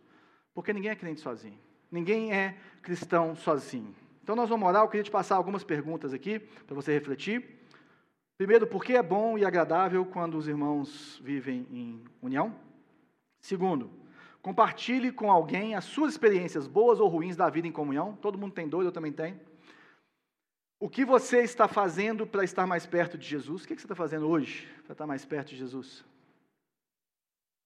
Porque 0.53 0.73
ninguém 0.73 0.91
é 0.91 0.95
crente 0.97 1.21
sozinho. 1.21 1.57
Ninguém 1.89 2.33
é 2.33 2.57
cristão 2.81 3.37
sozinho. 3.37 3.95
Então 4.21 4.35
nós 4.35 4.49
vamos 4.49 4.67
orar, 4.67 4.83
eu 4.83 4.89
queria 4.89 5.03
te 5.05 5.11
passar 5.11 5.37
algumas 5.37 5.63
perguntas 5.63 6.13
aqui, 6.13 6.39
para 6.39 6.75
você 6.75 6.91
refletir. 6.91 7.56
Primeiro, 8.37 8.67
porque 8.67 8.93
é 8.93 9.01
bom 9.01 9.37
e 9.37 9.43
agradável 9.43 10.05
quando 10.05 10.37
os 10.37 10.47
irmãos 10.47 11.19
vivem 11.23 11.67
em 11.71 12.03
união. 12.21 12.55
Segundo, 13.41 13.89
compartilhe 14.43 15.11
com 15.11 15.31
alguém 15.31 15.73
as 15.73 15.85
suas 15.85 16.11
experiências 16.11 16.67
boas 16.67 16.99
ou 16.99 17.07
ruins 17.07 17.35
da 17.35 17.49
vida 17.49 17.67
em 17.67 17.71
comunhão. 17.71 18.15
Todo 18.21 18.37
mundo 18.37 18.53
tem 18.53 18.69
dois, 18.69 18.85
eu 18.85 18.91
também 18.91 19.11
tenho. 19.11 19.39
O 20.79 20.87
que 20.87 21.03
você 21.03 21.39
está 21.39 21.67
fazendo 21.67 22.27
para 22.27 22.43
estar 22.43 22.67
mais 22.67 22.85
perto 22.85 23.17
de 23.17 23.27
Jesus? 23.27 23.63
O 23.63 23.67
que 23.67 23.73
você 23.73 23.85
está 23.85 23.95
fazendo 23.95 24.27
hoje 24.27 24.67
para 24.83 24.93
estar 24.93 25.07
mais 25.07 25.25
perto 25.25 25.49
de 25.49 25.57
Jesus? 25.57 26.05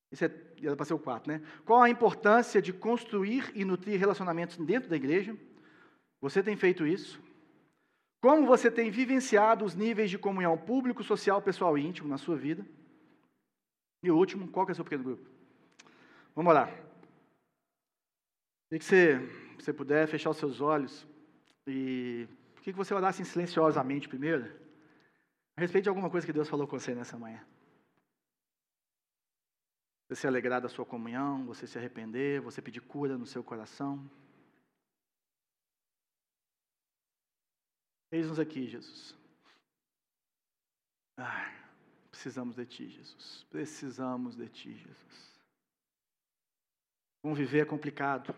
Isso 0.10 0.24
é, 0.24 0.32
era 0.64 0.76
para 0.78 0.86
ser 0.86 0.94
o 0.94 1.00
quarto, 1.00 1.28
né? 1.30 1.42
Qual 1.66 1.82
a 1.82 1.90
importância 1.90 2.62
de 2.62 2.72
construir 2.72 3.52
e 3.54 3.66
nutrir 3.66 4.00
relacionamentos 4.00 4.56
dentro 4.58 4.90
da 4.90 4.96
igreja? 4.96 5.36
Você 6.22 6.42
tem 6.42 6.56
feito 6.56 6.88
isso? 6.88 7.22
Como 8.22 8.46
você 8.46 8.70
tem 8.70 8.92
vivenciado 8.92 9.66
os 9.66 9.74
níveis 9.74 10.12
de 10.12 10.18
comunhão 10.20 10.56
público, 10.56 11.04
social, 11.04 11.42
pessoal 11.42 11.76
e 11.76 11.82
íntimo 11.82 12.08
na 12.08 12.20
sua 12.20 12.38
vida? 12.38 12.64
E 14.04 14.12
o 14.12 14.16
último, 14.16 14.48
qual 14.48 14.66
que 14.66 14.72
é 14.72 14.74
o 14.74 14.76
seu 14.76 14.86
pequeno 14.86 15.04
grupo? 15.04 15.28
Vamos 16.36 16.54
lá. 16.54 16.68
Queria 18.70 18.80
que 18.80 18.86
você, 18.86 19.20
se 19.58 19.66
você 19.66 19.74
puder, 19.74 20.08
fechar 20.08 20.30
os 20.30 20.38
seus 20.38 20.62
olhos 20.62 21.06
e 21.68 22.28
por 22.54 22.62
que 22.64 22.72
você 22.72 22.94
orasse 22.94 23.26
silenciosamente 23.26 24.08
primeiro, 24.08 24.46
a 25.58 25.62
respeito 25.62 25.84
de 25.84 25.90
alguma 25.90 26.10
coisa 26.10 26.26
que 26.26 26.34
Deus 26.34 26.48
falou 26.48 26.68
com 26.68 26.80
você 26.80 26.94
nessa 26.94 27.18
manhã. 27.18 27.44
Você 30.08 30.22
se 30.22 30.28
alegrar 30.28 30.62
da 30.62 30.70
sua 30.70 30.86
comunhão, 30.86 31.46
você 31.46 31.66
se 31.66 31.78
arrepender, 31.78 32.40
você 32.42 32.62
pedir 32.62 32.82
cura 32.82 33.18
no 33.18 33.26
seu 33.26 33.44
coração. 33.44 34.10
Eis-nos 38.12 38.40
aqui, 38.40 38.68
Jesus. 38.68 39.16
Ah, 41.18 41.54
precisamos 42.10 42.56
de 42.56 42.66
Ti, 42.66 42.90
Jesus. 42.90 43.46
Precisamos 43.50 44.36
de 44.36 44.50
Ti, 44.50 44.74
Jesus. 44.74 45.42
Conviver 47.24 47.62
é 47.62 47.66
complicado. 47.66 48.36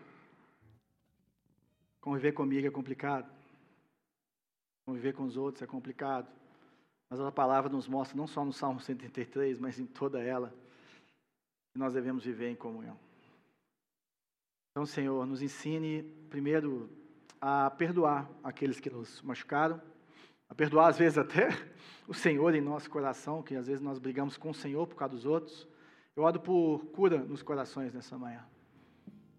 Conviver 2.00 2.32
comigo 2.32 2.66
é 2.66 2.70
complicado. 2.70 3.32
Conviver 4.86 5.14
com 5.14 5.24
os 5.24 5.36
outros 5.36 5.62
é 5.62 5.66
complicado. 5.66 6.30
Mas 7.10 7.18
a 7.20 7.32
palavra 7.32 7.70
nos 7.70 7.88
mostra, 7.88 8.16
não 8.16 8.26
só 8.26 8.44
no 8.44 8.52
Salmo 8.52 8.80
133, 8.80 9.58
mas 9.58 9.78
em 9.78 9.86
toda 9.86 10.22
ela, 10.22 10.50
que 11.72 11.78
nós 11.78 11.94
devemos 11.94 12.24
viver 12.24 12.50
em 12.50 12.56
comunhão. 12.56 12.98
Então, 14.70 14.84
Senhor, 14.84 15.24
nos 15.26 15.40
ensine, 15.40 16.02
primeiro, 16.28 16.90
a 17.46 17.68
perdoar 17.68 18.30
aqueles 18.42 18.80
que 18.80 18.88
nos 18.88 19.20
machucaram, 19.20 19.78
a 20.48 20.54
perdoar, 20.54 20.88
às 20.88 20.96
vezes, 20.96 21.18
até 21.18 21.48
o 22.08 22.14
Senhor 22.14 22.54
em 22.54 22.60
nosso 22.62 22.88
coração, 22.88 23.42
que 23.42 23.54
às 23.54 23.66
vezes 23.66 23.82
nós 23.82 23.98
brigamos 23.98 24.38
com 24.38 24.48
o 24.48 24.54
Senhor 24.54 24.86
por 24.86 24.96
causa 24.96 25.14
dos 25.14 25.26
outros. 25.26 25.68
Eu 26.16 26.22
oro 26.22 26.40
por 26.40 26.86
cura 26.86 27.18
nos 27.18 27.42
corações 27.42 27.92
nessa 27.92 28.16
manhã. 28.16 28.42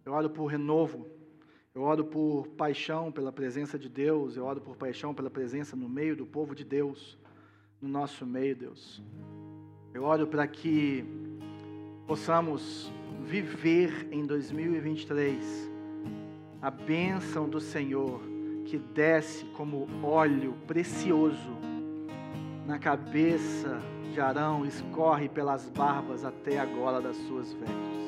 Eu 0.05 0.13
oro 0.13 0.29
por 0.29 0.45
renovo 0.45 1.09
eu 1.73 1.81
oro 1.81 2.05
por 2.05 2.47
paixão 2.55 3.11
pela 3.11 3.33
presença 3.33 3.77
de 3.77 3.89
Deus, 3.89 4.37
eu 4.37 4.45
oro 4.45 4.61
por 4.61 4.77
paixão 4.77 5.13
pela 5.13 5.29
presença 5.29 5.75
no 5.75 5.89
meio 5.89 6.15
do 6.15 6.25
povo 6.25 6.55
de 6.55 6.63
Deus, 6.63 7.17
no 7.81 7.89
nosso 7.89 8.25
meio, 8.25 8.55
Deus. 8.55 9.03
Eu 9.93 10.03
oro 10.05 10.25
para 10.25 10.47
que 10.47 11.03
possamos 12.07 12.89
viver 13.25 14.07
em 14.09 14.25
2023 14.25 15.74
a 16.65 16.71
bênção 16.71 17.47
do 17.47 17.61
Senhor 17.61 18.19
que 18.65 18.79
desce 18.79 19.45
como 19.55 19.87
óleo 20.01 20.55
precioso 20.65 21.55
na 22.65 22.79
cabeça 22.79 23.79
de 24.11 24.19
Arão, 24.19 24.65
escorre 24.65 25.29
pelas 25.29 25.69
barbas 25.69 26.25
até 26.25 26.57
a 26.57 26.65
gola 26.65 26.99
das 26.99 27.15
suas 27.27 27.53
vestes 27.53 28.05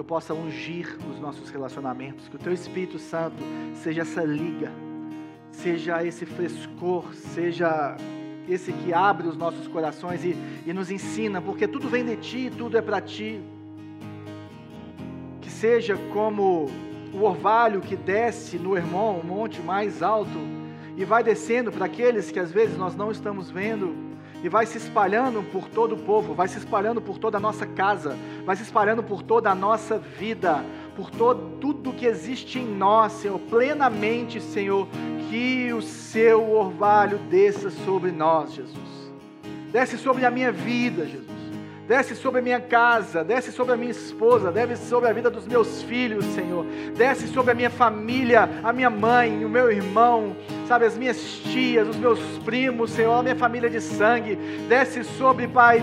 eu 0.00 0.04
possa 0.04 0.32
ungir 0.32 0.96
os 1.10 1.20
nossos 1.20 1.50
relacionamentos, 1.50 2.26
que 2.26 2.36
o 2.36 2.38
Teu 2.38 2.54
Espírito 2.54 2.98
Santo 2.98 3.36
seja 3.74 4.00
essa 4.00 4.24
liga, 4.24 4.72
seja 5.50 6.02
esse 6.02 6.24
frescor, 6.24 7.12
seja 7.12 7.98
esse 8.48 8.72
que 8.72 8.94
abre 8.94 9.28
os 9.28 9.36
nossos 9.36 9.68
corações 9.68 10.24
e, 10.24 10.34
e 10.66 10.72
nos 10.72 10.90
ensina, 10.90 11.42
porque 11.42 11.68
tudo 11.68 11.86
vem 11.86 12.02
de 12.02 12.16
Ti, 12.16 12.50
tudo 12.56 12.78
é 12.78 12.80
para 12.80 12.98
Ti. 13.02 13.42
Que 15.42 15.50
seja 15.50 15.98
como 16.14 16.70
o 17.12 17.22
orvalho 17.22 17.80
que 17.80 17.96
desce 17.96 18.58
no 18.58 18.76
Hermon, 18.76 19.20
o 19.20 19.26
monte 19.26 19.60
mais 19.60 20.02
alto, 20.02 20.38
e 20.96 21.04
vai 21.04 21.22
descendo 21.22 21.72
para 21.72 21.86
aqueles 21.86 22.30
que 22.30 22.38
às 22.38 22.52
vezes 22.52 22.76
nós 22.76 22.94
não 22.94 23.10
estamos 23.10 23.50
vendo 23.50 23.94
e 24.42 24.48
vai 24.48 24.64
se 24.64 24.78
espalhando 24.78 25.42
por 25.50 25.68
todo 25.68 25.94
o 25.94 25.98
povo, 25.98 26.34
vai 26.34 26.48
se 26.48 26.58
espalhando 26.58 27.00
por 27.00 27.18
toda 27.18 27.36
a 27.36 27.40
nossa 27.40 27.66
casa, 27.66 28.16
vai 28.44 28.56
se 28.56 28.62
espalhando 28.62 29.02
por 29.02 29.22
toda 29.22 29.50
a 29.50 29.54
nossa 29.54 29.98
vida, 29.98 30.64
por 30.96 31.10
todo, 31.10 31.58
tudo 31.58 31.92
que 31.92 32.06
existe 32.06 32.58
em 32.58 32.66
nós, 32.66 33.12
Senhor, 33.12 33.38
plenamente, 33.38 34.40
Senhor, 34.40 34.88
que 35.28 35.72
o 35.72 35.82
seu 35.82 36.52
orvalho 36.52 37.18
desça 37.30 37.70
sobre 37.70 38.10
nós, 38.10 38.54
Jesus. 38.54 39.10
Desce 39.70 39.98
sobre 39.98 40.24
a 40.24 40.30
minha 40.30 40.50
vida, 40.50 41.06
Jesus 41.06 41.39
desce 41.90 42.14
sobre 42.14 42.38
a 42.38 42.42
minha 42.42 42.60
casa, 42.60 43.24
desce 43.24 43.50
sobre 43.50 43.74
a 43.74 43.76
minha 43.76 43.90
esposa, 43.90 44.52
desce 44.52 44.86
sobre 44.86 45.10
a 45.10 45.12
vida 45.12 45.28
dos 45.28 45.44
meus 45.44 45.82
filhos, 45.82 46.24
Senhor, 46.26 46.64
desce 46.96 47.26
sobre 47.26 47.50
a 47.50 47.54
minha 47.54 47.68
família, 47.68 48.48
a 48.62 48.72
minha 48.72 48.88
mãe, 48.88 49.44
o 49.44 49.48
meu 49.48 49.72
irmão, 49.72 50.36
sabe, 50.68 50.84
as 50.84 50.96
minhas 50.96 51.20
tias, 51.20 51.88
os 51.88 51.96
meus 51.96 52.20
primos, 52.44 52.92
Senhor, 52.92 53.14
a 53.14 53.22
minha 53.24 53.34
família 53.34 53.68
de 53.68 53.80
sangue, 53.80 54.36
desce 54.68 55.02
sobre, 55.02 55.48
Pai, 55.48 55.82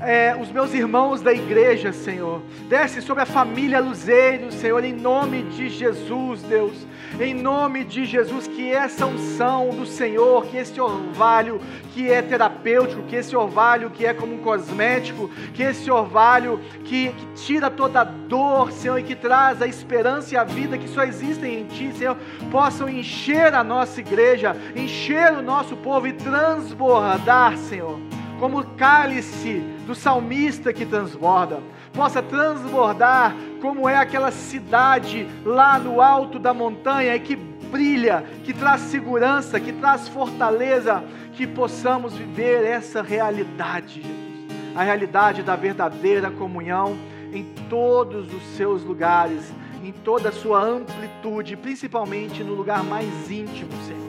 é, 0.00 0.36
os 0.40 0.48
meus 0.52 0.72
irmãos 0.72 1.22
da 1.22 1.32
igreja, 1.32 1.92
Senhor. 1.92 2.40
Desce 2.68 3.02
sobre 3.02 3.24
a 3.24 3.26
família 3.26 3.80
Luzeiro, 3.80 4.52
Senhor, 4.52 4.84
em 4.84 4.92
nome 4.92 5.42
de 5.42 5.68
Jesus, 5.68 6.40
Deus. 6.42 6.86
Em 7.20 7.34
nome 7.34 7.82
de 7.82 8.04
Jesus, 8.04 8.46
que 8.46 8.70
essa 8.70 9.04
unção 9.04 9.70
do 9.70 9.84
Senhor, 9.84 10.46
que 10.46 10.56
esse 10.56 10.80
orvalho 10.80 11.60
que 11.92 12.08
é 12.08 12.22
terapêutico, 12.22 13.02
que 13.02 13.16
esse 13.16 13.34
orvalho 13.34 13.90
que 13.90 14.06
é 14.06 14.14
como 14.14 14.36
um 14.36 14.38
cosmético, 14.38 15.28
que 15.52 15.64
esse 15.64 15.90
orvalho 15.90 16.60
que, 16.84 17.08
que 17.08 17.26
tira 17.34 17.68
toda 17.68 18.02
a 18.02 18.04
dor, 18.04 18.70
Senhor, 18.70 19.00
e 19.00 19.02
que 19.02 19.16
traz 19.16 19.60
a 19.60 19.66
esperança 19.66 20.34
e 20.34 20.36
a 20.36 20.44
vida 20.44 20.78
que 20.78 20.86
só 20.86 21.02
existem 21.02 21.62
em 21.62 21.64
Ti, 21.64 21.92
Senhor, 21.92 22.16
possam 22.52 22.88
encher 22.88 23.52
a 23.52 23.64
nossa 23.64 23.98
igreja, 23.98 24.56
encher 24.76 25.32
o 25.32 25.42
nosso 25.42 25.76
povo 25.76 26.06
e 26.06 26.12
transbordar, 26.12 27.58
Senhor 27.58 27.98
como 28.38 28.60
o 28.60 28.64
cálice 28.76 29.60
do 29.84 29.94
salmista 29.94 30.72
que 30.72 30.86
transborda, 30.86 31.60
possa 31.92 32.22
transbordar 32.22 33.34
como 33.60 33.88
é 33.88 33.96
aquela 33.96 34.30
cidade 34.30 35.26
lá 35.44 35.78
no 35.78 36.00
alto 36.00 36.38
da 36.38 36.54
montanha 36.54 37.14
e 37.16 37.20
que 37.20 37.36
brilha, 37.36 38.24
que 38.44 38.52
traz 38.52 38.82
segurança, 38.82 39.60
que 39.60 39.72
traz 39.72 40.08
fortaleza, 40.08 41.02
que 41.34 41.46
possamos 41.46 42.14
viver 42.14 42.64
essa 42.64 43.02
realidade, 43.02 44.02
Jesus. 44.02 44.28
A 44.74 44.82
realidade 44.82 45.42
da 45.42 45.56
verdadeira 45.56 46.30
comunhão 46.30 46.96
em 47.32 47.44
todos 47.68 48.32
os 48.32 48.42
seus 48.56 48.82
lugares, 48.84 49.52
em 49.82 49.92
toda 49.92 50.28
a 50.28 50.32
sua 50.32 50.62
amplitude, 50.62 51.56
principalmente 51.56 52.42
no 52.42 52.54
lugar 52.54 52.82
mais 52.84 53.30
íntimo, 53.30 53.70
Senhor. 53.86 54.08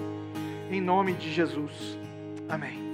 Em 0.71 0.79
nome 0.79 1.13
de 1.13 1.31
Jesus. 1.31 1.97
Amém. 2.47 2.88